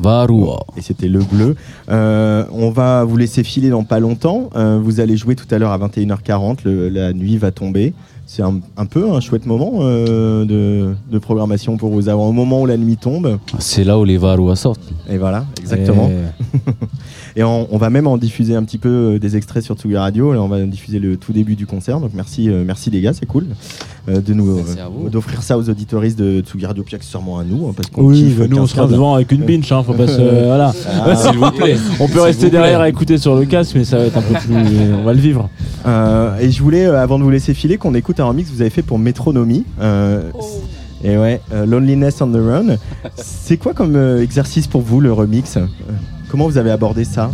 [0.00, 0.66] Varua.
[0.76, 1.54] Et c'était le bleu.
[1.88, 4.50] Euh, on va vous laisser filer dans pas longtemps.
[4.56, 6.58] Euh, vous allez jouer tout à l'heure à 21h40.
[6.64, 7.94] le- la nuit va tomber.
[8.36, 12.32] C'est un, un peu un chouette moment euh, de, de programmation pour vous avoir au
[12.32, 13.38] moment où la nuit tombe.
[13.58, 14.92] C'est là où les Varua sortent.
[15.08, 16.10] Et voilà, exactement.
[16.10, 16.70] Et
[17.38, 19.96] Et on, on va même en diffuser un petit peu euh, des extraits sur Tsugi
[19.96, 20.32] Radio.
[20.32, 22.00] Là, on va diffuser le tout début du concert.
[22.00, 23.46] Donc merci, euh, merci les gars, c'est cool
[24.08, 24.58] euh, de nous
[25.10, 28.22] d'offrir ça aux auditoristes de Tsugi Radio, puis accessoirement à nous, hein, parce qu'on Oui,
[28.22, 28.66] kiffe nous on 15-15.
[28.68, 30.44] sera devant avec une binge, hein, faut pas se.
[30.46, 30.72] Voilà.
[30.88, 31.14] Ah.
[31.16, 31.76] S'il vous plaît.
[32.00, 34.34] On peut rester derrière à écouter sur le casque, mais ça va être un peu
[34.34, 34.54] plus.
[34.98, 35.50] On va le vivre.
[35.86, 38.54] Euh, et je voulais, euh, avant de vous laisser filer, qu'on écoute un remix que
[38.54, 39.64] vous avez fait pour Metronomy.
[39.80, 40.30] Euh,
[41.04, 42.76] Et ouais, euh, Loneliness on the Run.
[43.16, 45.58] C'est quoi comme euh, exercice pour vous le remix?
[46.30, 47.30] Comment vous avez abordé ça?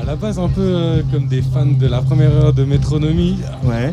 [0.00, 3.36] À la base, un peu euh, comme des fans de la première heure de Métronomie.
[3.64, 3.92] Ouais.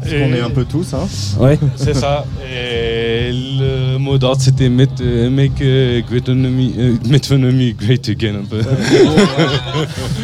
[0.00, 1.08] Parce qu'on est un peu tous, hein.
[1.40, 1.58] Ouais.
[1.76, 2.24] C'est ça.
[2.50, 8.60] Et le mot d'ordre, c'était make, euh, make euh, Greatonomy- euh, great again un peu.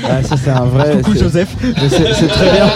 [0.08, 0.96] Ah, ça c'est un vrai.
[1.02, 1.54] Coucou Joseph.
[1.88, 2.66] C'est très bien.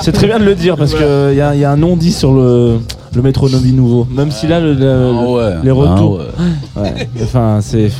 [0.00, 2.12] C'est très bien de le dire parce qu'il y, a- y a un non dit
[2.12, 2.78] sur le,
[3.14, 4.06] le métronomie nouveau.
[4.10, 5.54] Même si là, le, le- Ah ouais.
[5.62, 6.20] les retours.
[6.76, 7.08] Ah Ouais.
[7.22, 7.90] Enfin, c'est.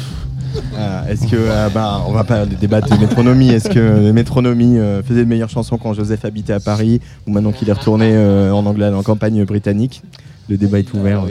[0.76, 3.50] Ah, Est-ce que, euh, bah, on va pas débattre de métronomie.
[3.50, 7.52] Est-ce que métronomie euh, faisait de meilleures chansons quand Joseph habitait à Paris ou maintenant
[7.52, 10.02] qu'il est retourné euh, en Angleterre, en campagne britannique?
[10.48, 11.22] Le débat est ouvert.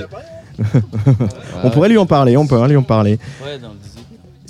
[1.64, 2.38] On pourrait lui en parler.
[2.38, 3.20] On pourrait lui en parler.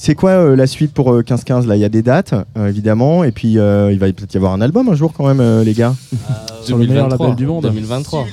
[0.01, 2.69] C'est quoi euh, la suite pour euh, 15-15 Là, il y a des dates, euh,
[2.69, 5.41] évidemment, et puis euh, il va peut-être y avoir un album un jour quand même,
[5.41, 5.93] euh, les gars.
[6.63, 7.63] Sur le meilleur label du monde.
[7.63, 8.25] 2023.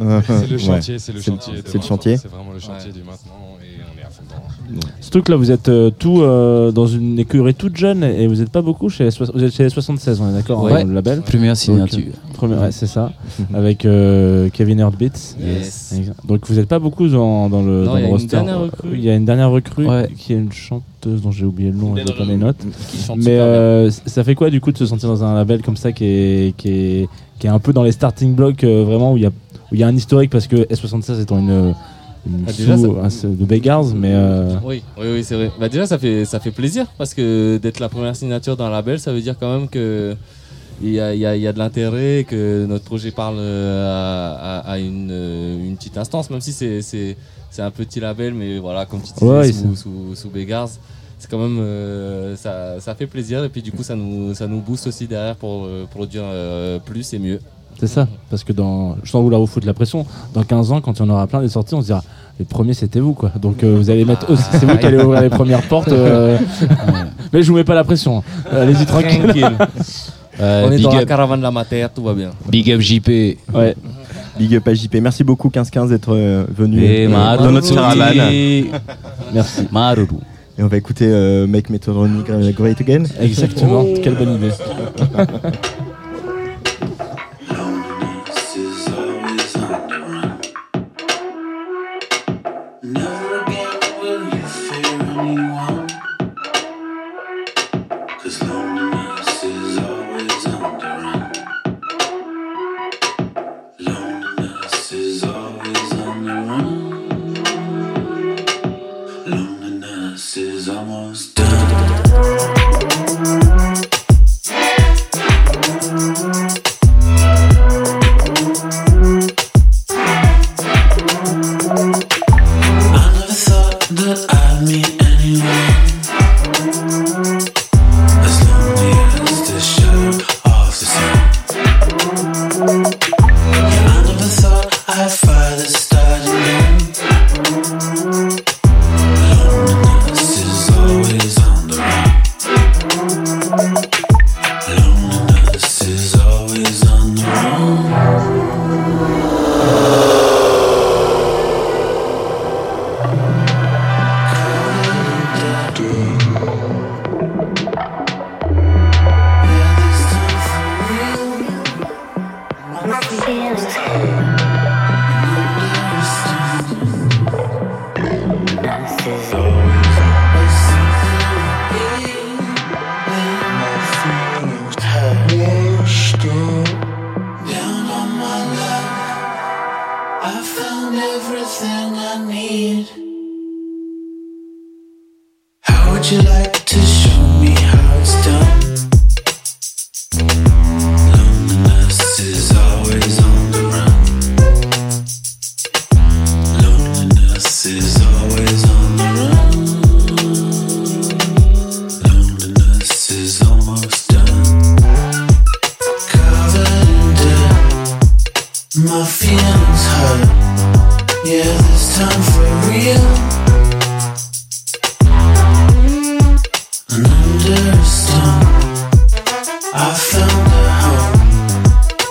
[0.00, 0.58] Euh, C'est le ouais.
[0.58, 1.54] chantier, c'est le chantier.
[1.56, 1.82] C'est le maintenant.
[1.82, 2.16] chantier.
[2.18, 4.22] C'est vraiment le chantier du maintenant et on est à fond
[5.00, 8.36] Ce truc là, vous êtes euh, tout euh, dans une écurie toute jeune et vous
[8.36, 10.82] n'êtes pas beaucoup chez les, soix- vous êtes chez les 76, on est d'accord, Ouais.
[10.82, 11.98] hein, le label Première signature.
[11.98, 13.12] Donc, euh, première- ouais, c'est ça,
[13.54, 15.34] avec euh, Kevin Heartbeats.
[15.40, 15.94] Yes.
[16.26, 18.12] Donc vous n'êtes pas beaucoup dans, dans le, Non, dans il y le a une
[18.14, 18.28] roster.
[18.28, 18.88] dernière recrue.
[18.94, 20.08] Il y a une dernière recrue Ouais.
[20.16, 22.64] qui est une chanteuse dont j'ai oublié le nom, je pas mes notes.
[23.16, 25.92] Mais euh, ça fait quoi du coup de se sentir dans un label comme ça
[25.92, 27.08] qui est, qui est,
[27.38, 29.74] qui est un peu dans les starting blocks euh, vraiment où il y a, où
[29.74, 31.74] il y a un historique parce que S76 étant une, une
[32.46, 35.50] Ah, déjà, sous- ça- de Beggars, mais euh, Oui, oui, oui, c'est vrai.
[35.60, 38.98] Bah déjà, ça fait, ça fait plaisir parce que d'être la première signature d'un label,
[38.98, 40.16] ça veut dire quand même que
[40.82, 43.36] il y a, il y a- il y a de l'intérêt, que notre projet parle
[43.38, 47.16] euh, à, à- à une, euh, une petite instance, même si c'est, c'est,
[47.50, 50.68] c'est un petit label, mais voilà, comme tu disais, Ouais, sous, sous, sous Beggars,
[51.18, 54.46] c'est quand même, euh, ça, ça fait plaisir et puis du coup, ça nous, ça
[54.48, 57.38] nous booste aussi derrière pour euh, produire euh, plus et mieux.
[57.80, 58.08] C'est ça.
[58.30, 61.02] Parce que dans, sans vouloir vous foutre la pression, dans 15 ans, quand il y
[61.06, 62.02] en aura plein des sorties, on se dira
[62.38, 63.30] les premiers c'était vous quoi.
[63.40, 65.92] Donc euh, vous allez mettre aussi, c'est vous qui allez ouvrir les premières portes.
[65.92, 66.36] euh,
[67.32, 68.18] mais je vous mets pas la pression.
[68.18, 68.22] hein.
[68.52, 69.24] Allez-y tranquille.
[70.40, 72.30] Euh, On est big, dans la up, caravane de la matière, tout va bien.
[72.50, 73.08] big up JP.
[73.54, 73.76] Ouais.
[74.36, 74.96] Big up à JP.
[75.00, 77.38] Merci beaucoup 15-15 d'être euh, venu Et euh, Maru.
[77.44, 78.16] dans notre caravane.
[79.32, 79.68] Merci.
[79.70, 80.08] Maruru.
[80.58, 83.04] Et on va écouter euh, Make Metronomy Great Again.
[83.20, 83.84] Exactement.
[84.02, 84.50] Quelle bonne idée.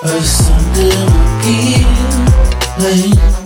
[0.03, 0.91] But something
[2.77, 3.42] appealing.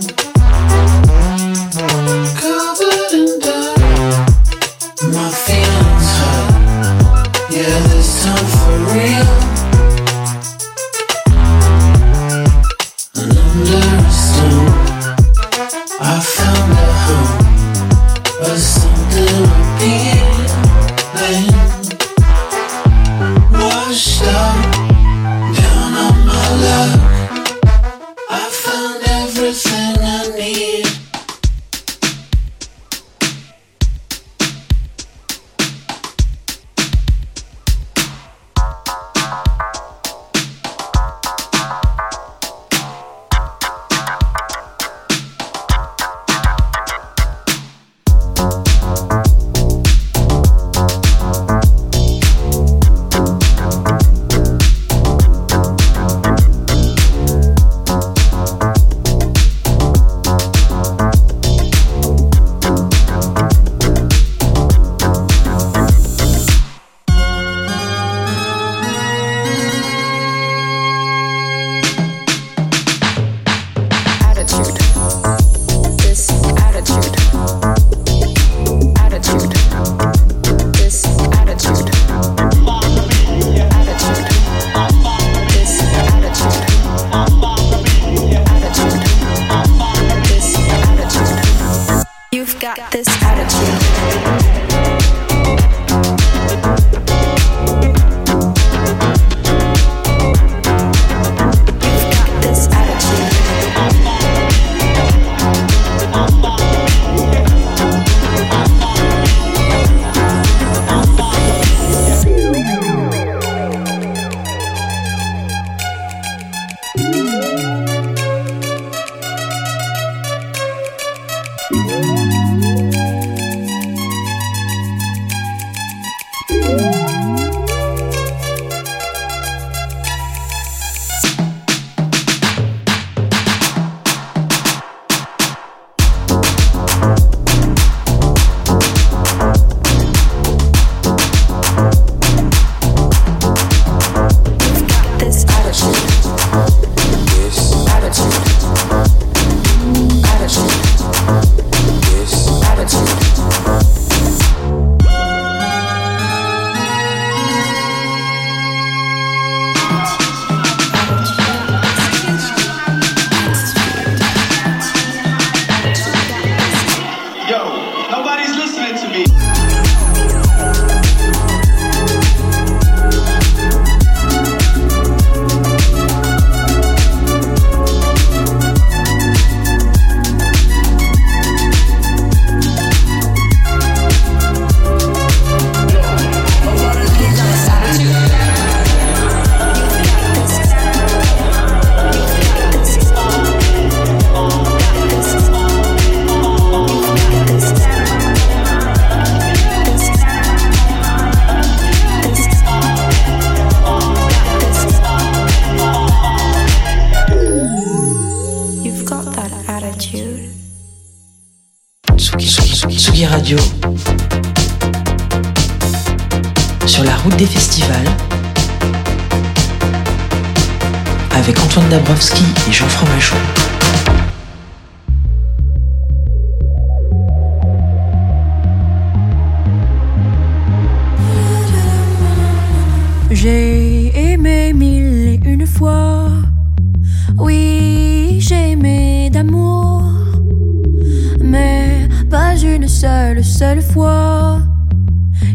[243.48, 244.58] seule fois.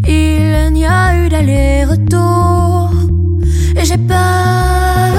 [0.07, 2.91] Il n'y a eu d'aller-retour.
[3.77, 5.13] Et j'ai peur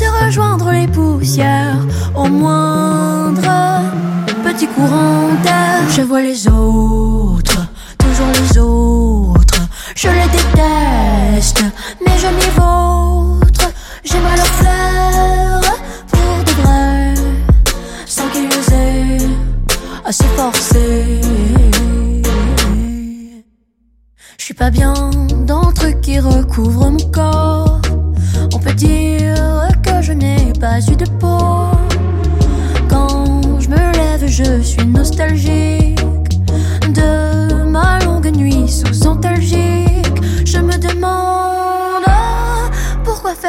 [0.00, 1.78] de rejoindre les poussières
[2.14, 3.50] au moindre
[4.44, 5.80] petit courant d'air.
[5.94, 7.05] Je vois les eaux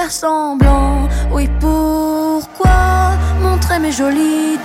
[0.10, 1.08] semblant.
[1.32, 4.58] Oui, pourquoi montrer mes jolies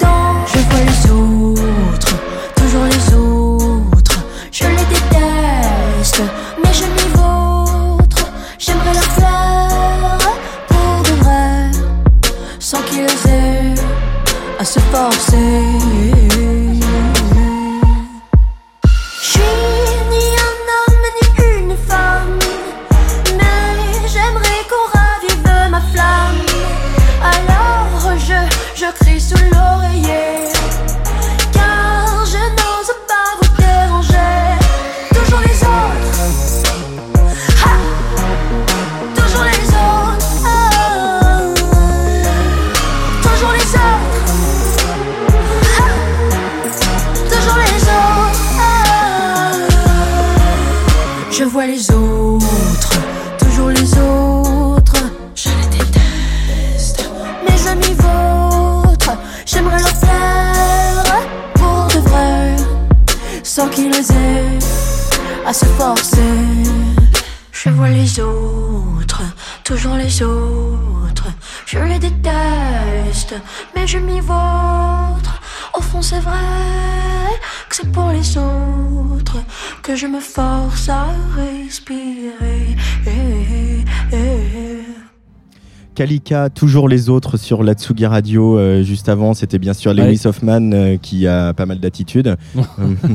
[86.02, 88.58] Kalika, toujours les autres sur la Tsugi Radio.
[88.58, 92.60] euh, juste avant, c'était bien sûr Lewis Hoffman euh, qui a pas mal d'attitudes, Euh,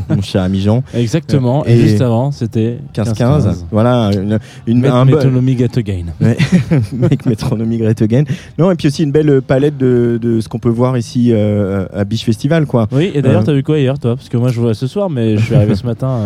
[0.09, 0.83] mon cher ami Jean.
[0.93, 1.65] Exactement.
[1.65, 3.65] Et, juste avant, c'était 15-15.
[3.71, 6.05] Voilà, une, une, Met- un Metronomy Get Again.
[6.21, 6.37] Ouais.
[6.93, 8.23] Make Metronomy Great Again.
[8.57, 12.05] Non, et puis aussi une belle palette de, de ce qu'on peut voir ici à
[12.05, 12.87] Beach Festival, quoi.
[12.93, 14.15] Oui, et d'ailleurs, t'as vu quoi hier, toi?
[14.15, 16.19] Parce que moi, je vois ce soir, mais je suis arrivé ce matin.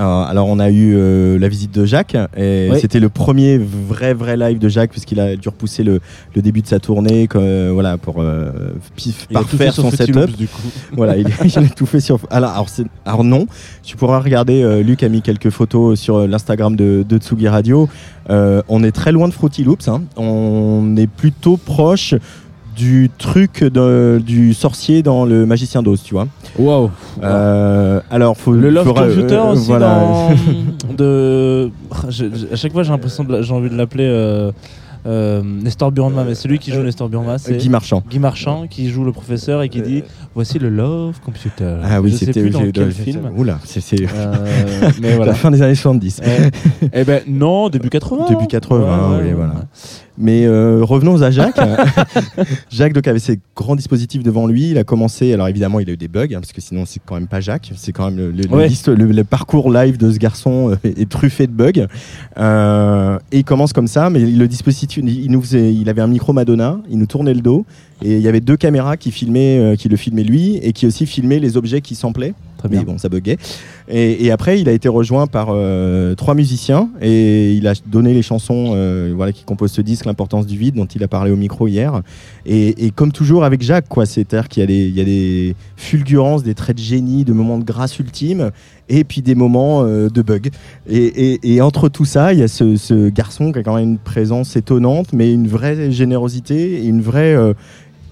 [0.00, 2.78] Euh, Alors, on a eu euh, la visite de Jacques et Oui.
[2.80, 6.00] c'était le premier vrai vrai live de Jacques puisqu'il a dû repousser le,
[6.34, 8.50] le début de sa tournée euh, voilà pour euh,
[8.96, 10.14] pif- parfaire son setup.
[10.16, 10.62] Loops, du coup.
[10.96, 12.18] voilà, il, il a tout fait sur.
[12.30, 13.46] Alors, alors, c'est- alors non,
[13.82, 14.82] tu pourras regarder.
[14.82, 17.88] Luc a mis quelques photos sur l'Instagram de, de Tsugi Radio.
[18.28, 19.88] On est très loin de Fruity Loops.
[19.88, 20.02] hein.
[20.16, 22.14] On est plutôt proche
[22.80, 26.26] du truc de- du sorcier dans le Magicien d'Oz, tu vois.
[26.58, 26.90] Waouh.
[27.22, 29.88] Euh, alors, faut, Le Love faudra- Computer euh, aussi voilà.
[30.00, 31.70] dans de.
[32.08, 34.50] Je- je- à chaque fois j'ai l'impression j'ai envie de l'appeler euh,
[35.06, 38.02] euh, Nestor Burma, mais c'est lui qui joue Nestor Burma, c'est Guy Marchand.
[38.10, 40.02] Guy Marchand qui joue le professeur et qui dit
[40.34, 41.76] voici le Love Computer.
[41.84, 43.30] Ah oui, c'était plus dans quel j'ai- film.
[43.36, 43.80] Oula, c'est
[45.00, 45.32] mais voilà.
[45.32, 46.20] la fin des années 70.
[46.22, 48.26] Eh- eh ben non, début 80.
[48.28, 49.32] Début 80, Ouais, ouais, oui, ouais.
[49.34, 49.54] voilà.
[50.22, 51.58] Mais euh, revenons à Jacques.
[52.70, 54.70] Jacques donc avait ses grands dispositifs devant lui.
[54.70, 55.32] Il a commencé.
[55.32, 57.40] Alors évidemment, il a eu des bugs hein, parce que sinon c'est quand même pas
[57.40, 57.72] Jacques.
[57.76, 58.68] C'est quand même le, le- Ouais.
[58.68, 61.86] liste- le- le parcours live de ce garçon euh, est truffé de bugs.
[62.38, 64.10] Euh, et il commence comme ça.
[64.10, 66.78] Mais le dispositif, il nous faisait, il avait un micro Madonna.
[66.90, 67.64] Il nous tournait le dos
[68.02, 70.86] et il y avait deux caméras qui filmaient, euh, qui le filmaient lui et qui
[70.86, 72.34] aussi filmaient les objets qui samplaient.
[72.60, 72.84] Très Mais bien.
[72.84, 73.38] bon, ça buguait.
[73.88, 78.20] Et, après, il a été rejoint par euh, trois musiciens et il a donné les
[78.20, 81.36] chansons euh, voilà, qui composent ce disque, L'importance du vide, dont il a parlé au
[81.36, 82.02] micro hier.
[82.44, 87.24] Et, comme toujours avec Jacques, c'est-à-dire qu'il y, a des- fulgurances, des traits de génie,
[87.24, 88.50] de moments de grâce ultime
[88.90, 90.50] et puis des moments euh, de bug.
[90.86, 93.98] Et entre tout ça, il y a ce, ce garçon qui a quand même une
[93.98, 97.34] présence étonnante, mais une vraie générosité et une vraie.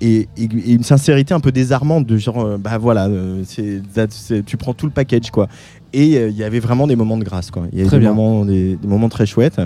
[0.02, 3.42] Euh, et, et- et une sincérité un peu désarmante de genre euh, bah voilà euh,
[3.44, 5.48] c'est that- c'est- tu prends tout le package quoi.
[5.92, 7.66] Et euh, il y avait vraiment des moments de grâce quoi.
[7.72, 8.12] Il y avait des bien.
[8.12, 9.60] moments des, des moments très chouettes.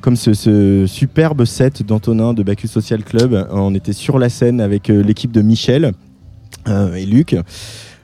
[0.00, 4.60] Comme ce, ce superbe set d'Antonin de Bacchus Social Club on était sur la scène
[4.60, 5.92] avec euh, l'équipe de Michel
[6.68, 7.34] euh, et Luc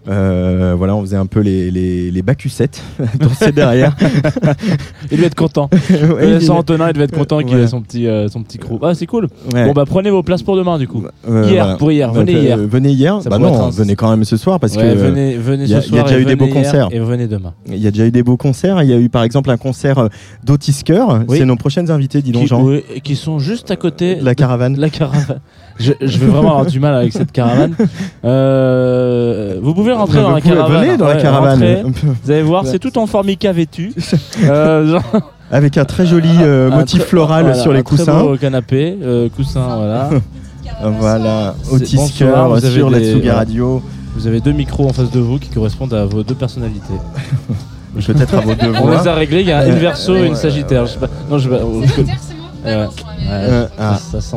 [0.08, 2.22] Euh, voilà, on faisait un peu les, les, les
[3.20, 3.94] danser derrière.
[5.10, 5.68] Il devait être content.
[5.90, 8.58] Ouais, il- Sans Antonin, il devait être content qu'il ait son petit, euh, son petit
[8.58, 8.78] crew.
[8.82, 9.28] Ah, c'est cool.
[9.52, 9.66] Ouais.
[9.66, 11.04] Bon, bah prenez vos places pour demain, du coup.
[11.28, 11.76] Euh, hier, voilà.
[11.76, 12.12] pour hier.
[12.12, 12.58] Venez Donc, hier.
[12.58, 13.22] euh, venez hier.
[13.22, 15.70] Ça Bah non, un- venez quand même ce soir parce que euh, venez, venez il
[15.70, 16.88] y a, ce il y a soir déjà eu des beaux concerts.
[16.92, 17.52] Et venez demain.
[17.66, 18.82] Il y a déjà eu des beaux concerts.
[18.82, 20.08] Il y a eu par exemple un concert euh,
[20.44, 21.04] d'Otisker.
[21.28, 21.38] Oui.
[21.38, 22.62] C'est nos prochaines invités, dis donc qui, Jean.
[22.62, 24.74] oui, qui sont juste à côté La caravane.
[24.74, 25.40] de la caravane.
[25.78, 27.74] Je, je vais vraiment avoir du mal avec cette caravane.
[28.24, 30.82] Euh, vous pouvez rentrer Vous dans la pouvez- caravane.
[30.84, 31.52] venez dans la caravane.
[31.52, 31.82] rentrez.
[32.24, 33.92] Vous allez voir, c'est tout en formica vêtu.
[34.44, 35.02] Euh, genre-
[35.52, 38.20] Avec un très joli euh, un motif très- floral voilà, sur les un très coussins.
[38.22, 40.10] beau canapé, euh, coussin, voilà.
[40.98, 41.86] Voilà, vous avez
[42.70, 43.34] sur la des- voilà.
[43.34, 43.82] Radio.
[44.16, 46.94] Vous avez deux micros en face de vous qui correspondent à vos deux personnalités.
[48.06, 49.72] Peut-être à vos deux On les a réglés, il y a un Ouais.
[49.72, 50.86] Inverso et une Sagittaire.
[50.86, 51.08] Je sais pas.
[51.30, 51.64] Non, je sais pas.
[51.64, 52.86] Ouais.
[52.86, 53.96] Ouais, ah.
[53.98, 54.30] ça, ça se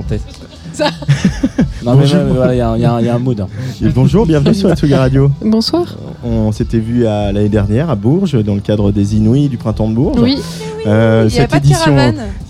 [0.74, 0.91] sentait.
[1.86, 2.17] Non, mais Bonjour.
[2.19, 3.38] ouais, voilà, il y, a un- il y a un- il y a un mood.
[3.41, 3.47] hein.
[3.93, 5.30] Bonjour, bienvenue sur Atsugi Radio.
[5.43, 5.84] Bonsoir.
[6.24, 9.89] On s'était vu à- l'année dernière à Bourges dans le cadre des Inouïs du printemps
[9.89, 10.21] de Bourges.
[10.21, 10.38] Oui.
[10.88, 11.95] Euh, Il y cette pas de édition,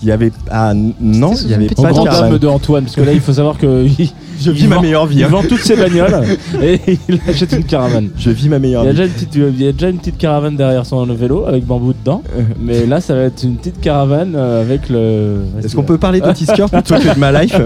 [0.02, 2.38] il y avait ah non, il y avait pas de caravane.
[2.38, 4.10] de Antoine, parce que là, il faut savoir que il-
[4.40, 5.28] Je vis il ma vend- meilleure vie, Il hein.
[5.28, 6.24] vend toutes ses bagnoles
[6.62, 8.08] et il achète une caravane.
[8.18, 8.96] Je vis ma meilleure Il y, a vie.
[8.98, 11.92] déjà une petite, il y a déjà une petite caravane derrière son vélo avec bambou
[11.92, 12.22] dedans,
[12.60, 15.42] mais là, ça va être une petite caravane euh, avec le.
[15.64, 17.56] Est-ce qu'on peut parler d'Otisker plutôt que de ma life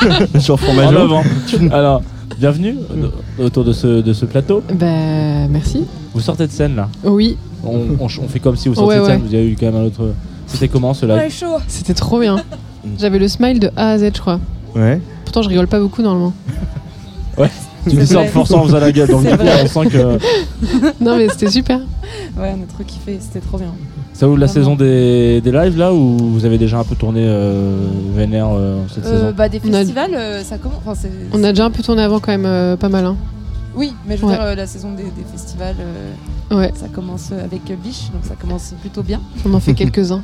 [0.40, 1.22] sur En Fromageau avant.
[1.72, 2.02] Alors,
[2.38, 2.76] bienvenue
[3.38, 4.62] autour de ce, de ce plateau.
[4.72, 4.86] Bah,
[5.48, 5.84] merci.
[6.14, 7.36] Vous sortez de scène là Oui.
[7.64, 9.22] on, on ch- on fait comme si vous sortiez Ouais, de scène.
[9.22, 9.28] ouais.
[9.28, 10.12] Vous avez eu quand même un autre.
[10.46, 11.56] C'était comment ce live Ouais, chaud.
[11.68, 12.36] C'était trop bien.
[12.98, 14.38] J'avais le smile de A à Z, je crois.
[14.74, 15.00] Ouais.
[15.24, 16.32] Pourtant, je rigole pas beaucoup normalement.
[17.38, 17.50] Ouais.
[17.88, 19.88] Tu dis ça en te forçant en faisant la gueule, donc du coup, on sent
[19.90, 20.18] que.
[21.04, 21.78] non, mais c'était super.
[22.36, 23.72] Ouais, on a trop kiffé, c'était trop bien.
[24.16, 27.20] Ça ouvre la saison des, des lives là ou vous avez déjà un peu tourné
[27.22, 27.76] euh,
[28.14, 30.78] vénère euh, cette Euh, saison bah, des On a- festivals, euh, ça commence.
[30.86, 33.04] enfin, c'est- On a déjà un peu tourné avant quand même, euh, pas mal.
[33.04, 33.16] Hein.
[33.74, 34.32] Oui, mais je veux Ouais.
[34.32, 36.72] dire, euh, la saison des, des festivals, euh, Ouais.
[36.74, 39.20] ça commence avec euh, Biche, donc ça commence plutôt bien.
[39.44, 40.22] On en fait quelques-uns.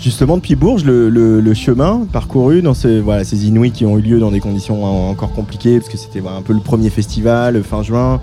[0.00, 3.96] Justement, depuis Bourges, le, le- le chemin parcouru dans ces, voilà, ces Inouïs qui ont
[3.96, 6.58] eu lieu dans des conditions en- encore compliquées, parce que c'était voilà, un peu le
[6.58, 8.20] premier festival, fin juin.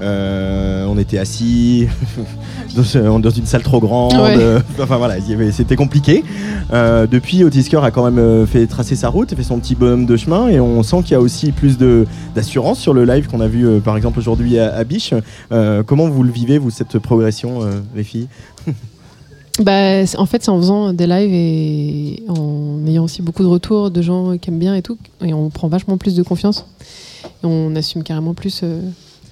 [0.00, 1.86] Euh, on était assis
[2.76, 4.14] dans, une salle trop grande.
[4.14, 4.56] Ouais.
[4.80, 5.16] enfin voilà,
[5.52, 6.24] c'était compliqué.
[6.72, 10.06] Euh, depuis, Otisker a quand même euh, fait tracer sa route, fait son petit bonhomme
[10.06, 13.28] de chemin, et on sent qu'il y a aussi plus de- d'assurance sur le live
[13.28, 15.14] qu'on a vu par exemple aujourd'hui à, à Biche.
[15.52, 17.60] Euh, comment vous le vivez, vous, cette progression,
[17.94, 18.28] les filles?
[19.60, 23.90] Bah, en fait, c'est en faisant des lives et en ayant aussi beaucoup de retours
[23.90, 24.96] de gens qui aiment bien et tout.
[25.22, 26.64] Et on prend vachement plus de confiance.
[27.24, 28.80] Et on assume carrément plus euh,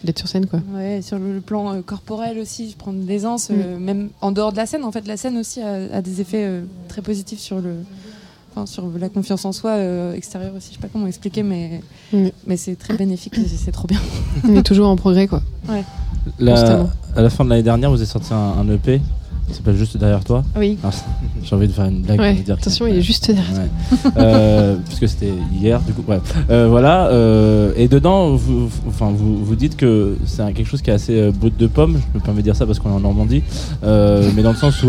[0.04, 0.60] d'être sur scène, quoi.
[0.74, 4.52] Ouais, sur le plan euh, corporel aussi, je prends de l'aisance, euh, même en dehors
[4.52, 4.84] de la scène.
[4.84, 7.74] En fait, la scène aussi a, a des effets euh, très positifs sur le,
[8.54, 10.68] enfin, sur la confiance en soi euh, extérieure aussi.
[10.70, 11.80] Je sais pas comment expliquer, mais
[12.12, 12.28] Mm.
[12.46, 14.00] mais c'est très bénéfique, et c'est trop bien.
[14.48, 15.42] On est toujours en progrès, quoi.
[15.68, 15.84] Ouais.
[16.40, 16.90] La- Constamment.
[17.16, 19.00] à la fin de l'année dernière, vous avez sorti un, un EP
[19.50, 20.42] qui s'appelle Juste derrière toi.
[20.56, 20.78] Oui.
[20.82, 21.04] Ah, c'est-
[21.44, 22.18] J'ai envie de faire une blague.
[22.20, 24.10] Ouais, dire attention, il est juste derrière Ouais.
[24.16, 26.02] Euh, puisque c'était hier, du coup.
[26.08, 26.20] Ouais.
[26.50, 27.08] Euh, voilà.
[27.08, 31.30] euh, et dedans, vous, enfin, vous, vous dites que c'est quelque chose qui est assez
[31.32, 31.98] brut de pomme.
[32.14, 33.42] Je me permets de dire ça parce qu'on est en Normandie.
[33.82, 34.88] Mais dans le sens où,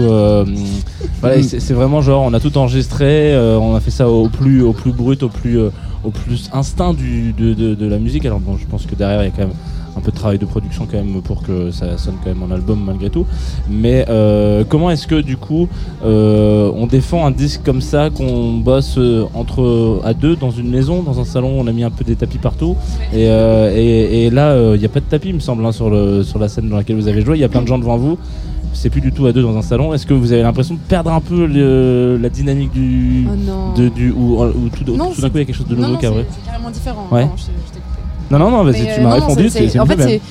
[1.22, 4.62] voilà, c'est c'est vraiment genre, on a tout enregistré, on a fait ça au plus,
[4.62, 5.60] au plus brut, au plus,
[6.04, 8.26] au plus instinct du, de, de- de la musique.
[8.26, 9.56] Alors bon, je pense que derrière, il y a quand même
[9.98, 12.52] un peu de travail de production quand même pour que ça sonne quand même en
[12.54, 13.26] album malgré tout.
[13.70, 15.68] Mais euh, comment est-ce que du coup
[16.04, 20.70] euh, on défend un disque comme ça qu'on bosse euh, entre à deux dans une
[20.70, 22.76] maison, dans un salon, on a mis un peu des tapis partout?
[23.14, 25.72] Et, euh, et, et là il n'y a pas de tapis il me semble hein,
[25.72, 27.68] sur, le, sur la scène dans laquelle vous avez joué, il y a plein de
[27.68, 28.18] gens devant vous.
[28.74, 29.94] C'est plus du tout à deux dans un salon.
[29.94, 33.74] Est-ce que vous avez l'impression de perdre un peu le- la dynamique du, Oh non.
[33.74, 35.98] de- du ou, ou tout, d'un coup il y a quelque chose de nouveau non,
[36.00, 37.08] c'est- carrément différent.
[37.12, 37.28] Ouais.
[37.36, 37.91] Je je.
[38.32, 39.44] Non non non, vas-y, Mais, tu euh, m'as répondu.
[39.44, 40.22] c'est- c'est- c'est- c'est en fait, c'est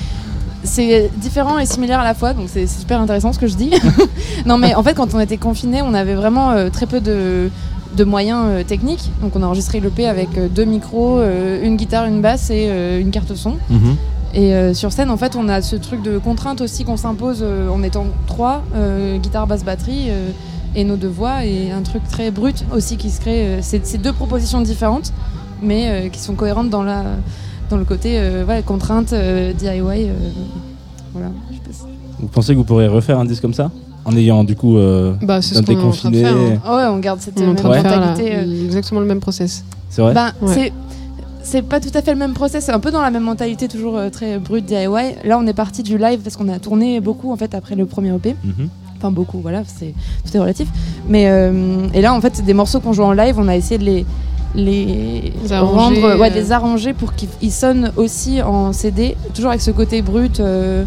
[0.63, 3.55] c'est différent et similaire à la fois, donc c'est c'est super intéressant ce que je
[3.55, 3.71] dis.
[4.47, 7.49] non, mais en fait, quand on était confinés, on avait vraiment euh, très peu de,
[7.97, 9.11] de moyens euh, techniques.
[9.23, 12.67] Donc, on a enregistré l'EP avec euh, deux micros, euh, une guitare, une basse et
[12.69, 13.55] euh, une carte son.
[13.71, 13.97] Mhm.
[14.35, 17.41] Et euh, sur scène, en fait, on a ce truc de contrainte aussi qu'on s'impose
[17.43, 20.07] euh, en étant trois euh, guitare, basse, batterie.
[20.11, 20.31] euh,
[20.77, 23.45] et nos deux voix et un truc très brut aussi qui se crée.
[23.45, 25.13] euh, c'est c'est deux propositions différentes,
[25.61, 27.03] mais euh, qui sont cohérentes dans, la,
[27.71, 29.71] dans le côté euh, contrainte, euh, DIY.
[29.81, 30.13] euh,
[31.13, 31.85] voilà, je sais pas si-
[32.21, 33.71] Vous pensez que vous pourriez refaire un disque comme ça
[34.05, 36.23] en ayant du coup euh, Bah, c'est ce été qu'on est en train de confiné
[36.23, 36.61] faire, hein.
[36.65, 38.35] Ah ouais, on garde cette On même mentalité.
[38.37, 38.65] euh.
[38.67, 39.65] exactement le même process.
[39.89, 40.73] C'est vrai Ben, Ouais.
[41.43, 43.67] c'est pas tout à fait le même process, c'est un peu dans la même mentalité,
[43.69, 44.87] toujours euh, très brut DIY.
[45.25, 47.87] Là, on est parti du live parce qu'on a tourné beaucoup en fait après le
[47.87, 48.37] premier EP.
[48.45, 48.69] Mhm.
[48.99, 49.95] Enfin beaucoup, voilà, c'est
[50.27, 50.69] tout est relatif.
[51.09, 53.37] Mais euh, et là, en fait, c'est des morceaux qu'on joue en live.
[53.39, 54.05] On a essayé de les
[54.55, 56.35] les, Les arranger, rendre, ouais, euh.
[56.35, 60.85] les arranger pour qu'ils ils sonnent aussi en CD, toujours avec ce côté brut euh,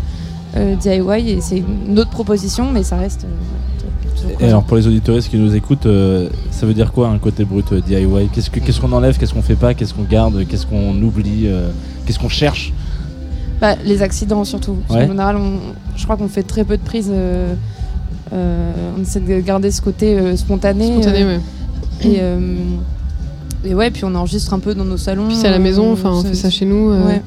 [0.57, 1.29] euh, DIY.
[1.31, 3.23] Et c'est une autre proposition, mais ça reste.
[3.25, 7.07] euh, toujours Et alors pour les auditeurs qui nous écoutent, euh, ça veut dire quoi
[7.09, 9.93] un côté brut euh, DIY Qu'est-ce que- qu'est-ce qu'on enlève, qu'est-ce qu'on fait pas, qu'est-ce
[9.93, 11.69] qu'on garde, qu'est-ce qu'on oublie, euh,
[12.05, 12.73] qu'est-ce qu'on cherche?
[13.61, 14.77] Bah, les accidents surtout.
[14.89, 15.05] Ouais.
[15.05, 15.59] qu'en général, on-
[15.95, 17.09] je crois qu'on fait très peu de prises.
[17.13, 17.53] euh,
[18.33, 20.87] euh, on essaie de garder ce côté euh, spontané.
[20.87, 21.41] Spontané, euh, ouais.
[22.03, 22.57] Et, euh,
[23.65, 25.27] et ouais, puis on enregistre un peu dans nos salons.
[25.27, 26.89] Puis c'est à la maison, enfin, on fait ça chez nous.
[26.89, 27.21] euh, Ouais.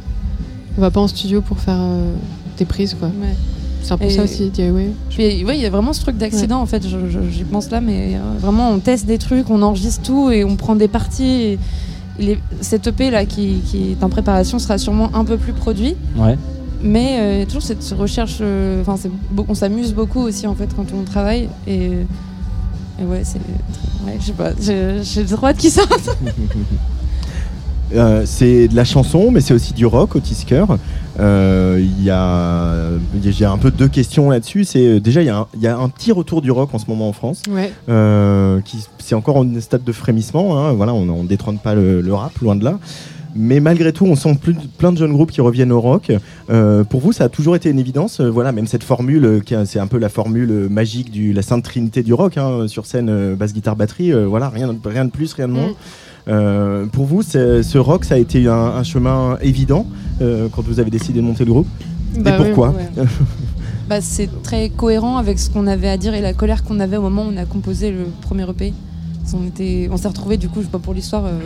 [0.79, 2.13] On va pas en studio pour faire euh,
[2.59, 3.09] des prises, quoi.
[3.09, 3.35] Ouais.
[3.83, 4.91] C'est un peu Et- ça aussi, DIY.
[5.11, 6.87] Puis ouais, il y a vraiment ce truc d'accident en fait.
[6.87, 10.31] je- je- J'y pense là, mais euh, vraiment on teste des trucs, on enregistre tout
[10.31, 11.25] et on prend des parties.
[11.25, 11.59] Et
[12.19, 15.95] les- cette EP là qui, qui est en préparation sera sûrement un peu plus produit.
[16.17, 16.37] Ouais.
[16.83, 18.97] Mais euh, il y a toujours cette recherche, euh, enfin
[19.49, 21.91] on s'amuse beaucoup aussi en fait quand on travaille et
[23.05, 23.39] ouais c'est,
[24.07, 26.17] ouais, je sais pas, j'ai j'ai trop hâte qu'ils sortent.
[27.95, 30.65] Euh, c'est de la chanson, mais c'est aussi du rock au Tisker.
[31.21, 32.75] Euh, Il y a,
[33.25, 34.65] j'ai un peu deux questions là-dessus.
[34.65, 36.71] C'est euh, déjà il y, a un- il y a un petit retour du rock
[36.75, 37.43] en ce moment en France.
[37.49, 37.73] Ouais.
[37.89, 40.59] Euh, qui c'est encore en stade de frémissement.
[40.59, 40.73] hein.
[40.73, 42.79] Voilà, on ne détrône pas le, le rap, loin de là.
[43.37, 46.11] Mais malgré tout, on sent plus, plein de jeunes groupes qui reviennent au rock.
[46.51, 48.21] Euh, pour vous, ça a toujours été une évidence.
[48.21, 51.63] Euh, voilà, même cette formule, euh, c'est un peu la formule magique du la sainte
[51.65, 54.13] trinité du rock hein, sur scène, euh, basse, guitare, batterie.
[54.25, 55.71] voilà, rien, de- rien de plus, rien de moins.
[56.29, 59.87] Euh, pour vous, ce rock, ça a été un, un chemin évident
[60.21, 61.69] quand vous avez décidé de monter le groupe?
[62.19, 62.71] Bah Et oui, pourquoi?
[62.71, 63.05] ouais.
[63.89, 66.97] Bah, c'est très cohérent avec ce qu'on avait à dire et la colère qu'on avait
[66.97, 68.73] au moment où on a composé le premier EP.
[69.35, 71.39] On, s'est retrouvés, du coup, je sais pas pour l'histoire, euh,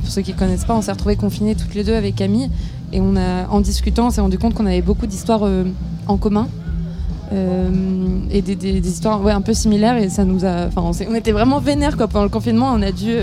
[0.00, 2.50] pour ceux qui connaissent pas, on s'est retrouvés confinés toutes les deux avec Camille.
[2.92, 5.64] Et en discutant, on s'est rendu compte qu'on avait beaucoup d'histoires euh,
[6.06, 6.48] en commun.
[7.32, 7.70] euh,
[8.30, 12.08] et des, histoires un peu similaires et ça nous a on, était vraiment vénère quoi
[12.08, 13.14] pendant le confinement on a dû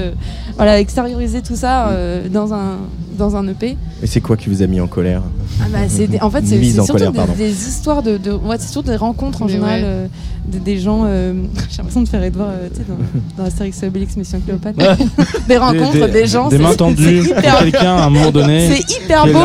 [0.57, 1.91] voilà extérioriser tout ça
[2.32, 2.78] dans un
[3.16, 5.22] dans un EP Et c'est quoi qui vous a mis en colère
[5.61, 8.03] ah bah, c'est des- en fait, c'est Mise c'est en surtout colère, des, des histoires
[8.03, 9.88] de, de- ouais, c'est surtout des rencontres en Mais général, ouais.
[9.88, 10.07] euh,
[10.51, 11.03] de- des gens.
[11.05, 11.34] euh,
[11.70, 12.97] J'ai l'impression de faire Edouard euh, tu sais, dans,
[13.43, 14.78] dans Astérix Obélix Mission Cléopâtre.
[14.80, 15.05] Ouais.
[15.47, 16.49] des rencontres, des, gens.
[16.49, 17.22] Des mains tendues.
[17.24, 18.70] hyper- Quelqu'un, à un moment donné.
[18.70, 19.39] C'est hyper beau.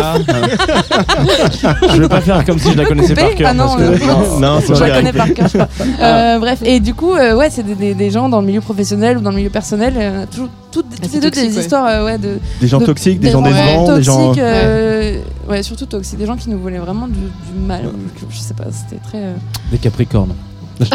[1.94, 3.48] je vais pas faire comme si je la connaissais par cœur.
[3.50, 5.46] Ah non, parce que- non, je la connais par cœur.
[5.46, 5.68] je sais pas.
[6.00, 8.60] Euh, bref, et du coup, euh, ouais, c'est des, des- des gens dans le milieu
[8.60, 11.60] professionnel ou dans le milieu personnel, euh, toujours, toutes, toutes c'est les deux des ouais.
[11.62, 14.42] histoires, euh, ouais, de, Des gens de- toxiques, des gens ouais, décevants, des gens- toxiques,
[14.42, 15.18] euh,
[15.48, 17.82] ouais, surtout toxiques, des gens qui nous voulaient vraiment du, du mal.
[18.30, 19.34] Je sais pas, c'était très euh,
[19.70, 20.34] Des Capricornes.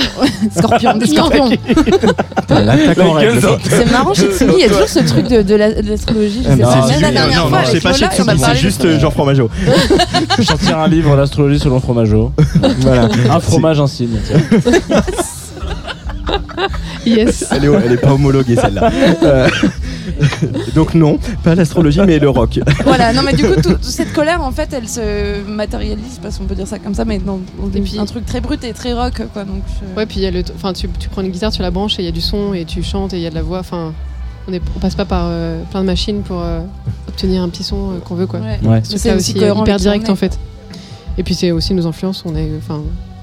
[0.58, 1.50] scorpion, des scorpions.
[2.48, 6.42] C'est marrant chez Tsugi, il y a toujours ce truc de, de la- l'astrologie.
[6.44, 8.98] Je sais Non, Même la dernière Non, fois, non, c'est pas chez Tsugi, c'est juste
[9.00, 9.48] Jean Fromageau.
[10.40, 12.32] Je sortir un livre, l'astrologie selon Fromageau.
[12.80, 13.10] Voilà.
[13.30, 14.18] Un fromage, un signe.
[17.06, 17.46] Yes.
[17.52, 18.92] Elle est, elle est pas homologuée celle-là.
[19.24, 19.48] Euh,
[20.76, 22.60] donc non, pas l'astrologie mais le rock.
[22.84, 26.38] Voilà, non mais du coup, tout- toute cette colère, en fait, elle se matérialise, parce
[26.38, 28.64] qu'on peut dire ça comme ça, mais dans, dans des- puis- un truc très brut
[28.64, 29.44] et très rock, quoi.
[29.46, 31.62] Donc, je- Ouais, puis il y a le, enfin, tu, tu prends une guitare, tu
[31.62, 33.30] la branches et il y a du son et tu chantes et il y a
[33.32, 33.60] de la voix.
[33.60, 33.94] Enfin,
[34.48, 36.60] on, est, on passe pas par euh, plein de machines pour euh,
[37.08, 38.40] obtenir un petit son euh, qu'on veut, quoi.
[38.42, 38.60] Ouais.
[38.68, 38.82] Ouais.
[38.84, 40.38] C'est aussi hyper direct en fait.
[41.18, 42.24] Et puis c'est aussi nos influences.
[42.28, 42.82] On est, enfin,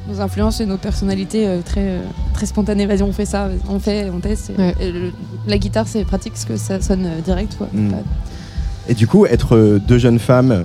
[0.08, 2.00] nos influences et nos personnalités euh, très, euh,
[2.34, 2.86] très spontanées.
[2.86, 4.50] Vas-y, on fait ça, on fait, on teste.
[4.50, 4.74] et- Ouais.
[4.80, 5.12] et le-
[5.46, 7.68] la guitare, c'est pratique parce que ça sonne euh, direct, quoi.
[7.72, 7.92] Mm.
[8.88, 10.64] Et du coup, être deux jeunes femmes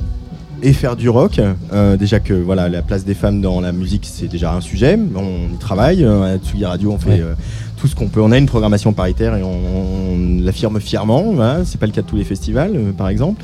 [0.63, 1.39] et faire du rock,
[1.73, 4.97] euh, déjà que voilà la place des femmes dans la musique c'est déjà un sujet,
[5.15, 7.21] on y travaille, euh, à Tsugi Radio on fait Ouais.
[7.21, 7.33] euh,
[7.79, 11.59] tout ce qu'on peut, on a une programmation paritaire et on, on l'affirme fièrement, voilà.
[11.63, 13.43] c'est pas le cas de tous les festivals euh, par exemple.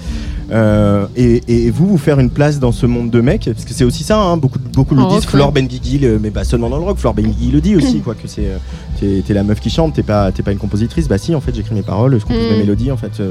[0.51, 3.73] Euh, et, et vous, vous faire une place dans ce monde de mecs, parce que
[3.73, 5.61] c'est aussi ça, hein, beaucoup, beaucoup le En disent, rock, Flore ouais.
[5.61, 8.27] Benguigui, le- mais pas seulement dans le rock, Flore Benguigui le dit aussi, quoi, que
[8.27, 8.57] c'est, euh,
[8.99, 11.41] t'es, t'es la meuf qui chante, t'es pas, t'es pas une compositrice, bah si, en
[11.41, 12.51] fait j'écris mes paroles, je compose Mm.
[12.53, 13.21] mes mélodies, en fait.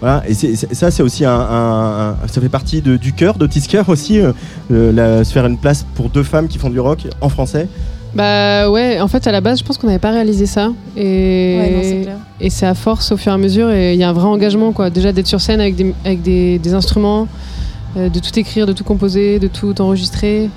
[0.00, 3.12] Voilà, et c'est- c'est- ça, c'est aussi un, un- un- ça fait partie de- du
[3.12, 4.32] cœur d'Otis Cœur aussi, euh,
[4.72, 7.68] euh, la- se faire une place pour deux femmes qui font du rock en français.
[8.14, 11.56] Bah ouais, en fait à la base je pense qu'on n'avait pas réalisé ça et
[11.60, 12.16] Ouais, non, c'est clair.
[12.40, 14.24] et c'est à force au fur et à mesure et il y a un vrai
[14.26, 14.90] engagement quoi.
[14.90, 17.28] Déjà d'être sur scène avec des, avec des, des instruments,
[17.96, 20.50] euh, de tout écrire, de tout composer, de tout enregistrer.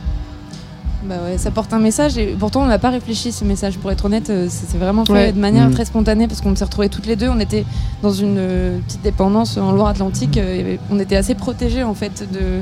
[1.06, 3.78] Bah ouais, ça porte un message et pourtant on n'a pas réfléchi ce message.
[3.78, 5.32] Pour être honnête, euh, c'est c'est vraiment fait Ouais.
[5.34, 5.74] de manière Mm.
[5.74, 7.28] très spontanée parce qu'on s'est retrouvés toutes les deux.
[7.30, 7.66] On était
[8.02, 10.38] dans une euh, petite dépendance en Loire-Atlantique.
[10.38, 12.62] euh, et on était assez protégés en fait de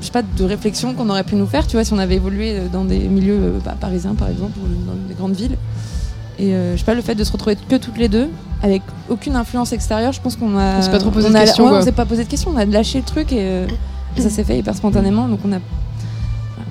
[0.00, 1.66] je sais pas de réflexion qu'on aurait pu nous faire.
[1.66, 4.52] Tu vois, si on avait évolué euh, dans des milieux euh, bah, parisiens par exemple
[4.58, 5.56] ou dans des grandes villes.
[6.38, 8.28] Et euh, je sais pas le fait de se retrouver que toutes les deux
[8.62, 10.12] avec aucune influence extérieure.
[10.12, 12.04] Je pense qu'on a On s'est pas trop posé de questions, ouais, on s'est pas
[12.06, 12.50] posé de questions.
[12.54, 13.66] On a lâché le truc et euh,
[14.18, 15.26] ça s'est fait hyper spontanément.
[15.28, 15.58] Donc on a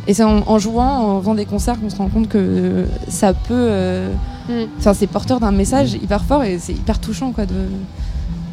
[0.07, 2.85] et c'est en, en jouant, en faisant des concerts qu'on se rend compte que euh,
[3.07, 3.53] ça peut.
[3.53, 4.13] euh,
[4.47, 4.67] Mm.
[4.77, 7.47] Enfin, c'est porteur d'un message hyper fort et c'est hyper touchant, quoi.
[7.47, 7.55] De...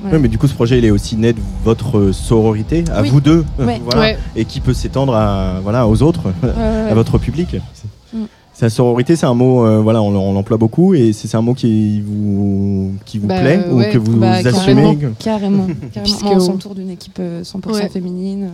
[0.00, 0.16] voilà.
[0.16, 3.02] Ouais, mais du coup, ce projet, il est aussi né de votre euh, sororité, à
[3.02, 3.10] Oui.
[3.10, 3.78] vous deux, Ouais.
[3.84, 4.18] voilà, Ouais.
[4.34, 6.94] et qui peut s'étendre à, voilà, aux autres, ouais, à ouais.
[6.94, 7.56] votre public.
[8.14, 8.20] Mm.
[8.54, 11.42] Sa sororité, c'est un mot, euh, voilà, on, on l'emploie beaucoup, et c'est c'est un
[11.42, 13.90] mot qui vous, qui vous Bah, plaît ou ouais.
[13.90, 14.50] que vous Bah, assumez.
[14.54, 15.66] carrément, carrément.
[15.92, 16.30] carrément.
[16.36, 17.88] On s'entoure d'une équipe euh, 100% Ouais.
[17.90, 18.48] féminine.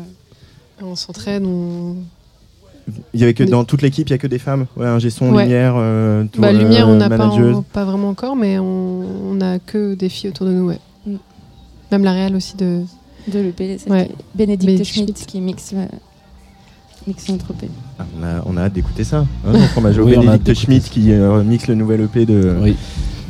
[0.83, 1.95] On s'entraide, on...
[3.15, 4.67] Il y avait que Mais- dans toute l'équipe, il y a que des femmes.
[4.77, 5.45] Ouais, un son, Ouais.
[5.45, 7.31] lumière, euh, tout, Bah, lumière, euh, on n'a pas,
[7.73, 10.79] pas vraiment encore, mais on, on a que des filles autour de nous, ouais.
[11.07, 11.17] Mm.
[11.93, 12.83] Même la réelle aussi de.
[13.33, 14.09] De l'EP, Ouais.
[14.35, 15.27] Bénédicte Bénédicte Schmidt Schmidt.
[15.27, 15.85] qui mixe, euh,
[17.07, 17.69] mixe notre EP.
[17.99, 19.27] Ah, on, a, on a hâte d'écouter ça.
[19.47, 19.53] Hein,
[19.99, 22.75] Oui, Bénédicte Schmidt qui euh, mixe le nouvel EP de Oui.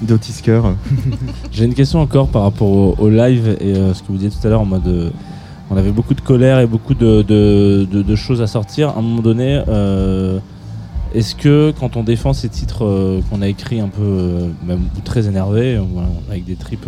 [0.03, 0.77] d'Otis Cœur.
[1.53, 4.31] J'ai une question encore par rapport au, au live et euh, ce que vous disiez
[4.31, 5.13] tout à l'heure en mode.
[5.71, 8.91] On avait beaucoup de colère et beaucoup de, de- de- de choses à sortir.
[8.91, 10.39] À un moment donné, euh,
[11.15, 14.81] est-ce que quand on défend ces titres euh, qu'on a écrits un peu, euh, même
[15.05, 16.87] très énervés, voilà, avec des tripes,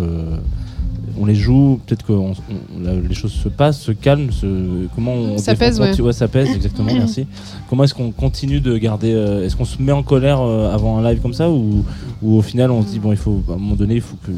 [1.21, 4.47] on les joue, peut-être que on- on- la- les choses se passent, se calment, se,
[4.95, 6.01] comment on Ça défend- pèse, ouais.
[6.01, 6.13] ouais.
[6.15, 7.27] ça pèse, exactement, merci.
[7.69, 11.21] Comment est-ce qu'on continue de garder, est-ce qu'on se met en colère avant un live
[11.21, 11.85] comme ça ou,
[12.23, 14.17] ou au final on se dit bon il faut à un moment donné il faut
[14.27, 14.33] que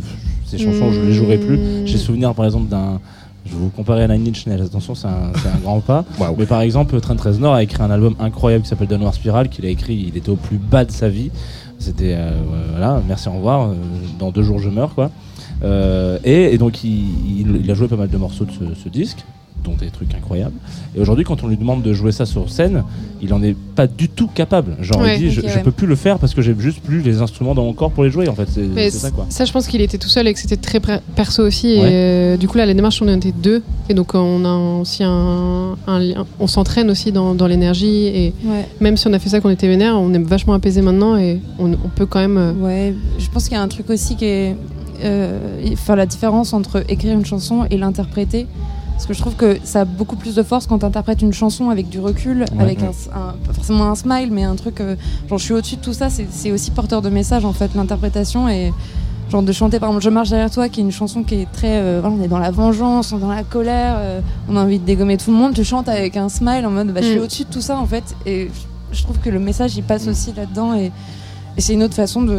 [0.46, 1.56] ces chansons je les jouerai plus.
[1.56, 1.86] Hmm.
[1.86, 3.00] J'ai souvenir par exemple d'un
[3.46, 6.04] je vais vous comparer à Nine Inch Nails, attention c'est un, c'est un grand pas.
[6.38, 9.66] Mais par exemple Trent Reznor a écrit un album incroyable qui s'appelle Downward Spiral qu'il
[9.66, 11.30] a écrit, il était au plus bas de sa vie.
[11.78, 12.30] C'était euh,
[12.70, 13.74] voilà, merci au revoir, euh,
[14.18, 15.10] dans deux jours je meurs quoi.
[15.64, 18.80] Euh, et, et donc il, il- il a joué pas mal de morceaux de ce,
[18.84, 19.24] ce disque,
[19.64, 20.54] dont des trucs incroyables.
[20.96, 22.82] Et aujourd'hui quand on lui demande de jouer ça sur scène,
[23.20, 24.76] il en est pas du tout capable.
[24.80, 25.16] Genre Ouais.
[25.16, 25.62] il dit je, je ouais.
[25.62, 28.04] peux plus le faire parce que j'ai juste plus les instruments dans mon corps pour
[28.04, 28.48] les jouer en fait.
[28.48, 29.26] C'est ça quoi.
[29.30, 30.80] je pense qu'il était tout seul et que c'était très
[31.14, 31.66] perso aussi.
[31.78, 31.90] Ouais.
[31.90, 33.62] Et euh, du coup, là, la démarche, on était deux.
[33.88, 36.26] Et donc, on a aussi un, un lien.
[36.40, 38.06] On s'entraîne aussi dans, dans l'énergie.
[38.06, 38.66] Et Ouais.
[38.80, 41.40] même si on a fait ça qu'on était vénère, on est vachement apaisé maintenant et
[41.58, 42.36] on, on peut quand même.
[42.38, 44.56] euh, Ouais, je pense qu'il y a un truc aussi qui est
[45.04, 45.38] euh,
[45.76, 48.46] faire la différence entre écrire une chanson et l'interpréter.
[48.92, 51.32] Parce que je trouve que ça a beaucoup plus de force quand tu interprètes une
[51.32, 52.86] chanson avec du recul, avec Ouais.
[53.12, 54.80] un, un- pas forcément un smile, mais un truc.
[54.80, 54.94] euh,
[55.28, 58.48] genre, je suis au-dessus de tout ça, c'est aussi porteur de message en fait, l'interprétation.
[58.48, 58.72] Et
[59.30, 61.50] genre de chanter par exemple Je marche derrière toi, qui est une chanson qui est
[61.52, 61.78] très.
[61.78, 64.78] euh, on est dans la vengeance, on est dans la colère, euh, on a envie
[64.78, 65.54] de dégommer tout le monde.
[65.54, 67.22] Tu chantes avec un smile en mode bah, Je suis Mm.
[67.22, 68.04] au-dessus de tout ça en fait.
[68.26, 68.50] Et
[68.92, 70.74] je- trouve que le message il passe aussi là-dedans.
[70.74, 70.92] Et
[71.58, 72.36] c'est une autre façon de, de-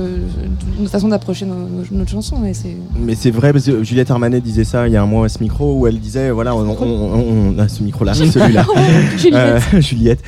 [0.78, 2.44] une autre façon d'approcher nos, nos- notre chanson.
[2.46, 5.06] Et c'est Mais c'est vrai, parce que Juliette Armanet disait ça il y a un
[5.06, 8.14] mois à ce micro, où elle disait voilà, on, on- on- on a ce micro-là,
[8.16, 8.66] celui-là.
[9.18, 9.34] Juliette.
[9.34, 10.20] Euh, Juliette.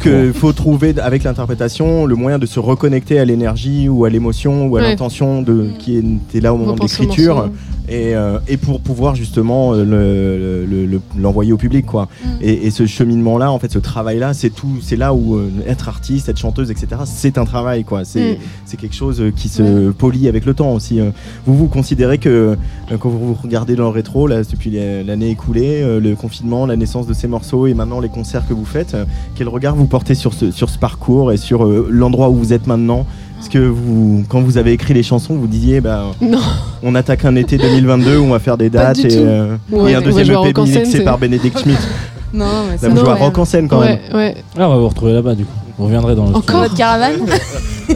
[0.00, 4.66] Que faut trouver avec l'interprétation le moyen de se reconnecter à l'énergie ou à l'émotion
[4.68, 4.88] ou à Ouais.
[4.90, 7.50] l'intention de qui était là au moment de l'écriture.
[7.88, 12.08] Et, euh, et pour pouvoir justement euh, le- le- le- l'envoyer au public quoi.
[12.40, 15.36] Et, et ce cheminement là en fait ce travail là c'est tout c'est là où
[15.36, 18.38] euh, être artiste être chanteuse etc c'est un travail quoi c'est
[18.72, 18.76] Mm.
[18.76, 21.10] quelque chose euh, qui se polie avec le temps aussi euh.
[21.46, 22.56] vous vous considérez que
[23.00, 24.70] quand vous vous regardez dans le rétro là depuis
[25.06, 28.64] l'année écoulée le confinement la naissance de ces morceaux et maintenant les concerts que vous
[28.64, 28.96] faites
[29.36, 32.66] quel regard vous portez sur ce sur ce parcours et sur l'endroit où vous êtes
[32.66, 33.06] maintenant
[33.40, 36.38] est-ce que vous, quand vous avez écrit les chansons, vous disiez, bah, Non.
[36.82, 39.94] on attaque un été 2022 où on va faire des dates et, euh, Ouais, et
[39.94, 41.78] un deuxième EP mixé c'est- par Bénédicte Schmidt.
[42.34, 43.14] Non, mais Là, c'est vous jouez à.
[43.14, 43.98] Rock en scène quand même.
[44.12, 44.34] Ouais, ouais.
[44.58, 45.52] Là on va vous retrouver là-bas du coup.
[45.78, 47.14] Vous reviendrez dans le Encore notre caravane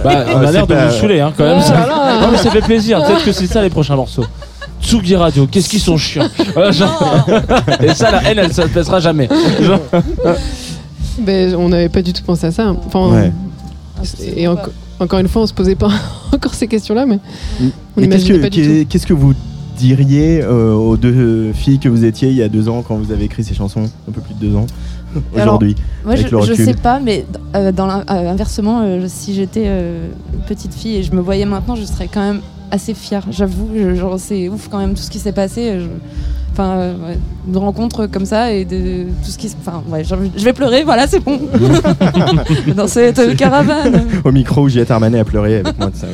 [0.05, 1.59] Bah, on a l'air de pas- vous saouler hein, quand même.
[1.59, 2.21] Là là.
[2.23, 3.03] Non, mais ça fait plaisir.
[3.05, 4.25] Peut-être que c'est ça les prochains morceaux.
[4.81, 6.29] Tsugi Radio, qu'est-ce qu'ils sont chiants.
[6.55, 7.27] Voilà, genre-
[7.83, 9.29] Et ça, la haine, elle ne passera jamais.
[9.61, 9.81] Genre-
[11.19, 12.75] Ben, on n'avait pas du tout pensé à ça.
[12.87, 13.33] Enfin, Ouais.
[14.37, 14.71] Et enco-
[15.01, 15.91] encore une fois, on se posait pas
[16.33, 17.19] encore ces questions-là, mais
[17.61, 18.89] on Mais qu'est-ce que, pas du qu'est- tout.
[18.89, 19.35] qu'est-ce que vous
[19.77, 23.13] diriez euh, aux deux filles que vous étiez il y a deux ans quand vous
[23.13, 24.67] avez écrit ces chansons Un peu plus de deux ans
[25.35, 25.75] aujourd'hui.
[26.05, 27.25] Moi, je, avec le je sais pas, mais
[27.57, 31.47] euh, dans euh, inversement, euh, si j'étais euh, une petite fille et je me voyais
[31.47, 32.41] maintenant, je serais quand même
[32.71, 33.27] assez fière.
[33.31, 35.71] J'avoue, je- genre c'est ouf quand même tout ce qui s'est passé.
[35.71, 35.87] euh, je-
[36.53, 39.49] Enfin, euh, ouais, de rencontres comme ça et de tout ce qui.
[39.49, 40.83] se- Enfin, ouais, je vais pleurer.
[40.83, 41.39] Voilà, c'est bon.
[42.77, 44.05] dans cette euh, caravane.
[44.25, 46.07] Au micro où Juliette Armanet a pleuré avec moi ça.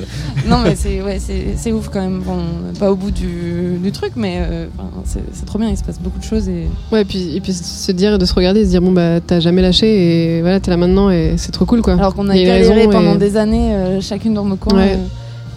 [0.49, 2.21] Non, mais c'est ouais, c'est c'est ouf quand même.
[2.21, 2.37] Bon,
[2.79, 4.67] pas au bout du, du truc, mais euh,
[5.05, 5.69] c'est trop bien.
[5.71, 6.67] Il se passe beaucoup de choses et.
[6.93, 9.21] Ouais, et puis, et puis se dire et de se regarder se dire, bon, bah,
[9.27, 11.95] t'as jamais lâché et voilà, t'es là maintenant et c'est trop cool, quoi.
[11.95, 14.77] Alors qu'on a une galéré pendant et- des années, euh, chacune dans nos coins.
[14.79, 14.93] Ouais.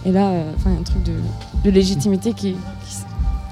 [0.06, 1.12] euh, et là, enfin, il y a un truc de,
[1.70, 2.56] de légitimité qui,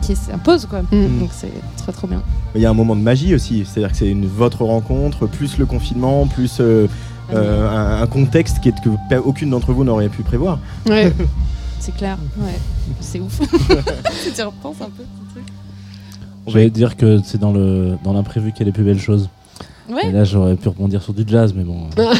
[0.08, 0.82] qui, s'impose, quoi.
[0.92, 1.20] Mm.
[1.20, 2.22] Donc c'est très trop bien.
[2.56, 5.58] Il y a un moment de magie aussi, c'est-à-dire que c'est une votre rencontre, plus
[5.58, 6.88] le confinement, plus euh,
[7.34, 10.60] euh, un, un contexte qui est, que aucune d'entre vous n'aurait pu prévoir.
[10.88, 11.14] Ouais.
[11.80, 12.18] C'est clair.
[12.38, 12.60] Ouais.
[13.00, 13.40] C'est ouf.
[13.40, 15.04] tu repenses un peu.
[15.04, 15.46] ce truc?
[16.48, 19.00] Je vais dire que c'est dans le dans l'imprévu qu'il y a les plus belles
[19.00, 19.30] choses.
[19.90, 20.10] Ouais.
[20.10, 21.78] Et là, j'aurais pu rebondir sur du jazz, mais bon.
[22.00, 22.14] euh,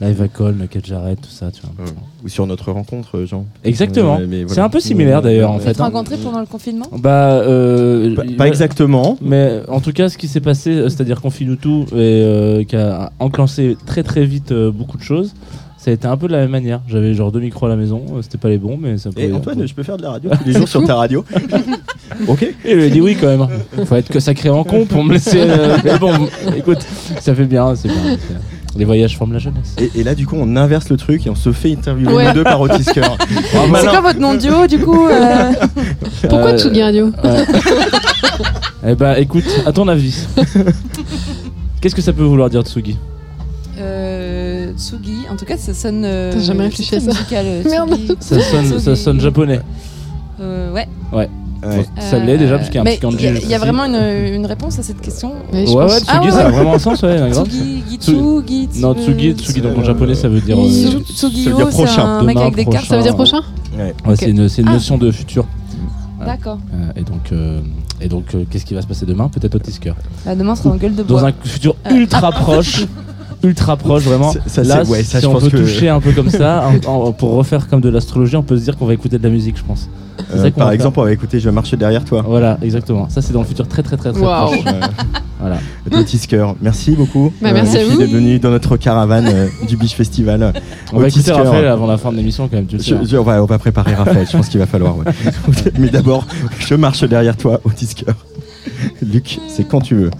[0.00, 1.84] Live à Col, Kate Jarrett, tout ça, tu vois.
[2.24, 3.44] Ou sur notre rencontre, Jean.
[3.64, 4.18] Exactement.
[4.20, 5.70] Euh, C'est un peu similaire d'ailleurs, en Vous fait.
[5.70, 5.84] êtes hein.
[5.84, 6.86] rencontrés pendant le confinement?
[6.98, 9.16] Bah, euh, Pas- exactement.
[9.20, 12.64] Mais en tout cas, ce qui s'est passé, euh, c'est-à-dire qu'on finit tout et euh,
[12.64, 15.34] qui a enclenché très très vite euh, beaucoup de choses.
[15.88, 16.82] Ça a été un peu de la même manière.
[16.86, 19.32] J'avais genre deux micros à la maison, euh, c'était pas les bons, mais ça Et
[19.32, 21.24] Antoine, je peux faire de la radio tous les jours sur ta radio
[22.28, 22.42] Ok.
[22.42, 23.46] Et il a dit oui quand même.
[23.86, 25.40] Faut être que sacré en con pour me laisser.
[25.40, 26.12] euh, Mais bon,
[26.54, 26.86] écoute,
[27.20, 27.96] ça fait bien, c'est bien.
[28.18, 29.76] c'est- Les voyages forment la jeunesse.
[29.78, 32.26] Et, et là, du coup, on inverse le truc et on se fait interviewer Ouais.
[32.28, 33.16] nous deux par Otis Kerr.
[33.80, 35.52] C'est quoi votre nom de duo du coup euh
[36.28, 37.44] Pourquoi Euh, Tsugi Radio ouais.
[38.88, 40.26] Eh bah écoute, à ton avis.
[41.80, 42.98] Qu'est-ce que ça peut vouloir dire Tsugi?
[44.58, 46.02] Euh, Tsugi, en tout cas, ça sonne.
[46.04, 47.98] euh, T'as jamais réfléchi à ça musical, euh, Merde.
[48.20, 49.60] Ça sonne, ça sonne japonais.
[50.40, 50.86] Euh, ouais.
[51.12, 51.28] Ouais.
[51.66, 51.84] Ouais.
[51.98, 53.16] Ça l'est déjà parce qu'il y a un mais petit kanji.
[53.18, 53.64] Il y a- juste il y, a ici.
[53.66, 55.32] vraiment une, une réponse à cette question.
[55.52, 55.88] Ouais, Ouais, ouais.
[55.88, 57.16] Tsugi, Ah ouais, ça a vraiment un sens, ouais.
[57.30, 57.48] grave.
[57.48, 58.14] Tsugi, Tsu- Gitsu,
[58.46, 58.80] Gitsu.
[58.80, 60.56] Non, Tsugi, Tsugi donc en Euh, japonais ça veut dire.
[60.56, 62.04] Euh, Tsugio, dire c'est prochain.
[62.04, 62.86] un mec Demain, avec des cartes.
[62.86, 62.88] prochain.
[62.90, 63.40] Ça veut dire prochain
[63.76, 63.92] Ouais.
[64.06, 64.72] Ouais, c'est une, une Ah.
[64.74, 65.46] notion de futur.
[66.24, 66.58] D'accord.
[66.74, 67.60] Euh, et donc, euh,
[68.00, 69.94] et donc euh, qu'est-ce qui va se passer demain Peut-être au Tisker.
[70.24, 71.20] Bah, demain, sera en gueule de bois.
[71.22, 71.94] Dans un futur Euh.
[71.96, 72.86] ultra proche.
[73.42, 74.32] Ultra proche, vraiment.
[74.32, 76.12] Ça- ça, Là, c'est- ouais, ça, si je on pense peut que- toucher un peu
[76.12, 78.94] comme ça, en- en- pour refaire comme de l'astrologie, on peut se dire qu'on va
[78.94, 79.88] écouter de la musique, je pense.
[80.34, 81.02] Euh, ça par exemple, faire.
[81.04, 82.24] on va écouter Je marche derrière toi.
[82.26, 83.08] Voilà, exactement.
[83.08, 84.58] Ça, c'est dans le futur très, très, très, très proche.
[84.66, 84.80] Euh,
[85.38, 85.58] voilà.
[85.90, 86.44] De Tisker.
[86.60, 87.32] Merci beaucoup.
[87.40, 87.98] Bah, merci les à vous.
[87.98, 90.52] d'être venues dans notre caravane euh, du Beach Festival.
[90.92, 91.30] On Au va écouter.
[91.30, 92.66] Raphaël avant la fin de l'émission, quand même.
[92.66, 93.00] Tu sais, Je- hein.
[93.08, 94.96] je- on, va, on va préparer Raphaël, je pense qu'il va falloir.
[94.98, 95.04] ouais.
[95.78, 96.26] Mais d'abord,
[96.58, 98.06] je marche derrière toi au Tisker.
[99.02, 100.10] Luc, c'est quand tu veux.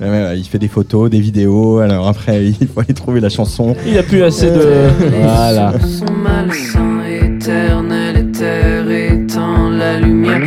[0.00, 3.28] Ouais, ouais, Il fait des photos, des vidéos, alors après il faut aller trouver la
[3.28, 3.76] chanson.
[3.86, 4.88] Il a plus assez de.
[5.20, 5.74] Voilà.
[5.80, 10.40] Son malsain éternel et terre éteint la lumière.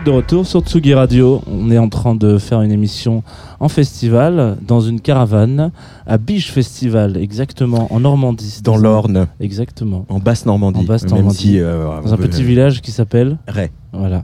[0.00, 1.42] Êtes de retour sur Tsugi Radio.
[1.50, 3.22] On est en train de faire une émission
[3.58, 5.70] en festival, dans une caravane,
[6.06, 8.60] à Biche Festival, exactement, en Normandie.
[8.62, 9.26] Dans l'Orne.
[9.40, 10.06] Exactement.
[10.08, 10.80] En basse Normandie.
[10.80, 11.36] En basse Même Normandie.
[11.36, 13.70] si, euh, dans un veut- petit village qui s'appelle Ray.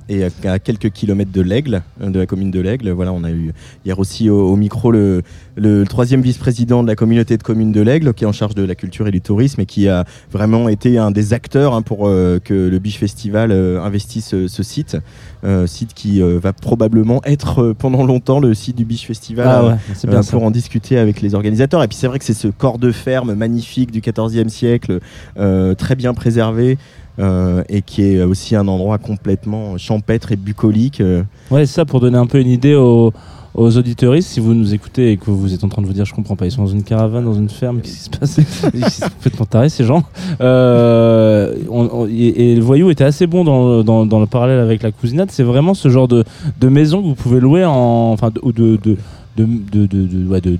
[0.08, 3.30] Et à, quelques kilomètres de l'Aigle, euh, de la commune de l'Aigle, voilà, on a
[3.30, 3.52] eu
[3.84, 5.22] hier aussi au, au micro le,
[5.56, 8.62] le troisième vice-président de la communauté de communes de l'Aigle, qui est en charge de
[8.62, 12.06] la culture et du tourisme et qui a vraiment été un des acteurs hein, pour
[12.06, 14.96] euh, que le Biche Festival euh, investisse ce, ce site,
[15.44, 19.46] Euh, site qui euh, va probablement être euh, pendant longtemps le site du Biche Festival.
[19.48, 19.76] Ah euh, ouais,
[20.08, 20.32] bien euh, ça.
[20.32, 21.82] pour en discuter avec les organisateurs.
[21.84, 24.98] Et puis c'est vrai que c'est ce corps de ferme magnifique du XIVe siècle,
[25.38, 26.78] euh, très bien préservé.
[27.18, 31.00] Euh, et qui est aussi un endroit complètement champêtre et bucolique.
[31.00, 31.22] euh.
[31.50, 33.12] Ouais, ça pour donner un peu une idée aux,
[33.56, 36.04] aux auditeuristes, si vous nous écoutez et que vous êtes en train de vous dire
[36.04, 38.38] je comprends pas, ils sont dans une caravane, dans une ferme, qu'est-ce qui se passe?
[38.74, 40.02] Ils sont complètement tarés ces gens.
[40.42, 41.54] Euh,
[42.10, 45.88] et, le voyou était assez bon dans, le parallèle avec la cousinade, c'est vraiment ce
[45.88, 46.24] genre de,
[46.62, 48.96] maison que vous pouvez louer en, enfin, ou de, de,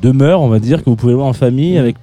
[0.03, 1.97] demeure, on va dire, que vous pouvez voir en famille avec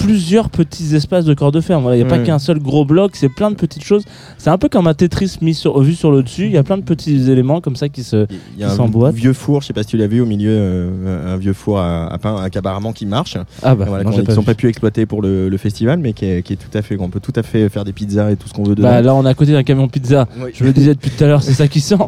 [0.00, 1.80] plusieurs petits espaces de corps de fer.
[1.80, 4.02] Voilà, il n'y a pas qu'un seul gros bloc, c'est plein de petites choses.
[4.38, 6.46] C'est un peu comme un Tetris mis sur, vu sur le dessus.
[6.46, 8.80] Il y a plein de petits éléments comme ça qui se Il y a qui
[8.80, 11.52] un vieux four, je sais pas si tu l'as vu au milieu, euh, un vieux
[11.52, 13.36] four à, à pain, un cabaret qui marche.
[13.62, 16.42] Ah bah, voilà, j'ai qu'ils pas pu exploiter pour le, le festival, mais qui est,
[16.42, 18.48] qui est tout à fait, on peut tout à fait faire des pizzas et tout
[18.48, 18.88] ce qu'on veut dedans.
[18.88, 20.26] Bah, là, on est à côté d'un camion pizza.
[20.40, 20.50] Oui.
[20.54, 21.98] Je le disais depuis tout à l'heure, c'est ça qui sent.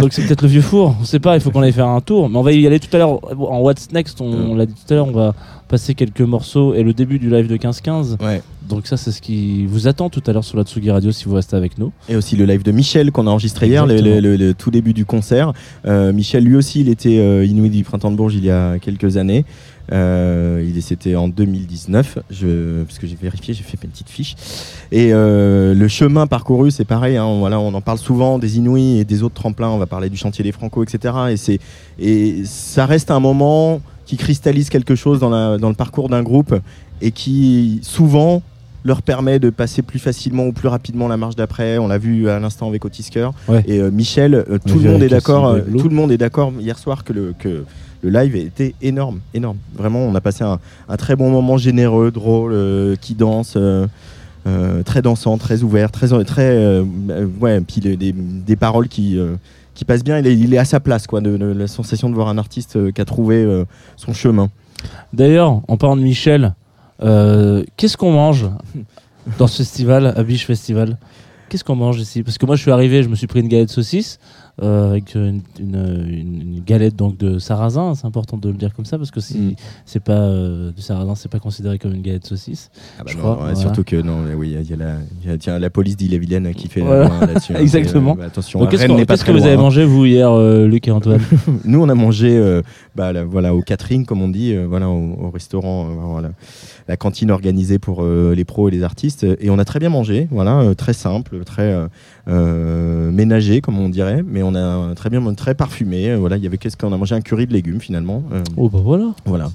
[0.00, 0.94] Donc c'est peut-être le vieux four.
[1.00, 1.34] On sait pas.
[1.34, 2.28] Il faut qu'on aille faire un tour.
[2.28, 3.18] Mais on va y aller tout à l'heure
[3.50, 4.20] en What's Next.
[4.20, 5.08] On, on l'a dit tout à l'heure.
[5.08, 5.34] On va
[5.70, 8.22] passer quelques morceaux et le début du live de 15-15.
[8.22, 8.42] Ouais.
[8.68, 11.24] Donc ça, c'est ce qui vous attend tout à l'heure sur la Tsugi Radio si
[11.24, 11.92] vous restez avec nous.
[12.08, 15.52] Et aussi le live de Michel qu'on a enregistré hier, le, tout début du concert.
[15.86, 18.78] Euh, Michel, lui aussi, il était euh, Inouï du Printemps de Bourges il y a
[18.80, 19.44] quelques années.
[19.92, 24.34] Euh, il c'était en 2019, je, parce que j'ai vérifié, j'ai fait mes petites fiches.
[24.92, 27.16] Et euh, le chemin parcouru, c'est pareil.
[27.16, 29.68] hein, voilà, on en parle souvent des Inouïs et des autres tremplins.
[29.68, 31.14] On va parler du chantier des Franco, etc.
[31.30, 31.58] Et c'est
[31.98, 33.80] et ça reste un moment
[34.10, 36.52] qui cristallise quelque chose dans, la, dans le parcours d'un groupe
[37.00, 38.42] et qui souvent
[38.82, 41.78] leur permet de passer plus facilement ou plus rapidement la marche d'après.
[41.78, 43.28] On l'a vu à l'instant avec Otisker.
[43.46, 43.62] Ouais.
[43.68, 45.46] Et euh, Michel, euh, tout le monde est d'accord.
[45.46, 47.62] euh, tout le monde est d'accord hier soir que le que
[48.02, 49.58] le live était énorme, énorme.
[49.76, 50.58] Vraiment, on a passé un,
[50.88, 53.56] un très bon moment généreux, drôle, euh, qui danse.
[54.84, 56.80] très dansant, très ouvert, très, très
[57.40, 58.12] ouais, puis des,
[58.50, 59.16] des paroles qui,
[59.74, 60.18] qui passent bien.
[60.18, 62.90] Il est, à sa place, quoi, de, de- la sensation de voir un artiste euh,
[62.90, 63.64] qui a trouvé euh,
[63.96, 64.50] son chemin.
[65.12, 66.54] D'ailleurs, en parlant de Michel,
[67.02, 68.46] euh, qu'est-ce qu'on mange
[69.38, 70.98] dans ce festival, à Biche Festival?
[71.48, 72.22] Qu'est-ce qu'on mange ici?
[72.22, 74.18] Parce que moi, je suis arrivé, je me suis pris une galette saucisse
[74.62, 77.94] euh, avec une, une- une- une galette donc de sarrasin.
[77.94, 79.54] C'est important de le dire comme ça parce que si Mm.
[79.86, 82.70] c'est pas euh, du sarrasin, c'est pas considéré comme une galette saucisse.
[82.98, 83.32] Ah bah je non, crois.
[83.34, 83.54] ouais, voilà.
[83.56, 84.94] Surtout que non, mais oui, il y a la,
[85.24, 87.08] y a- tiens, la police d'Ille-et-Vilaine qui fait Voilà.
[87.26, 87.54] là-dessus.
[87.56, 88.14] Exactement.
[88.14, 89.56] Bah, attention, qu'est-ce que vous avez hein.
[89.56, 91.20] mangé vous hier, euh, Luc et Antoine
[91.64, 92.62] Nous, on a mangé, euh,
[92.96, 96.30] bah, la- voilà, au catering, comme on dit, voilà, au, au restaurant, voilà,
[96.88, 100.28] la cantine organisée pour les pros et les artistes, et on a très bien mangé,
[100.30, 101.74] voilà, très simple, très
[102.30, 106.10] euh, ménager, comme on dirait, mais on a très bien, très parfumé.
[106.10, 108.22] euh, voilà, il y avait qu'est-ce qu'on a mangé un curry de légumes finalement.
[108.32, 109.10] euh, Oh bah voilà.
[109.24, 109.50] Voilà.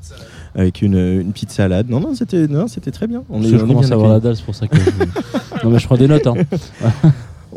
[0.55, 1.89] Avec une, une petite salade.
[1.89, 3.23] Non, non, c'était, non, c'était très bien.
[3.29, 4.77] On est, je on commence à avoir la dalle, c'est pour ça que.
[4.77, 6.27] je- non mais je prends des notes.
[6.27, 6.35] Hein.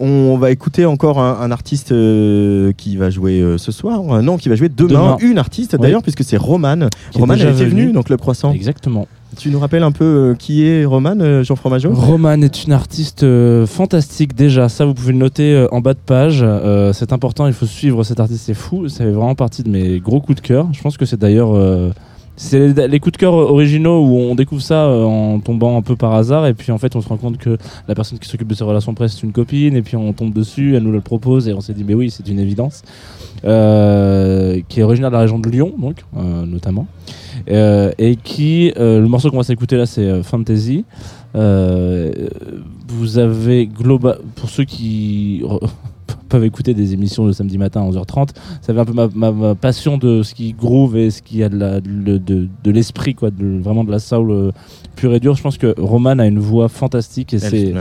[0.01, 4.01] On va écouter encore un, un artiste euh, qui va jouer euh, ce soir.
[4.11, 4.89] Euh, non, qui va jouer demain.
[4.89, 5.17] Demain.
[5.21, 5.81] Une artiste Oui.
[5.83, 6.89] d'ailleurs, puisque c'est Romane.
[7.15, 7.91] Romane, elle était venue.
[7.91, 8.53] dans Club Croissant.
[8.53, 9.09] Exactement.
[9.37, 11.93] Tu nous rappelles un peu euh, qui est Romane, Jean Fromageau?
[11.93, 13.27] Romane est une artiste
[13.67, 16.45] fantastique déjà, ça vous pouvez le noter en bas de page,
[16.95, 20.01] c'est important, il faut suivre cet artiste, c'est fou, ça fait vraiment partie de mes
[20.01, 21.51] gros coups de cœur, je pense que c'est d'ailleurs...
[22.39, 25.97] c'est les, coups de cœur originaux où on découvre ça euh, en tombant un peu
[25.97, 28.49] par hasard et puis en fait on se rend compte que la personne qui s'occupe
[28.49, 31.03] de ses relations presse c'est une copine et puis on tombe dessus, elle nous le
[31.03, 32.83] propose et on s'est dit mais oui c'est une évidence.
[33.45, 36.89] Euh, qui est originaire de la région de Lyon donc euh, notamment
[37.51, 40.85] Euh, et qui euh, le morceau qu'on va s'écouter là c'est euh, Fantasy.
[41.35, 45.43] Vous avez global pour ceux qui
[46.29, 48.29] peuvent écouter des émissions le samedi matin à 11h30
[48.61, 51.43] ça fait un peu ma, ma- ma passion de ce qui groove et ce qui
[51.43, 54.51] a de l'esprit quoi de, vraiment de la soul euh,
[54.97, 55.35] pure et dure.
[55.35, 57.73] Je pense que Roman a une voix fantastique et c'est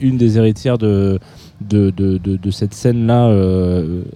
[0.00, 1.18] une des héritières de
[1.60, 3.28] de, de, de, de cette scène là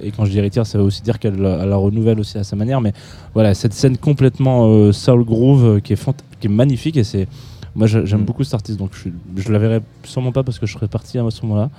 [0.01, 2.39] et quand je dis héritière ça veut aussi dire qu'elle la- elle la renouvelle aussi
[2.39, 2.93] à sa manière mais
[3.35, 7.27] voilà cette scène complètement euh, soul groove euh, qui est qui est magnifique et c'est
[7.75, 8.25] moi j'aime Mm.
[8.25, 9.09] beaucoup cet artiste donc je,
[9.43, 11.71] je la verrai sûrement pas parce que je serais parti à ce moment là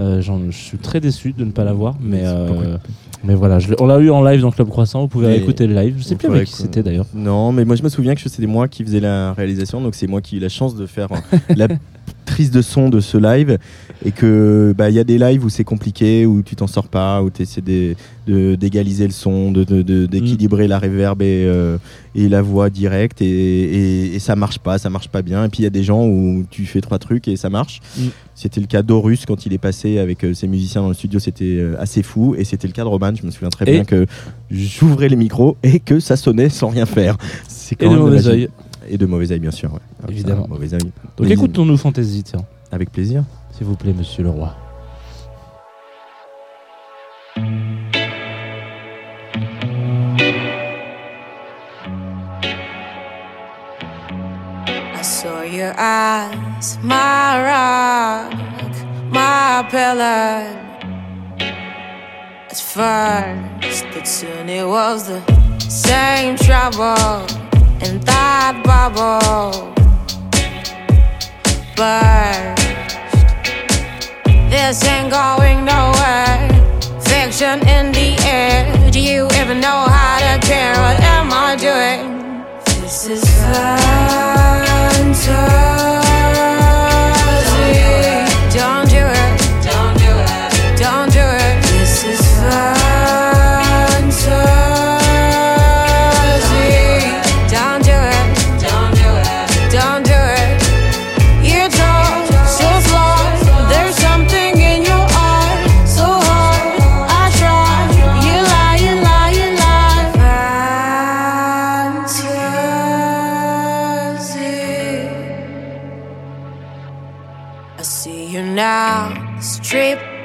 [0.00, 2.76] euh, je suis très déçu de ne pas l'avoir mais euh,
[3.24, 5.74] mais voilà je on l'a eu en live dans Club Croissant vous pouvez écouter le
[5.74, 5.96] live.
[5.98, 7.06] Je sais plus avec qui c'était d'ailleurs.
[7.14, 10.06] Non, mais moi je me souviens que c'était moi qui faisais la réalisation, donc c'est
[10.06, 11.66] moi qui ai eu la chance de faire euh, la
[12.26, 13.58] prise de son de ce live
[14.04, 16.86] et que bah il y a des lives où c'est compliqué, où tu t'en sors
[16.88, 17.94] pas, où tu essaies de-
[18.26, 21.78] de- d'égaliser le son, de- de- de- d'équilibrer la réverb et, euh,
[22.14, 25.44] et la voix directe et, et- et ça marche pas, ça marche pas bien.
[25.44, 27.80] Et puis il y a des gens où tu fais trois trucs et ça marche.
[27.98, 28.02] Mm.
[28.34, 31.18] C'était le cas d'Horus quand il est passé avec euh, ses musiciens dans le studio,
[31.18, 32.36] c'était euh, assez fou.
[32.38, 34.06] Et c'était le cas de Roman, je me souviens très bien que
[34.50, 37.16] j'ouvrais les micros et que ça sonnait sans rien faire.
[37.48, 38.28] C'est quand Et de même mauvais magie.
[38.28, 38.48] œil.
[38.90, 39.72] Et de mauvais œil, bien sûr.
[39.72, 39.80] ouais.
[40.00, 40.46] Ah, ça, Évidemment.
[40.48, 40.80] mauvais donc
[41.20, 43.24] Mais- écoutons-nous Fantasy tiens Avec plaisir.
[43.58, 44.54] S'il vous plaît monsieur le roi
[54.94, 58.32] I saw your eyes, my rock,
[59.10, 60.54] my pillar.
[62.50, 65.20] At first, but soon it was the
[65.68, 67.26] same trouble
[67.84, 69.74] in that bubble.
[71.76, 72.77] Burst.
[74.50, 76.48] This ain't going nowhere.
[77.00, 78.90] Fiction in the air.
[78.90, 80.72] Do you even know how to care?
[80.72, 82.44] What am I doing?
[82.80, 84.08] This is fun.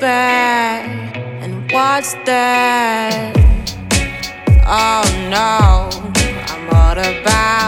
[0.03, 3.31] Back, and what's that?
[4.67, 5.87] Oh no,
[6.51, 7.62] I'm all about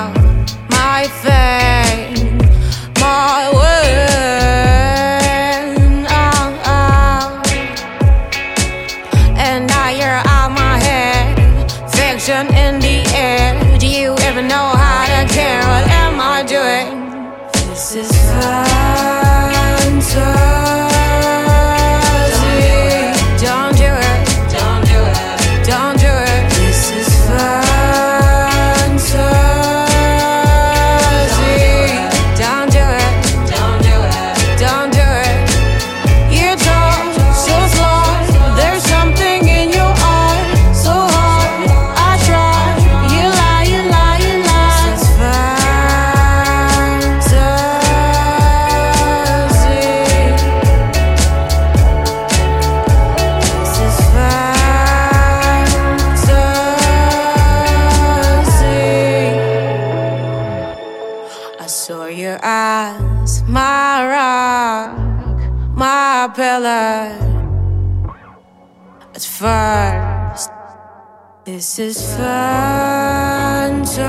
[71.77, 74.01] this is fantasy.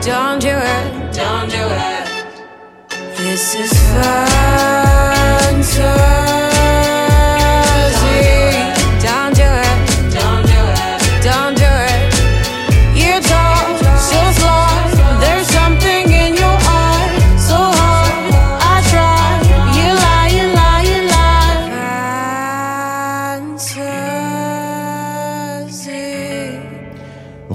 [0.00, 1.14] Don't do it.
[1.14, 2.08] Don't do it.
[3.18, 4.25] This is fantasy.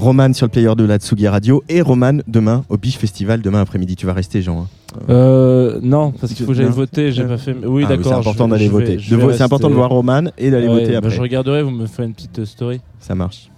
[0.02, 3.60] Roman sur le player de la Tsugi Radio et Roman demain au Biche Festival demain
[3.60, 3.94] après-midi.
[3.94, 4.62] Tu vas rester, Jean.
[4.62, 4.66] hein.
[5.08, 7.12] Euh, non, parce qu'il faut que j'aille voter.
[7.12, 7.54] J'ai pas fait.
[7.64, 8.12] Oui, Ah, d'accord.
[8.12, 8.96] C'est important d'aller voter.
[8.96, 11.10] vo- C'est important de voir Roman et d'aller Ouais, voter bah, après.
[11.10, 11.62] je regarderai.
[11.62, 12.80] Vous me faites une petite euh, story.
[13.00, 13.48] Ça marche.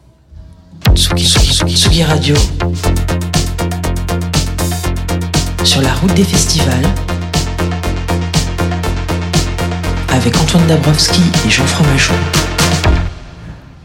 [0.95, 2.37] Tsugi, Tsugi, Tsugi Radio.
[5.65, 6.85] Sur la route des festivals.
[10.13, 12.13] Avec Antoine Dabrowski et Jean Fromageau.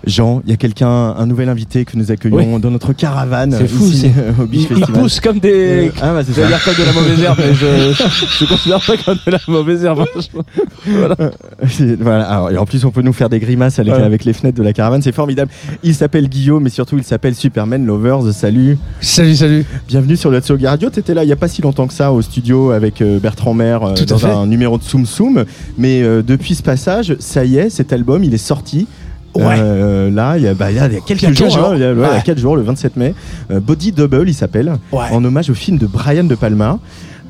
[0.08, 3.68] Jean, il y a quelqu'un, un nouvel invité que nous accueillons dans notre caravane C'est
[3.68, 4.92] fou, ici c'est- au ils Festival.
[5.02, 5.88] poussent comme des.
[5.88, 6.48] Euh, ah bah c'est ça.
[6.64, 7.66] Comme de la mauvaise herbe, mais je,
[8.40, 10.06] je considère pas comme de la mauvaise herbe.
[10.86, 11.16] voilà.
[11.68, 12.24] C'est- voilà.
[12.30, 14.02] Alors, et en plus, on peut nous faire des grimaces avec, Ouais.
[14.02, 15.02] avec les fenêtres de la caravane.
[15.02, 15.52] C'est formidable.
[15.84, 18.32] Il s'appelle Guillaume, mais surtout, il s'appelle Superman Lovers.
[18.34, 18.78] Salut.
[19.02, 19.66] Salut, salut.
[19.88, 20.90] Bienvenue sur le Tsugi Radio.
[20.90, 23.20] Tu étais là il n'y a pas si longtemps que ça au studio avec euh,
[23.20, 25.44] Bertrand Maire euh, dans un numéro de Soum Soum.
[25.78, 28.88] Mais euh, depuis ce passage, ça y est, cet album, il est sorti.
[29.36, 29.56] Ouais.
[29.60, 31.56] Euh, là, il y a, bah, il y a quelques Il y a jours, quinze
[31.56, 31.68] jours.
[31.70, 32.22] hein, il y a, ouais, il y a Ouais.
[32.26, 33.14] quatre jours, le 27 mai.
[33.52, 36.80] Euh, Body Double, il s'appelle, en hommage au film de Brian De Palma.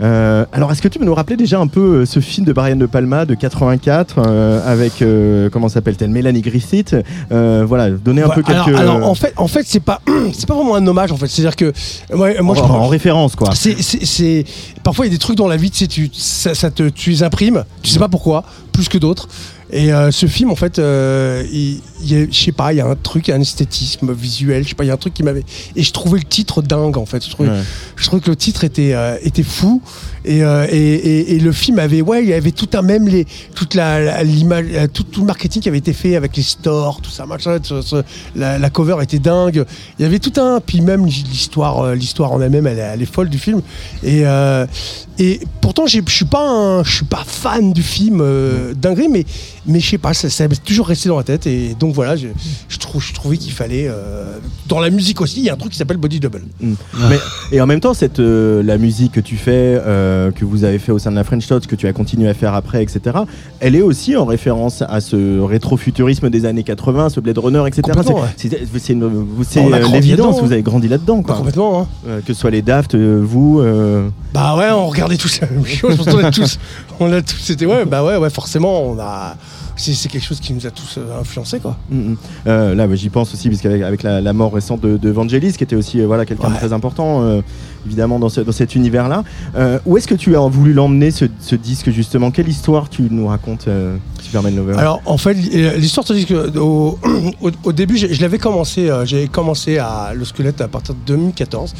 [0.01, 2.77] Euh, alors, est-ce que tu peux nous rappeler déjà un peu ce film de Brian
[2.77, 5.03] De Palma de 84 euh, avec
[5.51, 6.09] comment s'appelle-t-elle?
[6.09, 6.95] Mélanie Griffith
[7.30, 8.69] Voilà, donner un peu quelques.
[8.69, 9.99] alors, alors, en fait, en fait, c'est pas,
[10.34, 11.27] c'est pas vraiment un hommage en fait.
[11.27, 11.73] C'est-à-dire que
[12.13, 13.49] moi, moi, je en, prends- en référence quoi.
[13.53, 14.45] C'est-
[14.84, 16.88] parfois il y a des trucs dans la vie, tu sais, tu, ça, ça te,
[16.88, 19.27] tu les imprimes, tu sais pas pourquoi, plus que d'autres.
[19.72, 22.78] Et euh, ce film, en fait, euh, il, il y a- je sais pas, il
[22.78, 25.14] y a un truc, un esthétisme visuel, je sais pas, il y a un truc
[25.14, 25.44] qui m'avait.
[25.76, 27.24] Et je trouvais le titre dingue, en fait.
[27.24, 27.62] Je trouvais, Ouais.
[27.96, 29.82] je trouvais que le titre était, euh, était fou.
[30.26, 33.08] Et, euh, et, et- et le film avait, ouais, il y avait tout un même
[33.08, 33.26] les,
[33.56, 37.00] toute la, l'image, euh, tout, tout le marketing qui avait été fait avec les stores,
[37.02, 37.58] tout ça, machin.
[38.36, 39.66] la, la cover était dingue.
[40.00, 43.02] Il y avait tout un, puis même l'histoire, euh, l'histoire en elle-même, elle, est- elle
[43.02, 43.62] est folle du film.
[44.04, 44.66] Et, euh,
[45.20, 49.26] et pourtant, je suis pas, un- je suis pas fan du film euh, dinguerie, mais,
[49.68, 51.46] mais je sais pas, ça, ça m'est toujours resté dans la tête.
[51.46, 52.28] Et donc voilà, je,
[52.70, 54.38] je, trouve, je trouvais qu'il fallait, euh,
[54.68, 56.44] dans la musique aussi, il y a un truc qui s'appelle Body Double.
[56.62, 56.74] Mm.
[57.10, 57.20] Mais,
[57.52, 59.52] et en même temps, cette, euh, la musique que tu fais,
[59.86, 62.30] euh, que vous avez fait au sein de la French Touch, que tu as continué
[62.30, 63.18] à faire après, etc.,
[63.60, 67.82] elle est aussi en référence à ce rétrofuturisme des années 80, ce Blade Runner, etc.
[69.44, 71.22] C'est grandi l'évidence, là-dedans, vous avez grandi là-dedans.
[71.24, 71.36] quoi.
[71.36, 71.82] complètement.
[72.08, 72.20] hein.
[72.26, 73.62] Que ce soit les Daft, vous.
[74.34, 75.98] Bah ouais, on regardait tous la même chose.
[75.98, 76.60] Qu'on a tous,
[76.99, 79.36] on a tous, c'était ouais, bah ouais, ouais, forcément, on a.
[79.80, 81.77] c'est quelque chose qui nous a tous euh, influencés, quoi.
[81.89, 82.18] Mm, mm.
[82.47, 85.10] Euh, là, bah, j'y pense aussi, parce qu'avec avec la, la mort récente de, de
[85.10, 87.41] Vangelis, qui était aussi euh, voilà, quelqu'un de très important, euh,
[87.85, 89.23] évidemment, dans, ce- dans cet univers-là.
[89.85, 92.31] Où est-ce que tu as voulu l'emmener, ce, ce disque, justement?
[92.31, 93.68] Quelle histoire tu nous racontes,
[94.22, 96.99] Superman Lover Alors en fait l'histoire se dit que au,
[97.41, 101.73] au- au début je l'avais commencé j'ai commencé à le squelette à partir de 2014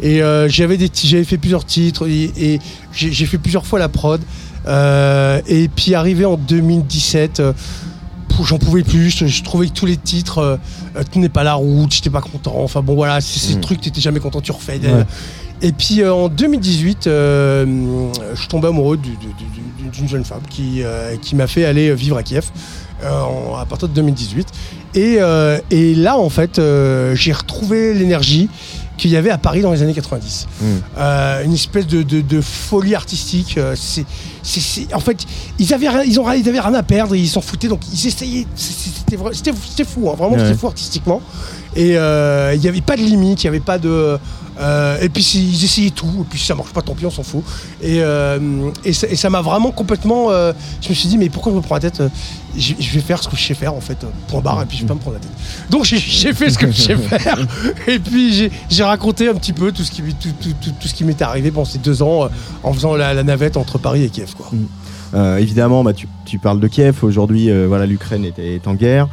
[0.00, 0.78] et j'avais
[1.24, 2.58] fait plusieurs titres et, et
[2.92, 4.20] j'ai fait plusieurs fois la prod
[4.66, 7.52] et puis arrivé en 2017 euh,
[8.42, 10.56] J'en pouvais plus, je, je trouvais que tous les titres euh,
[10.96, 12.54] euh, tenaient pas la route, j'étais pas content.
[12.56, 13.60] Enfin bon voilà, c'est ces Mm.
[13.60, 14.78] trucs, t'étais jamais content, tu refais.
[14.78, 15.04] Ouais.
[15.60, 17.66] Et puis euh, en 2018, euh,
[18.34, 21.66] je tombé amoureux du- du- du- du- d'une jeune femme qui, euh, qui m'a fait
[21.66, 22.46] aller vivre à Kiev
[23.04, 24.48] euh, en- à partir de 2018.
[24.94, 28.48] Et, euh, et là, en fait, euh, j'ai retrouvé l'énergie
[28.96, 30.46] qu'il y avait à Paris dans les années 90.
[30.98, 33.58] Euh, une espèce de, de- de folie artistique.
[34.94, 35.18] En fait,
[35.58, 38.06] ils avaient, rien- ils, ont, ils avaient rien à perdre, ils s'en foutaient, donc ils
[38.06, 38.46] essayaient.
[38.54, 39.16] C'était,
[39.84, 40.44] fou, hein, vraiment, Ouais.
[40.44, 41.20] c'était fou artistiquement.
[41.76, 44.18] Et euh, il n'y avait pas de limite, il n'y avait pas de.
[44.58, 47.10] Euh, et puis ils essayaient tout, et puis si ça marche pas, tant pis, on
[47.10, 47.42] s'en fout.
[47.82, 50.30] Et, euh, et, ça, m'a vraiment complètement.
[50.30, 50.52] euh,
[50.82, 52.02] je me suis dit, mais pourquoi je me prends la tête
[52.56, 54.76] je, je vais faire ce que je sais faire en fait, point barre, et puis
[54.76, 55.30] je vais pas me prendre la tête.
[55.70, 55.98] Donc j'ai,
[56.32, 57.38] fait ce que je sais faire,
[57.86, 60.94] et puis j'ai, raconté un petit peu tout ce qui, tout, tout- tout- tout ce
[60.94, 62.28] qui m'était arrivé pendant ces deux ans
[62.64, 64.34] en faisant la, la navette entre Paris et Kiev.
[64.36, 64.50] Quoi.
[65.14, 66.98] Euh, évidemment, bah, tu, tu parles de Kiev.
[67.02, 69.08] Aujourd'hui, voilà, l'Ukraine est, est en guerre.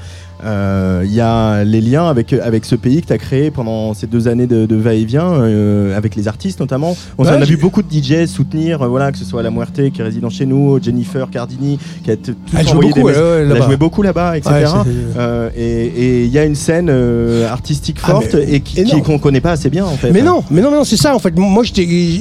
[0.45, 3.93] Euh, Il y a les liens avec, avec ce pays que tu as créé pendant
[3.93, 6.95] ces deux années de, de va-et-vient, euh, avec les artistes notamment.
[7.17, 9.89] On, Ouais, a vu beaucoup de DJ soutenir, euh, voilà, que ce soit La Muerte
[9.91, 13.07] qui est résident chez nous, Jennifer Cardini qui a t- tous Elle joue envoyé beaucoup,
[13.09, 14.53] des ouais, Elle a joué beaucoup là-bas, etc.
[14.55, 19.19] Ouais, Euh, et il y a une scène euh, artistique Ah, forte et qui- qu'on
[19.19, 20.11] connaît pas assez bien en fait.
[20.11, 21.35] Mais non, mais non, mais non, c'est ça en fait.
[21.35, 21.73] Moi, je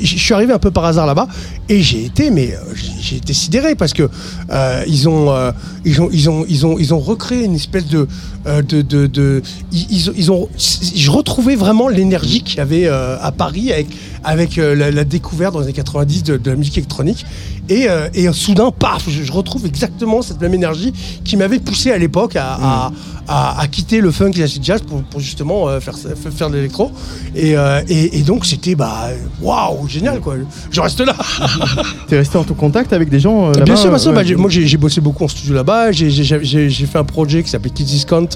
[0.05, 1.29] suis arrivé un peu par hasard là-bas
[1.69, 4.09] et j'ai été, mais euh, j'ai- j'ai été sidéré parce que
[4.51, 5.53] euh, ils ont, euh,
[5.85, 8.06] ils ont, ils ont, ils ont, ils ont recréé une espèce de,
[8.47, 9.43] euh, de, de,
[9.73, 13.87] ils, ils ont, je retrouvais vraiment l'énergie qu'il y avait euh, à Paris avec,
[14.25, 17.25] avec euh, la, découverte dans les années 90 de, de la musique électronique.
[17.69, 20.93] Et, et soudain, paf, je, retrouve exactement cette même énergie
[21.25, 22.93] qui m'avait poussé à l'époque à, à-
[23.29, 25.95] à- à quitter le funk et l'acid jazz pour, pour justement euh, faire,
[26.37, 26.93] faire, de l'électro.
[27.35, 29.09] Et, euh, et, et donc c'était bah
[29.43, 30.35] waouh génial quoi.
[30.71, 31.15] Je reste là.
[32.09, 34.13] T'es resté en tout contact avec des gens euh, là-bas Bien sûr, bien sûr.
[34.13, 34.25] ouais.
[34.25, 35.93] Bah, moi, j'ai bossé beaucoup en studio là-bas.
[35.93, 38.29] J'ai- J'ai j'ai- j'ai fait un projet qui s'appelait Kids Discount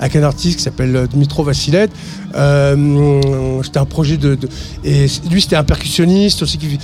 [0.00, 1.88] avec un artiste qui s'appelle Dmitro Vassilet.
[2.34, 4.48] Euh, c'était un projet de, de-
[4.84, 6.78] et lui, c'était un percussionniste aussi qui,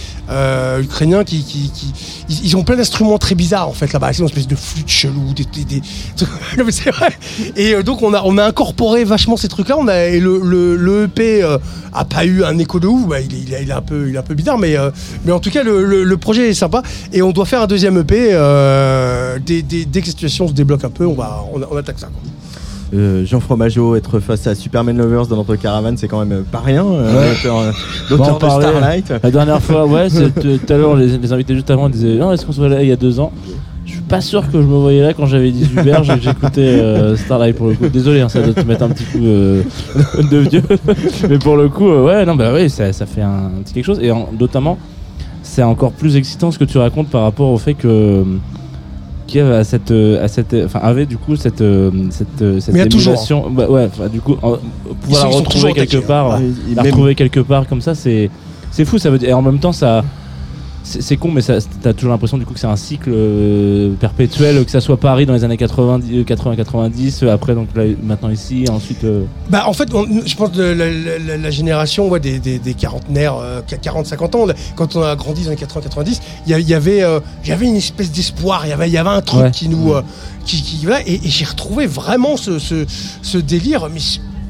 [0.81, 1.93] ukrainien qui, qui- qui-
[2.29, 4.13] ils, ils ont plein d'instruments très bizarres en fait là-bas.
[4.13, 5.83] C'est une espèce de flûte chelou, des, des-
[6.71, 7.11] c'est vrai.
[7.57, 9.77] Et euh, donc on a incorporé vachement ces trucs-là.
[9.79, 11.59] On a et le, EP euh,
[11.93, 13.07] a pas eu un écho de ouf.
[13.09, 14.91] Bah, il, est, un peu bizarre, mais euh,
[15.31, 16.83] en tout cas le, projet est sympa.
[17.13, 18.29] Et on doit faire un deuxième EP.
[18.33, 21.45] euh, dès, que la situation se débloque un peu, on va
[21.79, 22.09] attaque ça.
[22.93, 26.43] Euh, Jean Fromageau, être face à Superman Lovers dans notre caravane, c'est quand même euh,
[26.43, 26.85] pas rien.
[26.85, 27.73] euh, Ouais.
[28.11, 29.13] l'auteur, de Starlight.
[29.23, 30.09] La dernière fois, ouais,
[30.41, 32.83] tout à l'heure, les, les invités juste avant disaient Non, est-ce qu'on se voyait là
[32.83, 33.33] il y a deux ans
[33.87, 36.23] Je suis pas sûr que je me voyais là quand j'avais 18 berges et que
[36.23, 37.89] j'écoutais euh, Starlight pour le coup.
[37.89, 39.19] Désolé, hein, ça doit te mettre un petit coup
[40.31, 40.63] de vieux.
[41.29, 43.99] Mais pour le coup, ouais, non, bah oui, ça, ça fait un, petit quelque chose.
[44.03, 44.79] Et en- notamment,
[45.43, 48.23] c'est encore plus excitant ce que tu racontes par rapport au fait que.
[49.27, 52.75] Kiev a cette, euh, a cette, enfin, avait du coup cette, euh, cette, euh, cette
[52.75, 53.51] Mais il y a toujours, émulation.
[53.51, 54.59] Bah, ouais, du coup, en-
[55.03, 58.31] pouvoir la retrouver quelque part, Ouais, la retrouver quelque part comme ça, c'est,
[58.71, 58.99] c'est fou.
[58.99, 60.05] Ça veut dire, et en même temps, ça,
[60.87, 64.71] c'est con, mais t'as toujours l'impression du coup que c'est un cycle euh, perpétuel, que
[64.71, 69.03] ça soit Paris dans les années 90, 80-90, euh, après donc là, maintenant ici, ensuite.
[69.05, 72.39] euh, Bah, en fait, on- je pense que la, la- la- la génération ouais, des,
[72.39, 74.47] des, des quarantenaires, euh, 40-50 ans,
[74.77, 77.49] quand on a grandi dans les 80-90, il y, a- il y avait, euh, il
[77.49, 79.51] y avait une espèce d'espoir, il y avait, il y avait un truc Ouais.
[79.51, 79.93] qui nous.
[79.95, 80.03] euh,
[80.45, 82.85] qui, qui- voilà, et, et j'ai retrouvé vraiment ce, ce,
[83.23, 84.01] ce délire, mais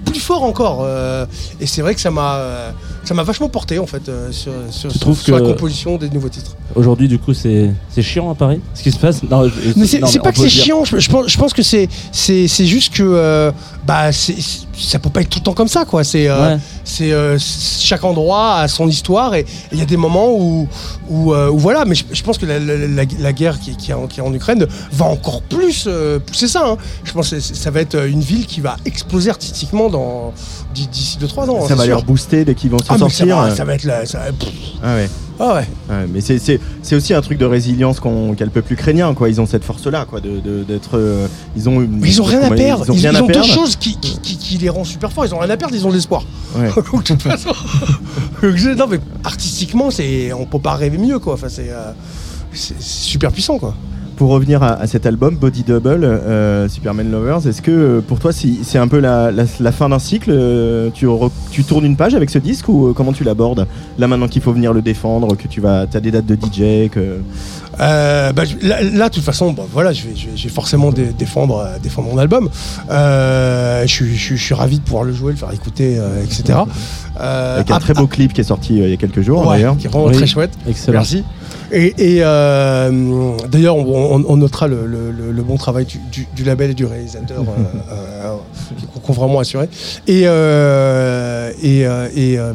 [0.05, 0.81] plus fort encore.
[0.82, 1.24] euh,
[1.61, 2.70] et c'est vrai que ça m'a euh,
[3.05, 5.47] ça m'a vachement porté en fait euh, sur, sur, Tu sur- trouves sur que- la
[5.48, 6.56] composition des nouveaux titres.
[6.74, 9.22] Aujourd'hui, du coup, c'est, c'est chiant à Paris, ce qui se passe.
[9.22, 11.88] Non, je- Mais c'est pas que c'est chiant, je, je pense, je pense que c'est
[12.10, 13.52] c'est c'est juste que euh,
[13.86, 16.02] bah ça peut pas être tout le temps comme ça quoi.
[16.02, 16.60] C'est euh, Ouais.
[16.82, 20.66] c'est euh, chaque endroit a son histoire et il y a des moments où
[21.09, 21.84] où, euh, où voilà.
[21.84, 24.18] Mais je, je pense que la, la- la- la guerre qui, qui est en, qui
[24.18, 26.64] est en Ukraine va encore plus euh, pousser ça.
[26.66, 26.76] hein.
[27.05, 30.32] Je pense que ça va être une ville qui va exploser artistiquement dans
[30.74, 31.59] d'ici d'ici 2-3 ans.
[31.62, 31.92] hein, Ça va sûr.
[31.94, 33.36] leur booster dès qu'ils vont se Ah, mais ça sortir.
[33.36, 34.05] va, ça va être là.
[34.06, 34.48] ça va- pff.
[34.82, 35.09] Ah ouais.
[35.40, 35.69] Ah ouais.
[35.89, 39.15] Ouais, mais c'est- c'est c'est aussi un truc de résilience qu'on- qu'a le peuple ukrainien,
[39.15, 39.28] quoi.
[39.28, 40.97] Ils ont cette force-là, quoi, de de- d'être.
[40.97, 41.81] euh, ils ont.
[41.81, 42.85] une- ils ont rien à perdre.
[42.86, 43.48] Ils ont Ils, rien ils à ont deux perdre.
[43.48, 45.27] choses qui, qui, qui- qui les rend super forts.
[45.27, 46.24] Ils ont rien à perdre, ils ont de l'espoir.
[46.56, 46.69] Ouais.
[46.93, 47.51] Donc, de toute façon,
[48.43, 51.35] non mais artistiquement, c'est on peut pas rêver mieux quoi.
[51.35, 51.90] Enfin c'est euh,
[52.52, 53.74] c'est c'est super puissant quoi.
[54.16, 58.20] Pour revenir à, à cet album, Body Double, euh, Superman Lovers, est-ce que euh, pour
[58.20, 61.85] toi c'est un peu la, la- la fin d'un cycle euh, tu, re- tu tournes
[61.85, 63.66] une page avec ce disque ou comment tu l'abordes?
[63.99, 66.89] Là maintenant qu'il faut venir le défendre, que tu vas, as des dates de DJ,
[66.91, 67.19] que...
[67.81, 70.49] Euh, bah, là, là, de toute façon, bah, voilà, je vais, je vais- je vais
[70.49, 72.49] forcément dé- défendre, euh, défendre mon album.
[72.91, 75.97] Euh, je, suis- je suis- je suis ravi de pouvoir le jouer, le faire écouter,
[75.99, 76.61] euh, etc.
[77.20, 79.45] Euh, Avec un très beau clip qui est sorti euh, il y a quelques jours
[79.47, 79.77] Ouais, d'ailleurs.
[79.77, 80.53] qui est vraiment très chouette.
[80.69, 80.99] Excellent.
[80.99, 81.24] Merci.
[81.73, 82.91] Et, et, euh,
[83.49, 86.70] d'ailleurs, on, on- on notera le, le- le- le bon travail du, du- du label
[86.70, 87.43] et du réalisateur euh,
[87.93, 88.35] euh,
[88.78, 89.69] qui qui ont vraiment assuré.
[90.07, 92.53] Et, euh, et, euh, et, euh,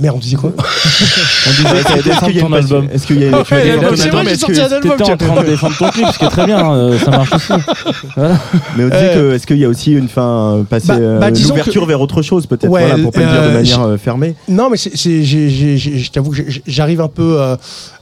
[0.00, 2.88] merde, on disait quoi On disait Est-ce qu'il défendre y a ton album.
[2.92, 6.06] est-ce qu'il y a tu est-ce sorti un album, en train de défendre ton clip,
[6.12, 7.52] ce qui est très bien, euh, ça marche aussi.
[8.16, 8.38] Voilà.
[8.76, 10.94] Mais on disait Euh, que est-ce qu'il y a aussi une fin euh, passer bah-
[10.98, 13.46] euh, bah, l'ouverture que- vers autre chose peut-être Ouais, voilà, pour pas le dire de
[13.48, 14.34] euh, manière euh, fermée.
[14.48, 17.56] Non, mais je t'avoue que j'arrive un peu euh,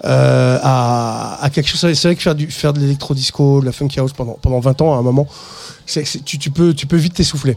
[0.04, 1.80] euh, à, à quelque chose.
[1.94, 4.80] C'est vrai que faire, du, faire de l'électro-disco, de la funky house pendant, pendant 20
[4.82, 5.26] ans, à un moment,
[5.86, 7.56] tu peux, tu peux vite t'essouffler.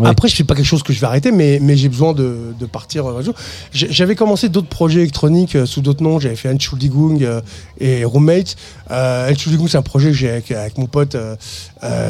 [0.00, 0.08] Ouais.
[0.08, 2.52] Après, je fais pas quelque chose que je vais arrêter, mais, mais j'ai besoin de,
[2.58, 3.06] de partir.
[3.08, 3.22] euh,
[3.72, 6.18] J'avais commencé d'autres projets électroniques euh, sous d'autres noms.
[6.18, 7.40] J'avais fait Entschuldigung euh,
[7.78, 8.56] et Roommate.
[8.90, 11.36] Euh, Entschuldigung, c'est un projet que j'ai avec, avec mon pote euh,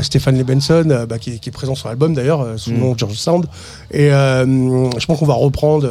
[0.02, 2.80] Stéphane Lebenson, bah, qui, est, qui est présent sur l'album d'ailleurs, sous le Mm.
[2.80, 3.46] nom de George Sound.
[3.90, 4.44] Et euh,
[4.98, 5.86] je pense qu'on va reprendre.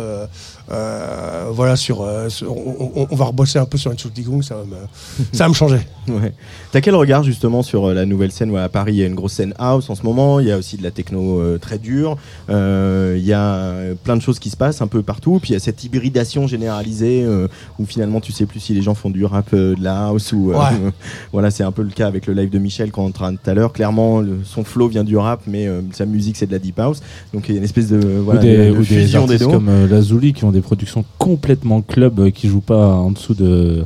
[0.72, 4.78] euh, voilà, sur, euh, sur- on, va rebosser un peu sur Entschuldigung, ça va me,
[5.34, 5.80] ça va me changer.
[6.08, 6.34] Ouais.
[6.74, 8.50] T'as quel regard justement sur euh, la nouvelle scène?
[8.50, 10.40] Ouais, À Paris, il y a une grosse scène house en ce moment.
[10.40, 12.18] Il y a aussi de la techno euh, très dure.
[12.50, 15.38] Euh, Il y a euh, plein de choses qui se passent un peu partout.
[15.40, 17.48] Puis il y a cette hybridation généralisée euh,
[17.78, 20.34] où finalement tu sais plus si les gens font du rap, euh, de la house
[20.34, 20.52] ou.
[20.52, 20.92] euh, Ouais.
[21.32, 23.54] voilà, c'est un peu le cas avec le live de Michel qu'on train tout à
[23.54, 23.72] l'heure.
[23.72, 26.80] Clairement, le- son flow vient du rap, mais euh, sa musique c'est de la deep
[26.80, 27.02] house.
[27.36, 29.26] Donc il y a une espèce de, voilà, ou des, de- de ou des fusion
[29.28, 29.54] des artistes deux.
[29.56, 33.86] comme Lazuli qui ont des productions complètement club qui jouent pas en dessous de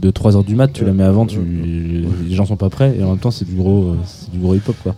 [0.00, 2.94] de 3 heures du mat, tu la mets avant, tu, les gens sont pas prêts
[2.98, 4.94] et en même temps c'est du gros, euh, c'est du gros hip hop quoi.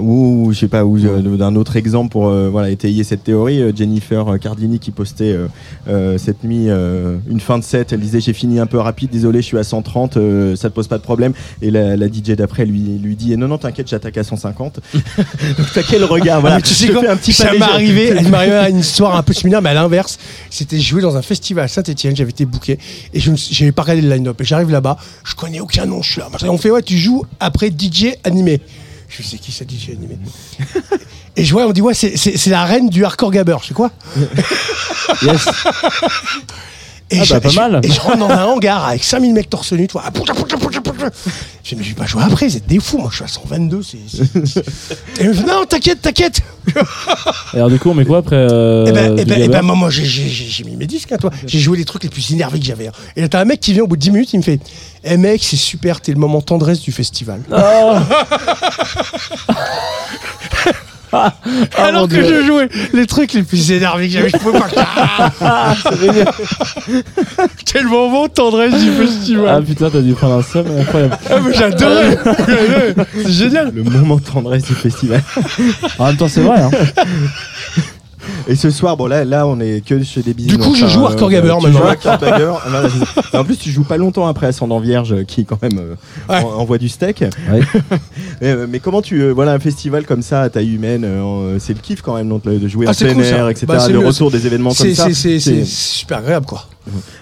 [0.00, 3.24] Ou ou, je sais pas, ou euh, d'un autre exemple pour euh, voilà étayer cette
[3.24, 5.46] théorie, euh, Jennifer Cardini qui postait euh,
[5.88, 9.10] euh, cette nuit euh, une fin de set, elle disait j'ai fini un peu rapide,
[9.10, 11.32] désolé, je suis à 130, euh, ça te pose pas de problème.
[11.62, 14.80] Et la, la DJ d'après lui lui dit non non t'inquiète, j'attaque à 150.
[14.94, 16.56] Donc t'as quel regard voilà.
[16.56, 19.16] Ah, tu sais quoi un petit Ça m'est arrivé, elle m'est arrivé à une histoire
[19.16, 20.18] un peu similaire, mais à l'inverse.
[20.50, 22.78] C'était joué dans un festival à Saint-Etienne, j'avais été booké
[23.14, 24.39] et je j'avais pas regardé le line-up.
[24.40, 26.28] J'arrive là-bas, je connais aucun nom, je suis là.
[26.44, 28.60] on fait, ouais, tu joues après DJ animé.
[29.08, 30.18] Je sais qui c'est DJ animé.
[31.36, 33.56] Et je vois, on dit, ouais, c'est la reine du hardcore gabber.
[33.62, 33.90] Je sais quoi
[35.22, 35.48] Yes.
[37.12, 37.80] Et Ah je, bah, pas je- mal.
[37.82, 40.04] Et je rentre dans un hangar avec 5000 mecs torse nu, tu vois.
[40.06, 40.10] Ah.
[41.64, 42.98] Je je vais pas jouer après, vous êtes des fous.
[42.98, 43.82] Moi, je suis à 122.
[43.82, 43.98] c'est-
[44.46, 44.60] c'est-
[45.20, 46.40] Et il me fait, non, t'inquiète, t'inquiète.
[47.52, 49.62] Et alors du coup on met quoi après euh, Eh ben, eh ben, eh ben,
[49.62, 51.30] moi, moi, j'ai- j'ai j'ai- j'ai mis mes disques, hein, toi.
[51.46, 52.86] J'ai joué les trucs les plus énervés que j'avais.
[52.88, 52.92] hein.
[53.16, 54.60] Et là, t'as un mec qui vient au bout de 10 minutes, il me fait
[55.02, 57.40] Eh mec, c'est super, t'es le moment tendresse du festival.
[61.12, 62.40] Alors mon que Dieu.
[62.40, 65.74] je jouais les trucs les plus énervés que j'avais, je pouvais pas.
[67.66, 69.48] Quel moment tendresse du festival.
[69.48, 71.18] Ah putain t'as dû prendre un seum incroyable.
[71.28, 72.18] Ah, mais j'adorais.
[73.14, 73.72] C'est génial.
[73.74, 75.22] Le moment tendresse du festival.
[75.98, 76.70] En même temps c'est vrai hein.
[78.48, 80.56] Et ce soir, bon là, là, on est que chez des bisous.
[80.56, 81.60] Du coup, je joue Hardcore maintenant.
[81.60, 82.62] joues Hardcore.
[82.68, 83.22] Voilà, c'est ça.
[83.32, 85.94] Et en plus, tu joues pas longtemps après Ascendant Vierge, euh, qui quand même euh,
[86.28, 86.42] Ouais.
[86.44, 87.24] en- envoie du steak.
[87.50, 87.60] Ouais.
[88.42, 91.56] Euh, mais comment tu, euh, voilà, un festival comme ça à taille humaine, euh, euh,
[91.58, 93.36] c'est le kiff quand même, donc, de jouer Ah, en plein cool, ça.
[93.36, 93.66] air, etc.
[93.68, 94.06] Bah, c'est le mieux.
[94.06, 95.08] retour des événements comme ça.
[95.12, 96.64] c'est super agréable, quoi.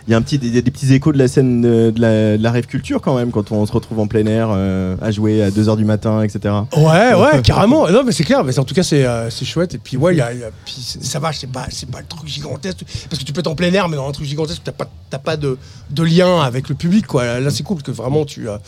[0.06, 2.36] Il y a un petit, des, des petits échos de la scène de, de la,
[2.38, 5.10] de la rêve culture quand même, quand on se retrouve en plein air euh, à
[5.10, 6.54] jouer à 2h du matin, etc.
[6.76, 7.88] Ouais, ouais, carrément.
[7.90, 8.44] Non, mais c'est clair.
[8.44, 9.74] Mais en tout cas, c'est euh, c'est chouette.
[9.74, 11.32] Et puis, ouais, il y a, y a- puis ça va.
[11.32, 12.84] C'est pas, c'est pas le truc gigantesque.
[13.10, 14.88] Parce que tu peux être en plein air, mais dans un truc gigantesque, t'as pas,
[15.10, 15.58] t'as pas de,
[15.90, 17.40] de lien avec le public, quoi.
[17.40, 18.58] Là, c'est cool que vraiment, tu, euh,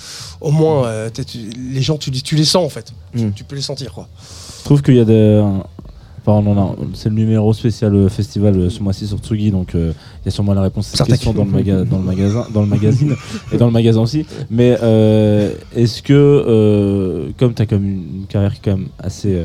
[0.40, 1.38] au moins, euh, tu-
[1.72, 2.92] les gens, tu, les- tu les sens en fait.
[3.16, 3.32] Tu, Mm.
[3.32, 4.08] tu peux les sentir, quoi.
[4.58, 5.42] Je trouve qu'il y a des.
[6.94, 9.92] C'est le numéro spécial euh, festival euh, ce mois-ci sur Tsugi, donc euh,
[10.22, 12.46] il y a sûrement la réponse à cette question dans le, maga- dans le magasin,
[12.52, 13.14] dans le magazine
[13.52, 14.26] et dans le magasin aussi.
[14.50, 19.40] Mais euh, est-ce que, euh, comme tu as comme une carrière quand même assez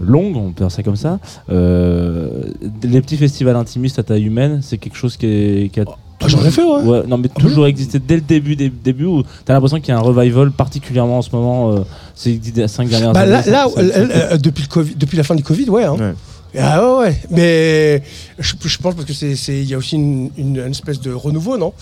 [0.00, 1.18] longue, on peut dire ça comme ça,
[1.48, 5.84] les petits festivals intimistes à taille humaine, c'est quelque chose qui, est, qui a
[6.24, 6.82] Ah, J'en ai fait, ouais.
[6.82, 9.92] Ouais, non, mais toujours existé dès le début, des début où t'as l'impression qu'il y
[9.92, 11.78] a un revival particulièrement en ce moment, euh,
[12.14, 13.30] ces dix- cinq dernières Bah, années.
[13.32, 15.42] là, ça- là, ça- euh, ça- euh, euh, depuis, le Covid, depuis la fin du
[15.42, 15.84] Covid, ouais.
[15.84, 15.96] hein.
[15.98, 16.12] Ouais.
[16.58, 17.16] Ah ouais, ouais.
[17.30, 18.02] Mais
[18.38, 21.00] je, je pense parce que c'est, c'est- il y a aussi une, une- une espèce
[21.00, 21.72] de renouveau, non?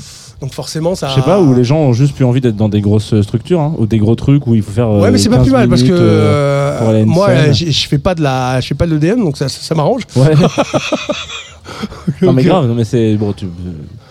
[0.41, 1.09] Donc forcément, ça.
[1.09, 3.61] Je sais pas, où les gens ont juste plus envie d'être dans des grosses structures,
[3.61, 4.89] hein, ou des gros trucs où il faut faire.
[4.89, 7.87] Ouais, euh, mais c'est pas 15 plus mal parce que euh, euh, moi, euh, je
[7.89, 10.03] fais pas de la, je fais pas de l'EDM, donc ça, ça, ça m'arrange.
[10.17, 10.35] Ouais.
[12.23, 13.17] non, mais Donc, grave, non, mais c'est.
[13.17, 13.47] Bon, tu,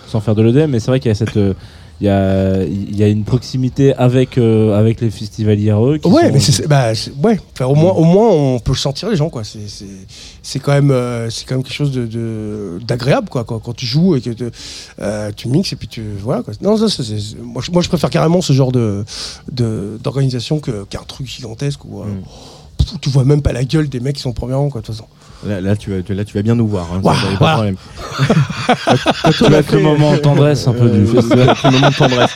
[0.09, 1.37] sans faire de l'EDM, mais c'est vrai qu'il y a cette.
[1.37, 1.53] euh,
[2.01, 6.27] il y a, il y a une proximité avec, euh, avec les festivaliers qui Ouais,
[6.27, 7.37] sont- mais c'est bah, ouais.
[7.51, 9.43] Enfin, au moins, au moins, on peut sentir les gens, quoi.
[9.43, 9.83] C'est, c'est,
[10.41, 13.43] c'est quand même, euh, c'est quand même quelque chose de, de- d'agréable, quoi.
[13.43, 14.49] Quand, quand tu joues et que te-
[15.01, 16.41] euh, tu mixes et puis tu, voilà.
[16.41, 16.53] Quoi.
[16.61, 19.03] Non, ça, c'est- moi, je, moi, je préfère carrément ce genre de,
[19.51, 22.01] de d'organisation que, qu'un truc gigantesque où,
[22.77, 24.79] pff, tu vois même pas la gueule des mecs qui sont premiers rang, quoi.
[24.79, 25.07] De toute façon.
[25.47, 26.87] Là, là, tu vas, là, tu vas bien nous voir.
[26.93, 27.63] hein, Ouah, ça, y a pas
[29.71, 31.53] le moment tendresse un peu du festival.
[31.63, 32.35] le moment de tendresse.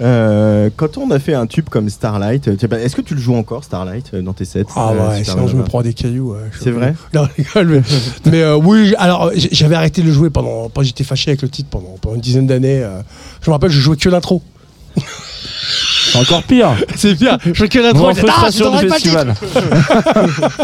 [0.00, 3.64] Euh, quand on a fait un tube comme Starlight, est-ce que tu le joues encore
[3.64, 6.32] Starlight euh, dans tes sets Ah euh, ouais, sinon je me prends des cailloux.
[6.32, 7.82] ouais, C'est vrai Non, rigole, mais,
[8.30, 10.68] mais, euh, oui, alors j'avais arrêté de le jouer pendant.
[10.68, 12.82] pendant- J'étais fâché avec le titre pendant, pendant une dizaine d'années.
[12.82, 13.00] euh.
[13.42, 14.40] je me rappelle, je jouais que l'intro.
[16.14, 16.70] C'est encore pire.
[16.96, 17.38] C'est pire.
[17.52, 18.02] Je l'intro.
[18.02, 19.34] Moment je disais, Ah, frustration du festival.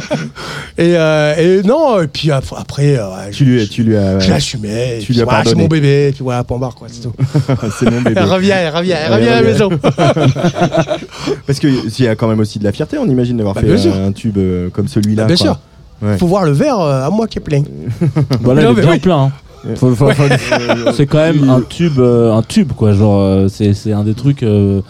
[0.79, 4.19] et, euh, et non, et puis ap- après, euh, ouais, Tu lui, tu lui as.
[4.21, 4.99] je l'assumais.
[5.03, 6.09] Tu lui as voilà, C'est mon bébé.
[6.09, 6.87] Et puis voilà, point barre, quoi.
[6.91, 7.13] C'est tout.
[7.79, 8.21] c'est mon bébé.
[8.21, 9.69] reviens, reviens, Ouais, reviens à la reviens.
[9.69, 9.71] maison.
[11.47, 13.75] Parce qu'il y a quand même aussi de la fierté, on imagine d'avoir Bah, fait
[13.75, 15.25] bien un tube euh, comme celui-là.
[15.25, 15.45] Bien quoi.
[15.47, 15.59] sûr.
[16.03, 16.17] Ouais.
[16.17, 17.63] Faut voir le verre euh, à moi qui est plein.
[18.41, 18.99] Voilà, Non, il est mais bien oui.
[19.01, 19.23] plein.
[19.25, 19.33] hein.
[20.97, 22.95] C'est quand même un tube, euh, un tube quoi.
[22.95, 24.43] Genre, euh, c'est c'est un des trucs.
[24.43, 24.81] euh,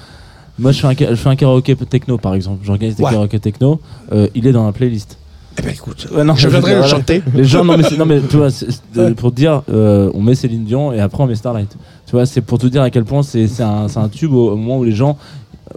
[0.61, 2.59] moi, je fais, un, je fais un karaoké techno par exemple.
[2.65, 3.11] J'organise des Ouais.
[3.11, 3.81] karaoké techno.
[4.13, 5.17] euh, il est dans la playlist.
[5.59, 6.91] Eh ben écoute, Ouais, non, je viendrai le voilà.
[6.97, 7.23] chanter.
[7.35, 9.63] Les gens, non mais, c'est- non, mais tu vois, c'est- c'est de- pour te dire,
[9.73, 11.77] euh, on met Céline Dion et après on met Starlight.
[12.07, 14.33] Tu vois, c'est pour te dire à quel point c'est c'est un, c'est un tube
[14.33, 15.19] au, au moment où les gens,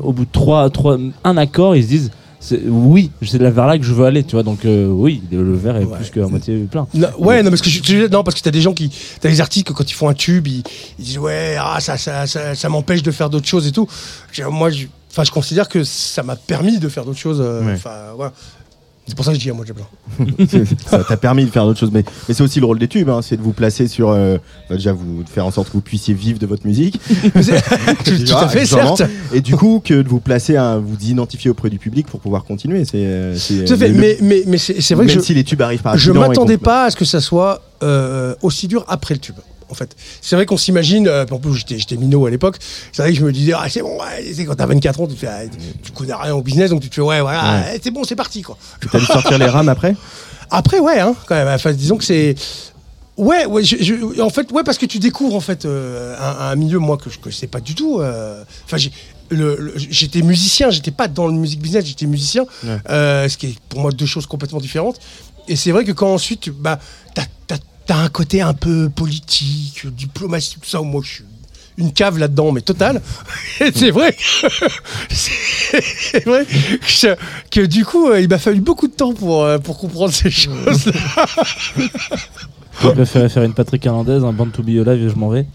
[0.01, 2.11] au bout de trois, trois, un accord, ils se disent.
[2.67, 4.43] Oui, c'est vers là que je veux aller, tu vois.
[4.43, 6.87] Donc euh, oui, le, verre est plus qu'à moitié plein.
[6.93, 8.91] Non, ouais, non, parce que je, non, parce que t'as des gens qui,
[9.21, 10.63] t'as des artistes que quand ils font un tube, ils,
[10.99, 13.87] ils disent ouais, ah, ça, ça, ça, ça m'empêche de faire d'autres choses et tout.
[14.49, 17.39] Moi, je, enfin, je considère que ça m'a permis de faire d'autres choses.
[17.41, 17.73] euh, Ouais.
[17.73, 18.33] Enfin, voilà.
[19.05, 19.87] C'est pour ça que je dis à moi, j'ai blanc.
[20.87, 23.09] ça t'a permis de faire d'autres choses, mais, mais c'est aussi le rôle des tubes,
[23.09, 25.73] hein, c'est de vous placer sur, euh, enfin, déjà vous de faire en sorte que
[25.73, 27.01] vous puissiez vivre de votre musique.
[27.23, 27.31] tout,
[28.25, 29.03] tout à fait, certes.
[29.33, 32.45] Et du coup que de vous placer, à, vous identifier auprès du public pour pouvoir
[32.45, 32.85] continuer.
[32.85, 33.35] C'est, euh,
[33.65, 35.61] Tout à fait, le- mais, mais, mais c'est vrai même que je, si les tubes
[35.61, 39.15] arrivent par je et m'attendais pas à ce que ça soit euh, aussi dur après
[39.15, 39.35] le tube.
[39.73, 41.07] En fait, c'est vrai qu'on s'imagine.
[41.07, 42.57] euh, en plus, j'étais, minot à l'époque.
[42.91, 43.97] C'est vrai que je me disais, ah, c'est bon.
[43.99, 45.41] Ouais, quand t'as 24 ans, tu fais, ah,
[45.83, 47.73] tu connais rien au business, donc tu te fais, ouais, voilà, Ouais.
[47.75, 48.55] eh, c'est bon, c'est parti, quoi.
[48.91, 49.95] T'as dû sortir les rames après?
[50.51, 51.47] Après, ouais, hein, quand même.
[51.47, 52.35] Enfin, disons que c'est.
[53.17, 56.51] Ouais, ouais je- je- en fait, ouais, parce que tu découvres en fait euh, un,
[56.51, 57.99] un milieu moi que je connaissais pas du tout.
[58.01, 58.77] euh, Enfin,
[59.77, 62.77] j'étais musicien, j'étais pas dans le music business, j'étais musicien, Ouais.
[62.89, 64.99] euh, ce qui est pour moi deux choses complètement différentes.
[65.47, 66.79] Et c'est vrai que quand ensuite, bah,
[67.15, 70.81] t'as t'as- t'as un côté un peu politique, diplomatie, tout ça.
[70.81, 71.23] où Moi, je suis
[71.77, 73.01] une cave là-dedans, mais totale.
[73.59, 74.15] Et c'est vrai,
[75.09, 77.15] c'est vrai que,
[77.49, 80.29] que du coup, euh, il m'a fallu beaucoup de temps pour, euh, pour comprendre ces
[80.29, 80.73] choses-là.
[82.81, 85.45] Je faire une Patrick Hernandez, un Band to Be Alive et je m'en vais.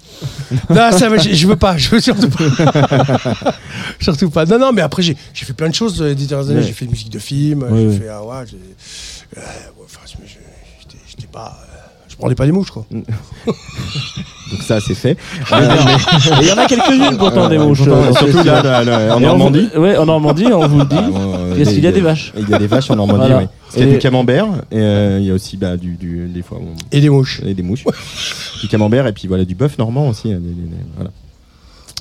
[0.71, 3.55] Non, ça va, je, je veux pas, je veux surtout pas.
[4.01, 4.47] surtout pas.
[4.47, 6.61] Non, non, mais après, j'ai fait plein de choses euh, les dernières années.
[6.61, 6.67] Ouais.
[6.67, 7.97] J'ai fait de musique de film, Ouais, j'ai ouais.
[7.99, 8.09] fait.
[8.09, 8.45] Ah ouais,
[9.37, 9.41] euh,
[9.85, 11.59] enfin, j'étais pas.
[12.19, 12.85] Prenais pas les mouches, quoi.
[14.51, 15.17] Donc ça, c'est fait.
[15.51, 15.69] Ah, Euh,
[16.43, 17.83] il y en a quelques-unes pourtant des mouches.
[17.87, 18.71] Euh, surtout là, sûr.
[18.71, 19.69] là, là, en Normandie.
[19.77, 20.97] Ouais, en Normandie, on vous le dit.
[20.97, 23.39] Euh, Qu'est-ce qu'il y a des vaches Il y a des vaches en Normandie, Voilà.
[23.39, 23.45] oui.
[23.65, 25.97] Parce qu'il y a Et- du camembert, et euh, il y a aussi bah, du,
[25.97, 26.59] du- des fois.
[26.93, 27.43] Et des mouches.
[27.45, 27.85] Et des mouches.
[28.63, 30.33] du camembert, et puis voilà, du bœuf normand aussi.
[30.33, 31.11] hein, des- des- des- voilà.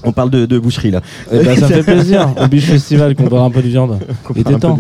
[0.03, 1.01] On parle de, de boucherie là.
[1.33, 2.29] Eh ben, ça me fait plaisir.
[2.41, 3.99] Au Biche Festival, qu'on parle un peu de viande.
[4.35, 4.77] Il était peu temps.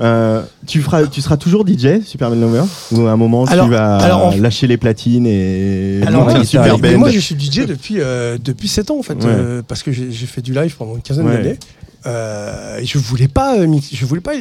[0.00, 3.70] Euh, tu, feras, tu seras toujours DJ, Super Lover Ou à un moment Alors- tu
[3.72, 8.00] vas alors, lâcher les platines et Alors, ouais, super mais moi, je suis DJ depuis,
[8.00, 9.26] euh, depuis 7 ans, en fait, Ouais.
[9.26, 11.36] euh, parce que j'ai fait du live pendant une quinzaine Ouais.
[11.36, 11.58] d'années.
[12.06, 14.34] Euh, et je voulais pas, mix- je voulais pas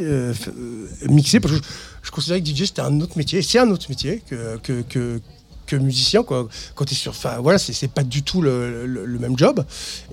[1.10, 1.64] mixer parce que je,
[2.04, 3.42] je considérais que DJ c'était un autre métier.
[3.42, 5.22] C'est un autre métier que, que, que,
[5.66, 6.24] que musicien.
[6.24, 6.48] Quoi.
[6.76, 9.64] Quand t'es sur, enfin voilà, c'est pas du tout le, le- le même job.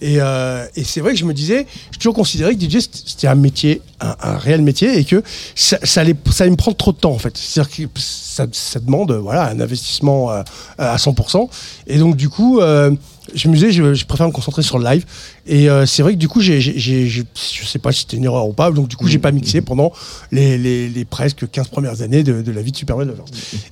[0.01, 3.27] Et, euh, et c'est vrai que je me disais, j'ai toujours considéré que DJ c'était
[3.27, 5.23] un métier, un, un réel métier, et que
[5.55, 7.37] ça, ça, allait, ça allait me prendre trop de temps en fait.
[7.37, 10.43] C'est-à-dire que ça, ça demande voilà un investissement euh,
[10.79, 11.49] à 100%.
[11.87, 12.61] Et donc du coup.
[12.61, 12.91] euh,
[13.33, 15.05] je me disais, je, je préfère me concentrer sur le live.
[15.47, 17.23] Et euh, c'est vrai que du coup, j'ai, je
[17.65, 19.93] sais pas si c'était une erreur ou pas, donc du coup, j'ai pas mixé pendant
[20.33, 23.23] les, les- les presque 15 premières années de, de la vie de Super Mario Lover.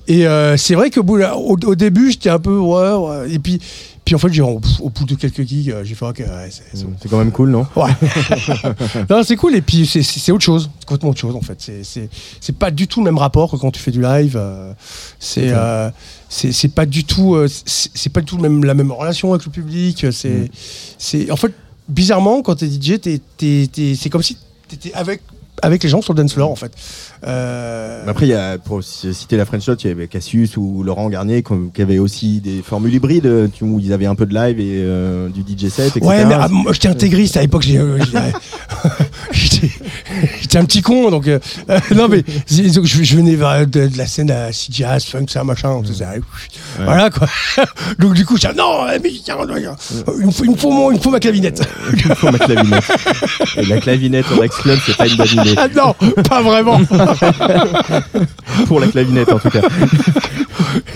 [0.07, 3.31] Et euh, c'est vrai que au, au début, j'étais un peu, ouais, ouais.
[3.33, 3.59] Et puis,
[4.09, 6.49] puis en fait, j'ai, au, au bout de quelques gigs, euh, j'ai fait, ok, ouais,
[6.49, 6.93] c'est, c'est bon.
[6.99, 7.67] C'est quand même cool, non?
[7.75, 7.91] Ouais.
[9.07, 9.53] non, c'est cool.
[9.53, 10.67] Et puis, c'est, autre chose.
[10.79, 11.57] C'est complètement autre chose, en fait.
[11.59, 12.09] C'est, c'est,
[12.41, 14.33] c'est pas du tout le même rapport que quand tu fais du live.
[14.35, 14.73] euh,
[15.19, 15.91] c'est, euh,
[16.27, 19.45] c'est, pas du tout, euh, c'est, pas du tout le même, la même relation avec
[19.45, 20.07] le public.
[20.11, 20.47] C'est, Mm.
[20.97, 21.53] c'est, en fait,
[21.87, 24.37] bizarrement, quand t'es DJ, t'es, t'es, t'es- c'est comme si
[24.67, 25.21] t'étais avec,
[25.61, 26.71] avec les gens sur le dance floor en fait.
[27.25, 30.83] Euh, Après, il y a, pour citer la French Touch, il y avait Cassius ou
[30.83, 34.59] Laurent Garnier qui avaient aussi des formules hybrides où ils avaient un peu de live
[34.59, 36.05] et euh, du DJ set, etc.
[36.05, 37.65] Ouais, mais ah, moi j'étais intégriste à l'époque.
[37.69, 37.99] euh,
[39.31, 39.69] J'étais
[40.49, 41.39] j'étais un petit con, donc euh,
[41.69, 42.23] euh, non mais
[42.73, 46.05] donc, je, je venais de, de la scène à jazz, funk, ça machin, donc ça,
[46.83, 47.27] voilà quoi.
[47.99, 49.35] Donc du coup, je dis non, eh, mais tiens,
[50.19, 51.61] il me faut, il me faut, mon- il me faut ma clavinette.
[51.93, 52.83] Il faut ma clavinette.
[53.57, 55.55] Et la clavinette au Rex Club, c'est pas une bonne idée.
[55.57, 55.93] Ah non,
[56.23, 56.79] pas vraiment.
[58.67, 59.61] Pour la clavinette, en tout cas.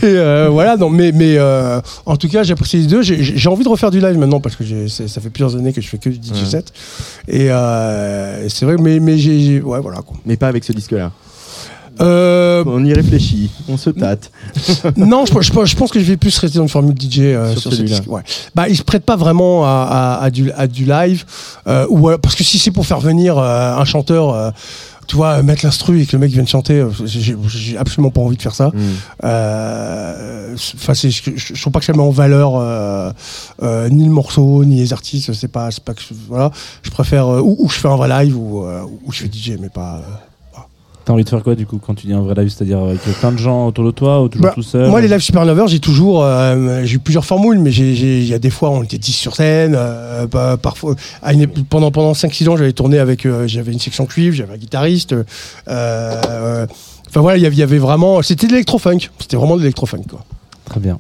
[0.02, 3.02] Et euh, voilà, non, mais, mais euh, en tout cas, j'ai apprécié les deux.
[3.02, 5.30] J'ai- J'ai j'ai envie de refaire du live maintenant parce que j'ai- c'est- ça fait
[5.30, 6.72] plusieurs années que je fais que du DJ set.
[7.28, 9.40] Et euh, c'est vrai, mais, mais j'ai.
[9.46, 10.16] J'ai- Ouais, voilà quoi.
[10.26, 11.12] Mais pas avec ce disque-là.
[12.02, 14.32] Euh, On y réfléchit, on se tâte.
[14.98, 17.52] non, je, je, je pense que je vais plus rester dans une formule DJ euh,
[17.52, 18.04] Sur sur, ce disque.
[18.08, 18.22] Ouais.
[18.56, 21.24] Bah, il se prête pas vraiment à, à- à du, à du live,
[21.68, 24.54] euh, ou parce que si c'est pour faire venir un chanteur.
[25.04, 28.22] Euh, tu vois, mettre l'instru et que le mec vienne chanter, euh, j'ai absolument pas
[28.22, 28.70] envie de faire ça.
[28.74, 28.80] Mm.
[29.26, 33.12] Euh, Enfin, c'est- je, je, trouve pas que ça met en valeur euh,
[33.64, 35.34] euh, ni le morceau ni les artistes.
[35.34, 36.52] C'est pas, c'est pas que je- voilà.
[36.84, 39.30] Je préfère euh, ou, ou je fais un vrai live ou, euh, ou je fais
[39.32, 40.02] DJ, mais pas.
[41.04, 42.80] Euh, T'as envie de faire quoi du coup quand tu dis un vrai live C'est-à-dire
[42.80, 45.20] avec plein de gens autour de toi ou toujours Bah, tout seul Moi, les lives
[45.20, 48.84] Supernover, j'ai toujours, euh, j'ai eu plusieurs formules, mais il y a des fois, on
[48.84, 49.76] était 10 sur scène.
[49.78, 53.72] euh, bah, parfois, à une ép- pendant pendant 5-6 ans, j'avais tourné avec, euh, j'avais
[53.74, 55.14] une section cuivre, j'avais un guitariste.
[55.14, 55.24] euh,
[55.68, 56.66] euh,
[57.10, 59.10] Enfin voilà, il y avait- il y avait vraiment, c'était de l'électro-funk.
[59.20, 60.24] C'était vraiment de l'électro-funk, quoi.
[60.66, 60.98] Très bien.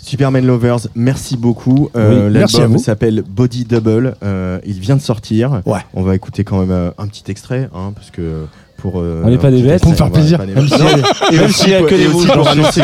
[0.00, 1.90] Superman Lovers, merci beaucoup.
[1.94, 4.14] Euh, Oui, L'album s'appelle Body Double.
[4.22, 5.60] euh, il vient de sortir.
[5.66, 5.80] Ouais.
[5.94, 8.46] On va écouter quand même euh, un petit extrait, hein, parce que
[8.82, 9.00] pour.
[9.00, 9.80] euh, On n'est pas des bêtes.
[9.82, 10.38] Pour me faire plaisir.
[10.40, 12.82] Même s'il y a pour- que des pour annoncer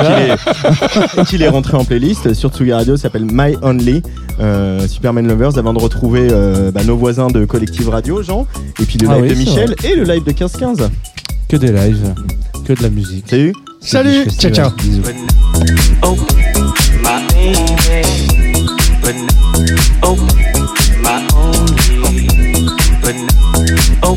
[1.28, 4.02] qu'il est, rentré en playlist sur Tsugi Radio, ça s'appelle My Only.
[4.40, 8.46] euh, Superman Lovers, avant de retrouver euh, bah, nos voisins de Collective Radio, Jean,
[8.80, 10.88] et puis le Ah live oui, de Michel et le live de 15-15.
[11.48, 12.14] Que des lives,
[12.64, 13.26] que de la musique.
[13.28, 14.70] Salut Salut, ciao ciao.
[14.76, 15.02] Bisous.
[24.02, 24.16] Oh,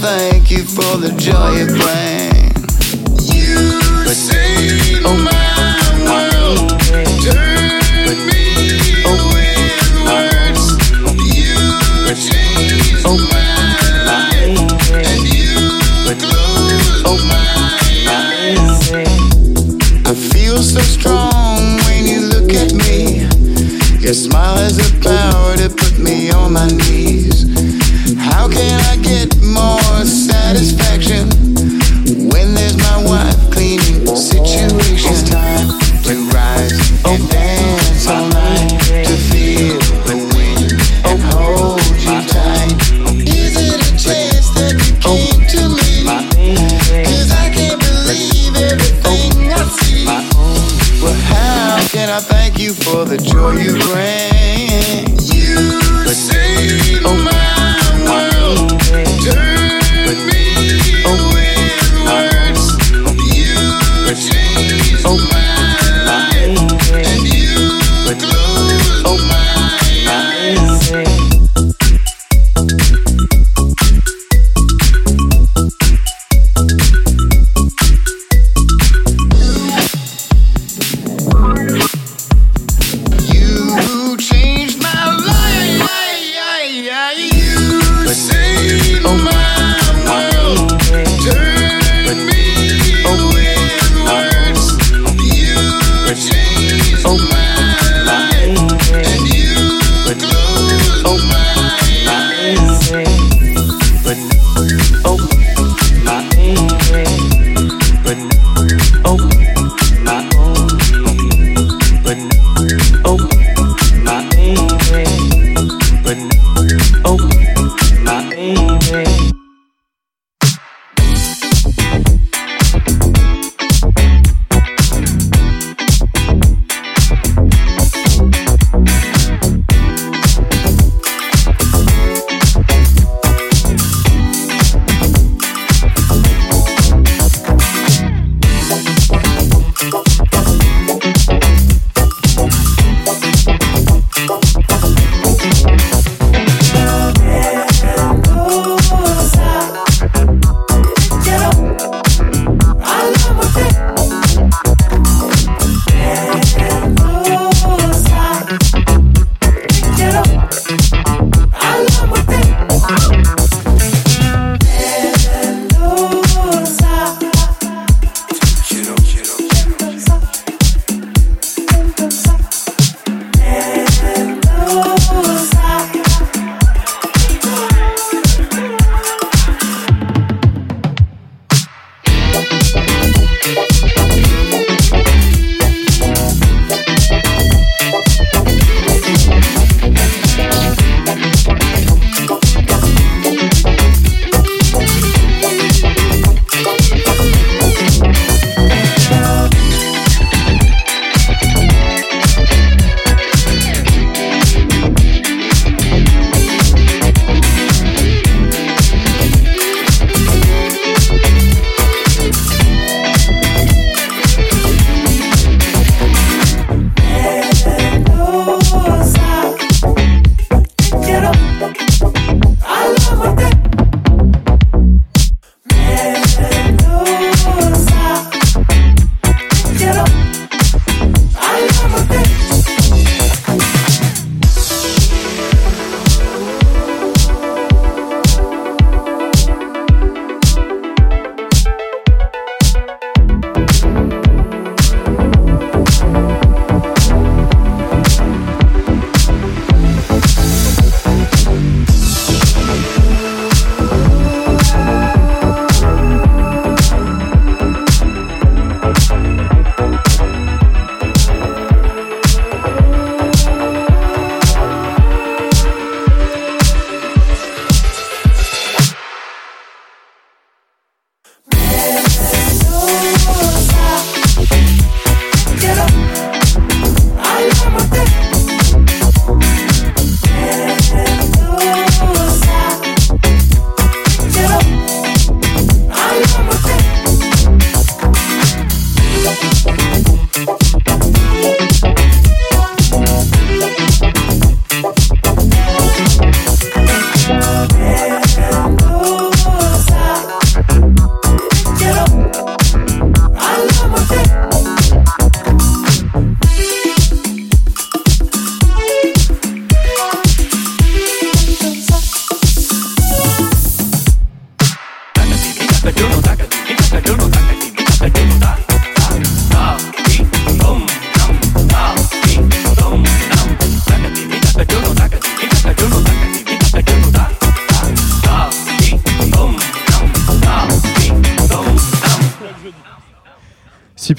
[0.00, 2.32] thank you for the joy you bring?
[3.36, 5.12] You saved oh.
[5.12, 5.44] my
[6.08, 6.70] world,
[7.20, 8.44] turned me
[9.04, 9.12] oh.
[9.36, 10.64] with words.
[11.36, 11.52] You
[12.16, 13.20] changed oh.
[13.28, 13.44] my
[14.08, 14.72] life,
[15.04, 15.52] and you
[16.16, 17.44] closed my
[18.08, 18.80] eyes.
[20.06, 23.28] I feel so strong when you look at me.
[24.00, 27.44] Your smile has the power to put me on my knees.
[28.20, 31.24] How can I get more satisfaction
[32.28, 35.10] when there's my wife cleaning situation?
[35.10, 35.68] It's time
[36.04, 36.76] to rise
[37.06, 38.68] and dance all night
[39.08, 40.72] to feel the wind
[41.08, 42.76] and hold you tight.
[43.26, 46.04] Is it a chance that you came to me?
[47.04, 50.04] Cause I can't believe everything I see.
[51.02, 54.29] Well, how can I thank you for the joy you bring?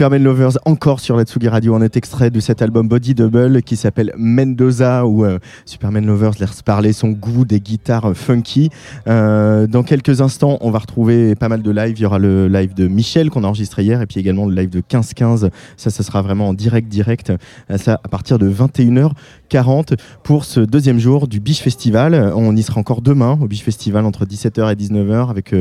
[0.01, 1.75] Superman Lovers encore sur la Tsugi Radio.
[1.75, 5.37] On est extrait de cet album Body Double qui s'appelle Mendoza où euh,
[5.67, 8.71] Superman Lovers laisse parler son goût des guitares euh, funky.
[9.07, 11.99] Euh, dans quelques instants, on va retrouver pas mal de live.
[11.99, 14.55] Il y aura le live de Michel qu'on a enregistré hier et puis également le
[14.55, 15.51] live de 15-15.
[15.77, 17.31] Ça, ça sera vraiment en direct, direct.
[17.75, 22.33] Ça à partir de 21h40 pour ce deuxième jour du Biche Festival.
[22.35, 25.53] On y sera encore demain au Biche Festival entre 17h et 19h avec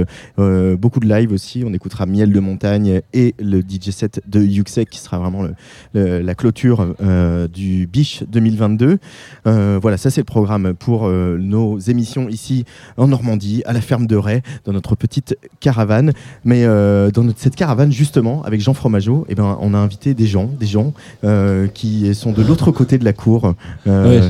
[0.80, 1.62] beaucoup de live aussi.
[1.66, 5.54] On écoutera Miel de Montagne et le DJ set de Yuxek qui sera vraiment le-
[5.94, 8.98] le- la clôture euh, du Biche 2022.
[9.46, 12.64] Euh, voilà, ça c'est le programme pour euh, nos émissions ici
[12.96, 16.12] en Normandie, à la ferme de Ray, dans notre petite caravane.
[16.44, 20.26] Mais dans notre- cette caravane, justement, avec Jean Fromageau, eh ben, on a invité des
[20.26, 20.92] gens, des gens
[21.74, 23.54] qui sont de l'autre côté de la cour.
[23.86, 24.20] Ouais.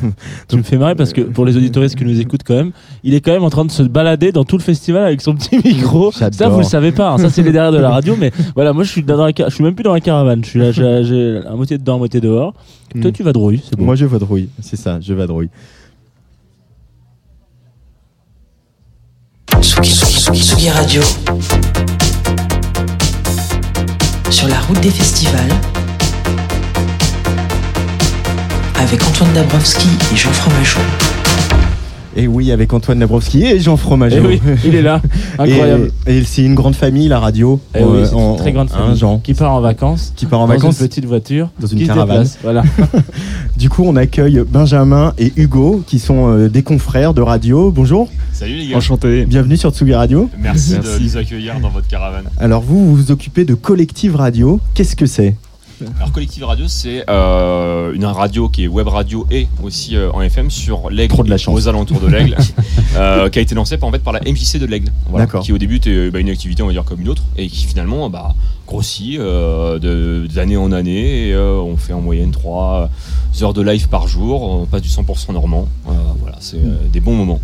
[0.48, 2.72] tu me fais marrer parce que pour les auditoristes qui nous écoutent quand même,
[3.02, 5.34] il est quand même en train de se balader dans tout le festival avec son
[5.34, 6.10] petit micro.
[6.12, 7.10] Ça, vous le savez pas.
[7.12, 7.18] hein.
[7.18, 8.16] Ça, c'est les derrière de la radio.
[8.18, 10.42] Mais voilà, moi, je suis, dans la, je suis même plus dans la caravane.
[10.44, 10.72] Je suis là,
[11.02, 12.54] j'ai à moitié dedans, à moitié dehors.
[13.00, 13.12] Toi, Mm.
[13.12, 13.62] tu vadrouilles.
[13.68, 13.84] C'est bon.
[13.84, 15.48] Moi, je vadrouille, c'est ça, je vadrouille.
[19.60, 21.02] Tsugi, Tsugi, Tsugi Radio.
[24.30, 25.52] Sur la route des festivals.
[28.78, 30.80] Avec Antoine Dabrowski et Jean Fromageau.
[32.16, 34.16] Et oui, avec Antoine Dabrowski et Jean Fromageau.
[34.24, 35.00] Eh oui, il est là.
[35.38, 35.92] Incroyable.
[36.08, 37.60] Et, et c'est une grande famille, la radio.
[37.74, 39.18] Eh oui, Euh, c'est une très grande famille Jean.
[39.18, 40.12] qui part en vacances.
[40.16, 41.50] Qui part en dans vacances une petite voiture.
[41.60, 42.16] dans une qui caravane.
[42.24, 42.38] déplace.
[42.42, 42.62] Voilà.
[43.56, 47.70] Du coup, on accueille Benjamin et Hugo, qui sont euh, des confrères de radio.
[47.70, 48.08] Bonjour.
[48.32, 48.78] Salut les gars.
[48.78, 49.26] Enchanté.
[49.26, 50.30] Bienvenue sur Tsugi Radio.
[50.38, 52.24] Merci, de nous accueillir dans votre caravane.
[52.38, 54.60] Alors, vous, vous vous occupez de Collective Radio.
[54.74, 55.34] Qu'est-ce que c'est?
[55.96, 60.20] Alors Collective Radio, c'est euh, une radio qui est web radio et aussi euh, en
[60.20, 61.54] FM sur l'Aigle, Trop de la chance.
[61.54, 62.36] aux alentours de l'Aigle,
[62.96, 65.42] euh, qui a été lancée par, en fait, par la MJC de l'Aigle, voilà, D'accord.
[65.42, 67.64] qui au début était bah, une activité on va dire comme une autre et qui
[67.64, 68.34] finalement bah,
[68.74, 71.28] grossit euh, de- d'année en année.
[71.28, 72.88] Et, euh, on fait en moyenne 3
[73.42, 75.66] heures de live par jour, on passe du 100% normand.
[75.88, 77.40] Euh, voilà, c'est euh, des bons moments.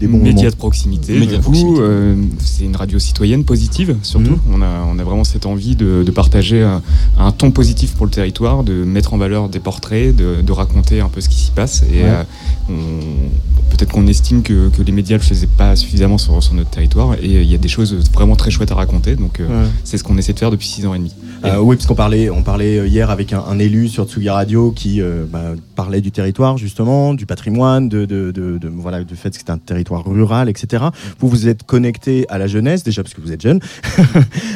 [0.00, 1.12] Des Média de proximité.
[1.18, 1.80] Média du de coup, proximité.
[1.82, 4.30] euh, c'est une radio citoyenne positive, surtout.
[4.32, 4.54] Mhm.
[4.54, 6.82] On, a, on a vraiment cette envie de, de partager un,
[7.18, 11.00] un ton positif pour le territoire, de mettre en valeur des portraits, de, de raconter
[11.00, 11.82] un peu ce qui s'y passe.
[11.92, 12.08] Et Ouais.
[12.08, 12.22] euh,
[12.70, 16.54] on- peut-être qu'on estime que, que les médias ne le faisaient pas suffisamment sur, sur
[16.54, 17.14] notre territoire.
[17.14, 19.14] Et euh, il y a des choses vraiment très chouettes à raconter.
[19.16, 19.68] Donc, euh, Ouais.
[19.84, 21.14] c'est ce qu'on essaie de faire depuis six ans et demi.
[21.44, 24.28] Euh, oui, parce qu'on parlait, on parlait euh, hier avec un, un élu sur Tsugi
[24.28, 29.02] Radio qui euh, bah, parlait du territoire justement, du patrimoine, de, de, de- de- voilà,
[29.04, 30.84] du fait que c'est un territoire rural, etc.
[31.18, 33.60] Vous vous êtes connecté à la jeunesse déjà parce que vous êtes jeune,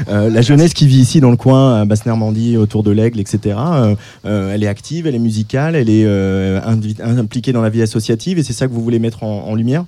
[0.08, 3.56] Euh, la jeunesse qui vit ici dans le coin, à Basse-Normandie, autour de l'Aigle, etc.
[4.24, 6.04] elle est active, elle est musicale, elle est
[7.02, 9.84] impliquée dans la vie associative et c'est ça que vous voulez mettre en, en lumière?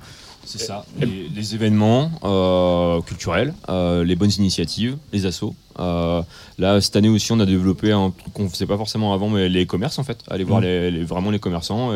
[0.57, 0.85] C'est ça.
[1.01, 5.55] Les, les événements euh, culturels, euh, les bonnes initiatives, les assos.
[5.79, 6.23] Euh,
[6.59, 9.29] là, cette année aussi, on a développé un truc qu'on ne faisait pas forcément avant,
[9.29, 10.19] mais les commerces en fait.
[10.29, 10.65] Aller voir Mm.
[10.65, 11.91] les, les- vraiment les commerçants,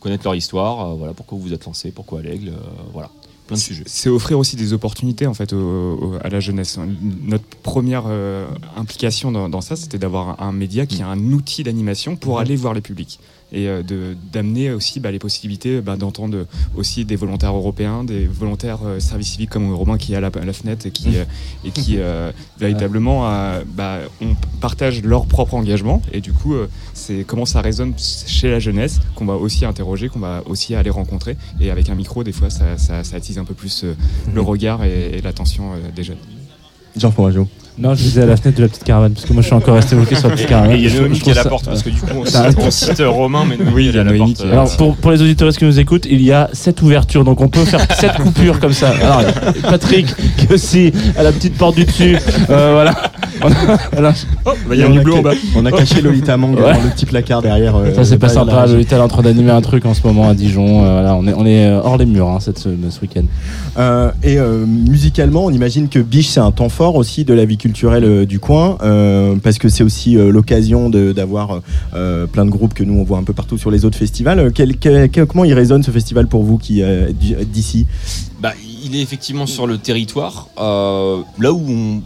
[0.00, 2.52] connaître leur histoire, voilà, pourquoi vous vous êtes lancé, pourquoi à l'aigle,
[2.92, 3.10] voilà,
[3.48, 3.82] plein de sujets.
[3.86, 6.78] C'est offrir aussi des opportunités en fait au- au- à la jeunesse.
[7.24, 8.04] Notre première
[8.76, 12.56] implication dans, dans ça, c'était d'avoir un média qui a un outil d'animation pour aller
[12.56, 13.18] voir les publics
[13.52, 13.82] et euh,
[14.32, 16.46] d'amener aussi bah, les possibilités bah, d'entendre
[16.76, 20.28] aussi des volontaires européens, des volontaires euh, service civique comme Romain qui est à la,
[20.28, 21.24] à la fenêtre et qui, euh,
[21.64, 21.98] et qui
[22.58, 23.22] véritablement
[23.76, 26.02] bah, on partage leur propre engagement.
[26.12, 26.54] Et du coup
[26.94, 30.90] c'est comment ça résonne chez la jeunesse qu'on va aussi interroger, qu'on va aussi aller
[30.90, 31.36] rencontrer.
[31.60, 33.84] Et avec un micro des fois ça, ça- ça attise un peu plus
[34.34, 36.18] le regard et, et l'attention des jeunes.
[36.96, 37.46] Jean Fromageau.
[37.80, 39.54] Non, je disais à la fenêtre de la petite caravane parce que moi je suis
[39.54, 40.72] encore resté bloqué sur la petite caravane.
[40.72, 42.08] Et il y a Je- Noémie qui est à la porte, parce que du coup,
[42.12, 44.52] on cite- Romain, mais Noémie, Oui, il y a elle est à la porte, euh,
[44.52, 47.64] Alors pour, les auditeurs qui nous écoutent, il y a sept ouvertures, donc on peut
[47.64, 48.88] faire sept coupures comme ça.
[49.00, 49.22] Alors
[49.62, 50.06] Patrick
[50.36, 52.16] qui aussi à la petite porte du dessus,
[52.50, 52.96] euh, voilà.
[53.42, 54.12] On a- voilà.
[54.72, 55.30] il y a un on, hublot en bas.
[55.54, 56.72] on a caché Lolita Mang Ouais.
[56.74, 57.76] dans le petit placard derrière.
[57.76, 58.66] euh, Ça c'est pas sympa.
[58.66, 60.84] Lolita est en train d'animer un truc en ce moment à Dijon.
[60.84, 62.68] euh, voilà, on est euh, hors les murs hein, cette, ce,
[63.00, 63.22] week-end.
[63.78, 67.44] Euh, et euh, musicalement, on imagine que Biche, c'est un temps fort aussi de la
[67.44, 71.60] vie culturelle euh, du coin, euh, parce que c'est aussi euh, l'occasion de- d'avoir
[71.94, 74.52] euh, plein de groupes que nous on voit un peu partout sur les autres festivals.
[74.52, 77.86] Quel- quel- quel- comment il résonne ce festival pour vous qui euh, d'ici?
[78.40, 78.52] Bah,
[78.84, 80.48] il est effectivement sur le territoire.
[80.58, 82.02] euh, là où on-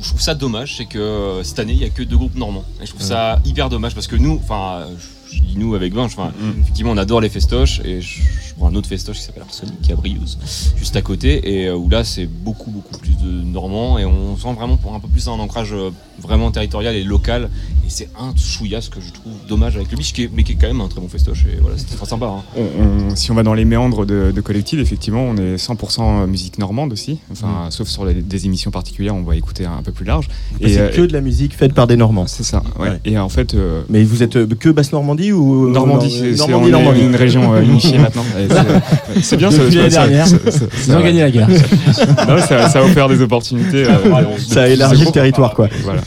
[0.00, 2.64] je trouve ça dommage, c'est que cette année, il n'y a que deux groupes normands.
[2.82, 4.86] Et je trouve ça hyper dommage parce que nous, enfin,
[5.30, 8.70] je dis nous avec Vinge, enfin, effectivement, on adore les festoches et je, je pour
[8.70, 10.38] un autre festoche qui s'appelle Arsenic, qui est à Briouze,
[10.76, 14.36] juste à côté, et euh, où là c'est beaucoup beaucoup plus de Normands, et on
[14.36, 15.90] sent vraiment pour un peu plus un ancrage euh,
[16.20, 17.50] vraiment territorial et local,
[17.84, 20.44] et c'est un chouïa ce que je trouve dommage avec le biche, qui est- mais
[20.44, 22.26] qui est quand même un très bon festoche, et voilà, c'était très sympa.
[22.26, 22.42] hein.
[22.56, 26.28] On- on- si on va dans les méandres de, de collectif, effectivement, on est 100%
[26.28, 27.18] musique normande aussi.
[27.32, 30.28] Enfin, sauf sur les- des émissions particulières, on va écouter un, peu plus large.
[30.60, 32.28] Et c'est euh, que de la musique faite par des Normands.
[32.28, 32.62] C'est ça.
[32.78, 32.90] ouais.
[32.90, 33.00] Ouais.
[33.06, 36.36] Et en fait, euh, Mais vous êtes euh, que basse Normandie ou euh, Normandie, Nor-
[36.36, 37.00] c'est- Normandie, Normandie.
[37.00, 38.22] une région euh, unifiée maintenant.
[38.52, 39.58] C'est- C'est bien ça.
[39.62, 41.48] L'année ça- dernière, ça- ça- ils ont gagné la guerre.
[42.28, 43.84] Non, ça, ça a offert des opportunités.
[43.84, 45.68] euh, Ça élargit le territoire, quoi.
[45.84, 46.00] Voilà.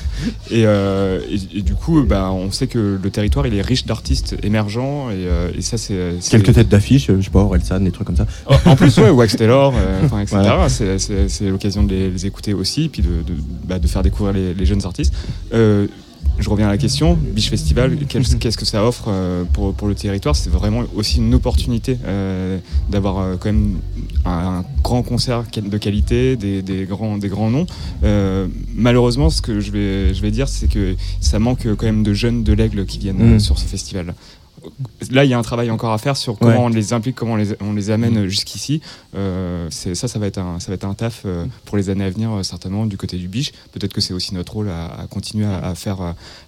[0.50, 3.86] Et, euh, et- et du coup, bah, on sait que le territoire il est riche
[3.86, 7.40] d'artistes émergents et, euh, et ça c'est c'est- Quelques têtes d'affiche, euh, je sais pas,
[7.40, 8.26] Orelsan, des trucs comme ça.
[8.50, 10.26] Oh, En plus, ouais, Wax Taylor, euh, etc.
[10.32, 10.70] Voilà.
[10.70, 10.98] C'est-
[11.50, 14.66] l'occasion de les, les écouter aussi, puis de, de, bah, de faire découvrir les, les
[14.66, 15.14] jeunes artistes.
[16.38, 19.88] Je reviens à la question, Beach Festival, quel- qu'est-ce que ça offre euh, pour, pour
[19.88, 20.36] le territoire?
[20.36, 22.58] C'est vraiment aussi une opportunité euh,
[22.90, 23.80] d'avoir euh, quand même
[24.26, 27.66] un, un grand concert de qualité, des, des grands, des grands noms.
[28.04, 32.04] Euh, malheureusement, ce que je vais, je vais dire, c'est que ça manque quand même
[32.04, 33.40] de jeunes de l'aigle qui viennent Mm.
[33.40, 34.14] sur ce festival.
[35.12, 36.58] Là, il y a un travail encore à faire sur comment Ouais.
[36.60, 38.82] on les implique, comment on les, on les amène jusqu'ici.
[39.16, 42.04] Euh, ça, ça va être un, ça va être un taf euh, pour les années
[42.06, 43.52] à venir, euh, certainement, du côté du biche.
[43.72, 45.98] Peut-être que c'est aussi notre rôle à, à continuer à, à faire,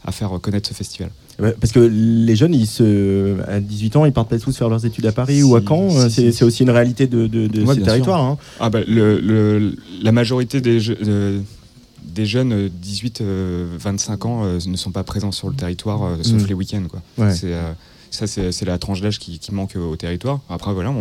[0.06, 1.12] à faire connaître ce festival.
[1.40, 4.70] Ouais, Parce que les jeunes, ils se, à 18 ans, ils partent pas tous faire
[4.70, 5.90] leurs études à Paris ou à Caen.
[5.90, 6.34] si, c'est si.
[6.34, 8.24] c'est aussi une réalité de, de- de Ouais, ces territoires.
[8.24, 8.38] hein.
[8.60, 11.40] Ah bah, le, le- la majorité des, euh,
[12.04, 16.48] des jeunes euh, 18-25 ans euh, ne sont pas présents sur le territoire, sauf Mm.
[16.48, 16.84] les week-ends.
[17.20, 17.34] Ouais.
[17.34, 17.54] C'est,
[18.12, 20.40] ça, c'est, la tranche d'âge qui, qui manque au territoire.
[20.50, 20.94] Après, voilà,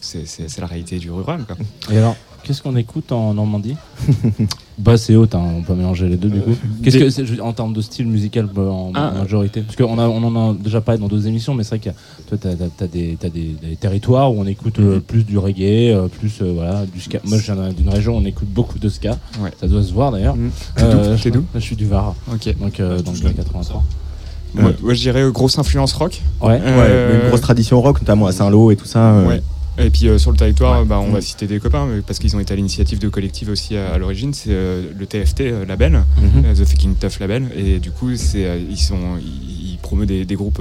[0.00, 0.24] c'est,
[0.60, 1.44] la réalité du rural.
[1.46, 1.56] Quoi.
[1.92, 3.76] Et alors, qu'est-ce qu'on écoute en Normandie?
[4.78, 6.54] Basse et haute, hein, on peut mélanger les deux du coup.
[6.84, 9.10] Qu'est-ce des- que c'est en termes de style musical euh, en Ah.
[9.18, 9.62] majorité?
[9.62, 12.28] Parce qu'on a- on en a déjà parlé dans d'autres émissions, mais c'est vrai que
[12.28, 15.90] toi, tu as, des, t'as des, des territoires où on écoute euh, plus du reggae,
[15.92, 17.18] euh, plus euh, voilà, du ska.
[17.24, 19.18] Moi, je viens d'une région où on écoute beaucoup de ska.
[19.40, 19.50] Ouais.
[19.60, 20.36] Ça doit se voir d'ailleurs.
[20.36, 20.50] Mm.
[20.78, 21.44] Euh, T'es d'où?
[21.54, 22.14] je- Je suis du Var.
[22.32, 22.56] Ok.
[22.58, 23.82] Donc, euh, dans le 83.
[24.54, 26.20] Moi, moi, je dirais euh, grosse influence rock.
[26.40, 29.12] Ouais, Euh, une grosse tradition rock, notamment à Saint-Lô et tout ça.
[29.12, 29.26] euh.
[29.28, 29.42] Ouais.
[29.80, 31.12] Et puis euh, sur le territoire, bah, on Mm.
[31.12, 33.92] va citer des copains mais parce qu'ils ont été à l'initiative de collectif aussi à,
[33.94, 34.34] à l'origine.
[34.34, 36.44] C'est euh, le TFT euh, label, Mhm.
[36.46, 40.06] euh, The Fucking Tough label, et du coup c'est euh, ils sont ils, ils promeuvent
[40.08, 40.58] des, des groupes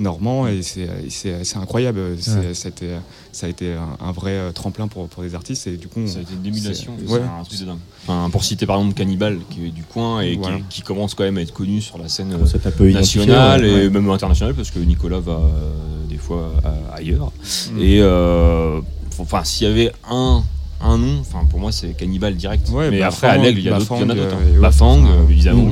[0.00, 2.00] normands et c'est euh, c'est incroyable.
[2.00, 2.54] Ouais.
[2.54, 2.86] ça, a été,
[3.32, 6.00] ça a été un, un vrai euh, tremplin pour, pour des artistes et du coup
[6.06, 7.20] Ça a été une émulation, ouais.
[7.20, 7.78] un truc de dingue.
[8.06, 10.58] Enfin, pour citer par exemple Cannibal, qui est du coin et qui- Voilà.
[10.68, 13.90] qui, commence quand même à être connu sur la scène euh, nationale et ouais.
[13.90, 17.30] même internationale, parce que Nicolas va euh, des fois euh, ailleurs.
[17.72, 17.78] Mm.
[17.80, 18.80] Et euh,
[19.18, 20.42] enfin, s'il y avait un
[20.82, 22.70] un nom, enfin pour moi c'est Cannibal direct.
[22.70, 24.34] Ouais, mais après à l'aigle il y, a y en a Bafang, d'autres.
[24.34, 24.60] hein.
[24.60, 25.70] Bafang, euh, évidemment.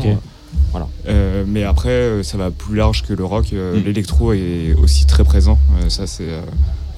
[0.59, 0.89] Euh, Voilà.
[1.09, 3.47] Euh, mais après, euh, ça va plus large que le rock.
[3.53, 3.85] euh, Mm.
[3.85, 5.59] L'électro est aussi très présent.
[5.83, 6.25] Euh, ça, c'est.
[6.25, 6.41] euh,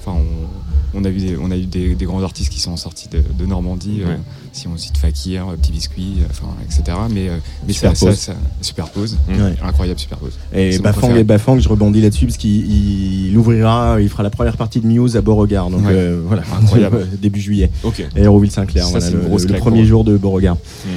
[0.03, 2.75] Enfin, on, on a vu des, on a eu des, des grands artistes qui sont
[2.75, 4.01] sortis de, de Normandie.
[4.01, 4.19] euh, Ouais.
[4.51, 6.97] si on cite Fakir, Petit Biscuit, enfin, etc.
[7.13, 8.17] Mais, euh, mais ça, Superpose.
[8.17, 9.17] ça, ça- superpose.
[9.29, 9.35] Ouais.
[9.63, 10.33] Incroyable superpose.
[10.55, 14.57] Et Bafang, et Bafang, je rebondis là-dessus parce qu'il il ouvrira, il fera la première
[14.57, 15.69] partie de Muse à Beauregard.
[15.69, 15.91] Donc Ouais.
[15.93, 17.07] euh, voilà, Incroyable.
[17.21, 17.69] début juillet.
[17.83, 17.99] Ok.
[18.15, 20.55] Et Hérouville-Saint-Clair, Ça, voilà, le, le premier jour de Beauregard.
[20.55, 20.89] Hmm.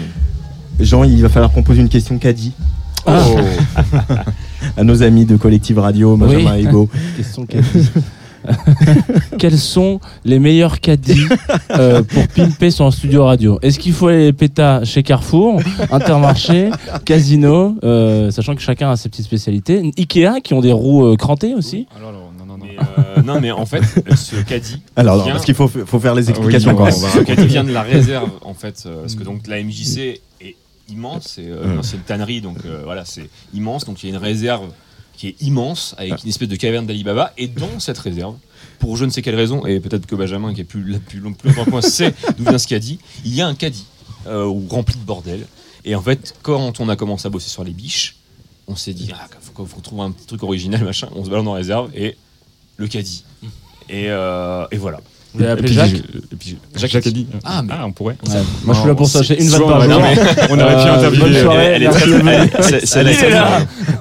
[0.80, 2.52] Jean, il va falloir qu'on pose une question caddie.
[3.06, 3.22] Ah.
[4.76, 6.60] à nos amis de Collective Radio, Benjamin Oui.
[6.60, 6.88] et Hugo.
[7.16, 7.90] Question caddie.
[9.38, 11.26] Quels sont les meilleurs caddies
[11.70, 13.58] euh, pour pimper son studio radio?
[13.62, 15.60] Est-ce qu'il faut aller péta chez Carrefour,
[15.90, 16.70] Intermarché,
[17.06, 19.90] Casino, euh, sachant que chacun a ses petites spécialités?
[19.98, 21.86] Ikea qui ont des roues euh, crantées aussi?
[22.60, 23.82] Mais, euh, non, mais en fait,
[24.14, 24.80] ce caddie.
[24.96, 26.94] Alors, non, vient- parce qu'il faut, faut faire les Ah explications Oui, quand on même.
[27.00, 30.20] va- Ce caddie vient de la réserve, en fait, euh, parce que donc la MJC
[30.40, 30.54] est
[30.88, 31.72] immense, c'est euh, Mm.
[31.72, 33.84] une ancienne tannerie, donc euh, voilà, c'est immense.
[33.84, 34.70] Donc il y a une réserve
[35.16, 38.36] qui est immense, avec une espèce de caverne d'Alibaba, et dans cette réserve,
[38.80, 41.54] pour je ne sais quelle raison, et peut-être que Benjamin, qui est plus long- plus
[41.54, 43.86] que moi, sait d'où vient ce caddie, il y a un caddie
[44.26, 45.46] euh, rempli de bordel.
[45.84, 48.16] Et en fait, quand on a commencé à bosser sur les biches,
[48.66, 51.08] on s'est dit, ah, faut, trouver un petit truc original, machin.
[51.14, 52.16] On se balade en réserve et
[52.78, 53.24] le caddie.
[53.90, 55.00] Et, euh, et voilà.
[55.34, 57.26] Vous l'avez Et appelé puis, Jacques et puis, Jacques, Jacques a dit.
[57.44, 58.16] Ah, mais- on pourrait.
[58.26, 58.34] Ouais.
[58.64, 59.22] Moi, je suis là pour ça.
[59.22, 59.92] J'ai une vanne par on jour.
[59.98, 61.18] on aurait pu Euh, interviewer.
[61.32, 63.44] bonne soirée, Elle est très- c'est- elle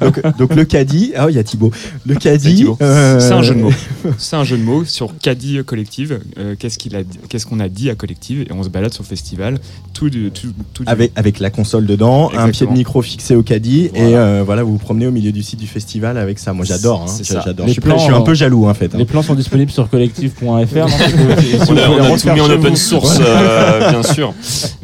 [0.01, 1.72] donc, donc le caddie, ah il y a Thibaut.
[2.05, 3.72] Le caddie, euh, C'est un jeu de mots.
[4.18, 6.19] C'est un jeu de mots sur Caddy Collective.
[6.38, 8.93] Euh, qu'est-ce qu'il a, dit- qu'est-ce qu'on a dit à Collective Et on se balade
[8.93, 9.60] sur le festival.
[9.93, 10.30] Tout du.
[10.31, 13.85] Tout, tout du- Avec, avec la console dedans, un pied de micro fixé au caddie,
[13.95, 14.18] et Voilà.
[14.18, 16.53] euh, voilà, vous vous promenez au milieu du site du festival avec ça.
[16.53, 17.23] Moi j'adore, hein.
[17.23, 17.68] J'adore.
[17.68, 17.81] Je suis,
[18.14, 18.93] un peu jaloux en fait.
[18.93, 18.97] hein.
[18.97, 20.43] Les plans sont disponibles sur collectif.fr.
[21.39, 24.33] si On a, on tout mis en open source, euh, bien sûr.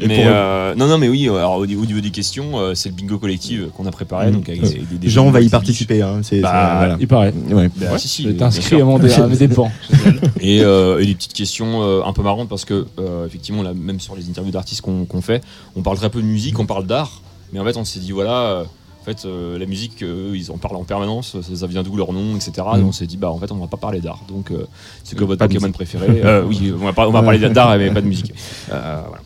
[0.00, 1.28] Et Mais euh, non, non, mais oui.
[1.28, 4.26] Alors au niveau, au niveau des questions, euh, c'est le bingo collectif qu'on a préparé.
[4.28, 4.32] Mhm.
[4.34, 6.02] Donc avec des, des- des Jean bingos va y participer.
[6.02, 6.20] Hein.
[6.22, 6.96] C'est, Bah, c'est- voilà.
[7.00, 7.34] Il paraît.
[7.50, 7.70] Ouais.
[7.76, 8.80] Bah, si, si, êtes bien inscrit sûr.
[8.80, 9.70] à mon dépens.
[10.40, 13.72] et, euh, et des petites questions euh, un peu marrantes parce que euh, effectivement là,
[13.74, 15.42] même sur les interviews d'artistes qu'on qu'on fait
[15.76, 17.20] on parle très peu de musique on parle d'art
[17.52, 18.64] mais en fait on s'est dit voilà euh,
[19.00, 21.96] en fait euh, la musique euh, ils en parlent en permanence ça, ça vient d'où
[21.96, 22.84] leur nom etc et Mm.
[22.86, 24.20] on s'est dit bah en fait on va pas parler d'art.
[24.28, 24.66] Donc euh,
[25.04, 26.06] c'est que Euh, votre Pokémon préféré.
[26.24, 28.32] Euh, oui on va, on va parler d'art mais pas de musique.
[28.70, 29.22] Euh, voilà.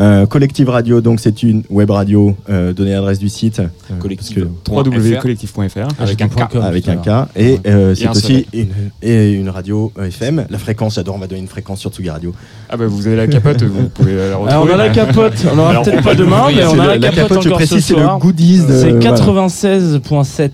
[0.00, 2.34] Euh, Collective Radio, donc c'est une web radio.
[2.48, 3.58] Euh, donnez l'adresse du site.
[3.60, 3.66] Euh,
[3.98, 4.48] Collective.
[4.66, 7.08] www.collectif.fr avec un K avec un K.
[7.36, 8.68] Et euh, Et c'est aussi une,
[9.02, 10.46] et une radio euh, FM.
[10.48, 12.32] La fréquence, j'adore, on va donner une fréquence sur Tsugi Radio.
[12.70, 14.50] Ah bah vous avez la capote, vous pouvez la retrouver.
[14.50, 17.38] Alors, on a la capote, on Alors, peut-être pas demain, mais on a la capote
[17.46, 18.18] encore précise, ce c'est le soir.
[18.18, 19.16] goodies de- C'est voilà.
[19.16, 20.50] 96.7.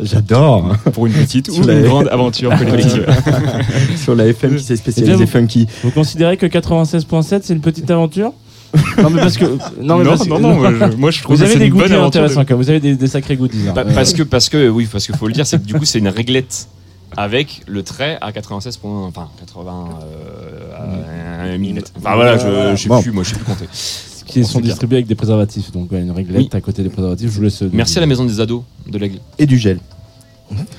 [0.00, 0.74] J'adore.
[0.92, 3.06] Pour une petite ou une la- grande aventure collective.
[3.96, 5.66] sur la FM qui s'est Et spécialisée funky.
[5.84, 8.32] Vous considérez que 96.7 c'est une petite aventure?
[9.02, 9.44] Non mais parce que
[9.80, 11.58] non mais Non, parce que- non, non, moi, je- moi, je trouve vous que avez
[11.58, 12.62] des goodies intéressants de- quand même.
[12.62, 13.68] Vous avez des, des sacrés goodies.
[13.68, 13.72] hein.
[13.74, 15.74] Bah, Euh, parce que parce que oui parce qu'il faut le dire c'est que du
[15.74, 16.68] coup c'est une réglette
[17.16, 19.88] avec le trait à 96 points, enfin 80
[20.76, 21.78] euh, mm.
[21.98, 23.00] Enfin voilà, je, je sais Bon.
[23.02, 23.66] plus, moi je sais plus compter.
[24.26, 25.70] qui sont distribués avec des préservatifs.
[25.72, 26.48] Donc ouais, une réglette Oui.
[26.52, 27.30] à côté des préservatifs.
[27.30, 27.62] Je vous laisse.
[27.72, 29.18] Merci à la maison des ados de l'aigle.
[29.38, 29.78] Et du gel.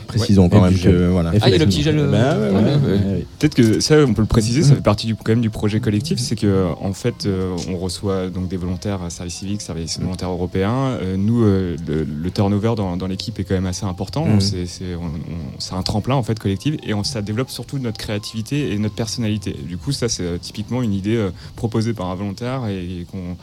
[0.07, 1.33] Précisons Et quand même que voilà.
[1.35, 1.97] Et Ah, il y a le petit gel.
[1.99, 3.05] euh, Bah, ouais, ouais, ouais, ouais.
[3.15, 3.25] ouais.
[3.39, 5.79] Peut-être que ça, on peut le préciser, ça fait partie du, quand même du projet
[5.79, 9.99] collectif, c'est que en fait, euh, on reçoit donc des volontaires à service civique, service
[9.99, 10.71] volontaire européen.
[11.01, 14.25] Euh, nous, euh, le, le turnover dans, dans l'équipe est quand même assez important.
[14.25, 14.39] Mhm.
[14.41, 17.79] C'est c'est- on- on- c'est un tremplin en fait collectif et on, ça développe surtout
[17.79, 19.55] notre créativité et notre personnalité.
[19.67, 23.35] Du coup, ça c'est euh, typiquement une idée euh, proposée par un volontaire et qu'on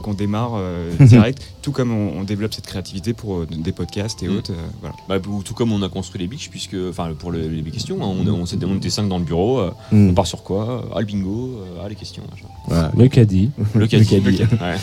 [0.00, 4.22] qu'on démarre euh, direct, tout comme on, on développe cette créativité pour euh, des podcasts
[4.22, 4.36] et Mhm.
[4.38, 4.52] autres.
[4.52, 4.96] euh, voilà.
[5.08, 7.96] Bah, ou tout comme on a construit les bitches, puisque, enfin, pour le- les questions,
[8.02, 10.10] hein, on, on, s'était- on était 5 dans le bureau, euh, Mm.
[10.10, 12.22] on part sur quoi Ah, le bingo, euh, ah, les questions.
[12.30, 12.46] machin.
[12.66, 12.90] Voilà.
[12.96, 13.50] Le caddie.
[13.74, 14.06] Le caddie.
[14.06, 14.24] caddie.
[14.30, 14.76] le caddie, ouais.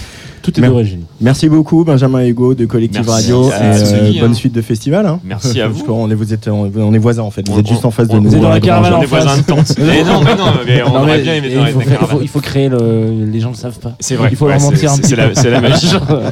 [0.43, 1.03] Tout est Mer- d'origine.
[1.21, 4.33] Merci beaucoup Benjamin Ego de Collective Merci Radio à et euh, bonne hein.
[4.33, 5.05] suite de festival.
[5.05, 5.19] hein.
[5.23, 5.83] Merci à vous.
[5.85, 7.47] qu'on est, vous êtes, on, on est voisins en fait.
[7.47, 8.29] Vous On- êtes juste en face de nous.
[8.29, 9.73] Vous êtes dans la caravane On est voisins de tente.
[9.79, 11.85] Mais non, mais non, mais on Non, aurait mais bien aimé il dans faut, les
[11.85, 13.25] faire- il faut- il faut créer le.
[13.31, 13.95] Les gens ne le savent pas.
[14.01, 14.27] C'est vrai.
[14.31, 15.21] Il faut leur mentir un petit peu.
[15.33, 15.87] c'est la magie.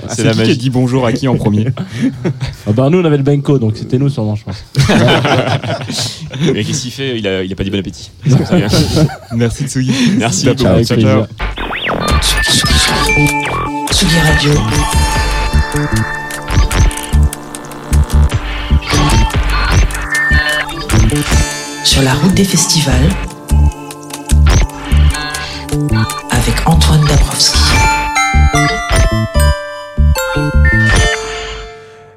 [0.10, 0.58] C'est la qui qui magie.
[0.58, 1.68] dit bonjour à qui en premier
[2.68, 4.64] Ah bah nous on avait le Benko donc c'était nous sûrement je pense.
[6.54, 7.18] Mais qu'est-ce qu'il fait?
[7.18, 8.12] Il a, il a pas dit bon appétit.
[9.36, 9.94] Merci Tsugi.
[10.18, 10.48] Merci.
[10.56, 10.76] Ciao,
[13.92, 14.54] Tsugi Radio.
[21.84, 23.31] Sur la route des festivals.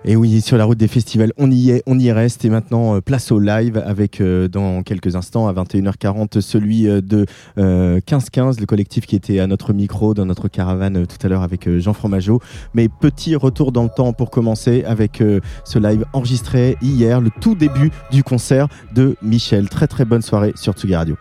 [0.07, 2.45] Et oui, sur la route des festivals, on y est, on y reste.
[2.45, 7.01] Et maintenant, euh, place au live avec, euh, dans quelques instants, à 21h40, celui euh,
[7.01, 7.25] de
[7.57, 11.29] euh, 15-15, le collectif qui était à notre micro, dans notre caravane euh, tout à
[11.31, 12.41] l'heure avec euh, Jean Fromageau.
[12.75, 17.31] Mais petit retour dans le temps pour commencer avec euh, ce live enregistré hier, le
[17.41, 19.71] tout début du concert de Michel.
[19.71, 21.17] Très très bonne soirée sur Tsugi Radio.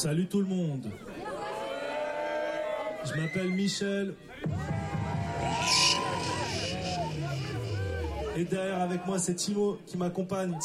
[0.00, 0.90] Salut tout le monde.
[3.04, 4.14] Je m'appelle Michel.
[8.34, 10.56] Et derrière avec moi, c'est Timo qui m'accompagne.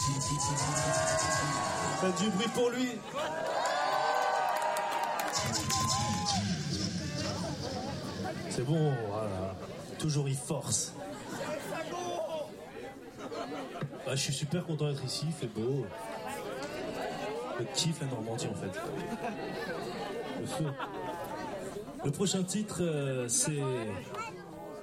[2.00, 2.88] Faites du bruit pour lui.
[8.52, 9.56] C'est bon, voilà.
[10.00, 10.94] Toujours il force.
[14.06, 15.86] Bah, je suis super content d'être ici, il fait beau.
[17.60, 18.80] Je kiffe la Normandie en fait.
[22.04, 23.62] Le prochain titre, euh, c'est.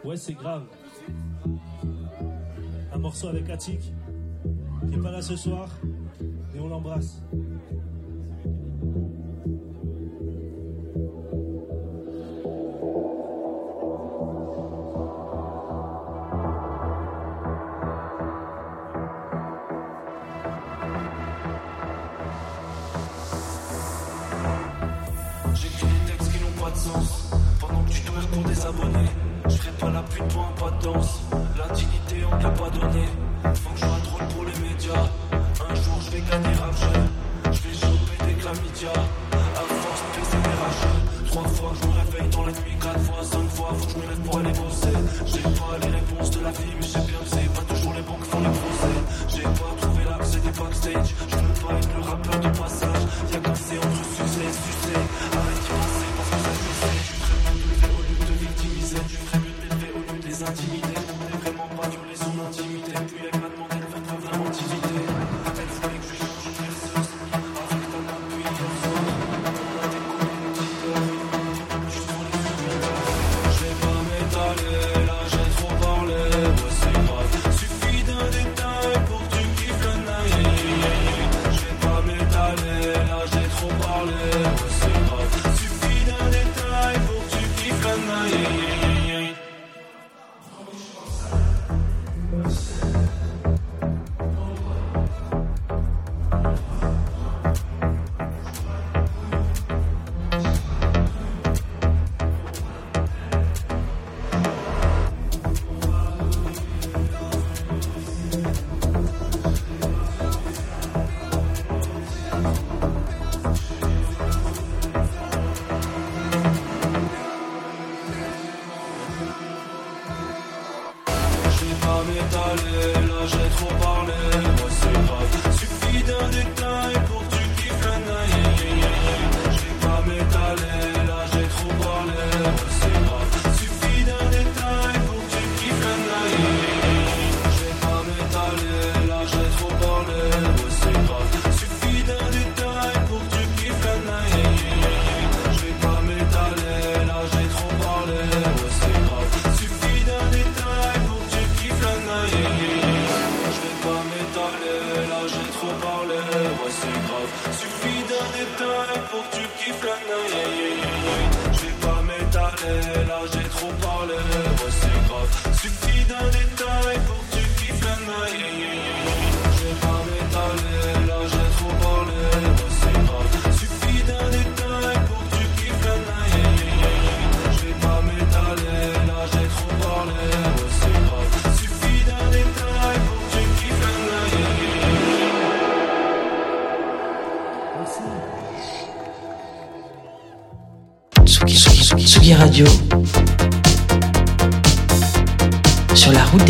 [0.05, 0.65] Ouais, c'est grave.
[2.93, 3.81] Un morceau avec Attic,
[4.89, 5.69] qui est pas là ce soir,
[6.55, 7.23] et on l'embrasse.
[29.49, 31.21] Je ferai pas la pute pour un pas de danse.
[31.59, 33.05] La dignité, on ne l'a pas donné.
[33.43, 35.09] Faut que je sois drôle pour les médias.
[35.33, 36.75] Un jour, je vais gagner rap
[37.45, 38.93] Je vais choper des chlamydia.
[39.33, 41.27] À force de péter des rageux.
[41.27, 42.77] Trois fois, je me réveille dans la nuit.
[42.81, 44.97] Quatre fois, cinq fois, faut que je me lève pour aller bosser.
[45.27, 48.03] J'ai pas les réponses de la vie, mais j'ai bien que c'est pas toujours les
[48.03, 48.97] banques qui font les procès.
[49.29, 51.12] J'ai pas trouvé l'accès des backstage.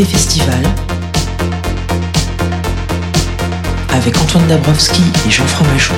[0.02, 0.64] des festivals
[3.94, 5.94] avec Antoine Dabrowski et Jean Fromageau.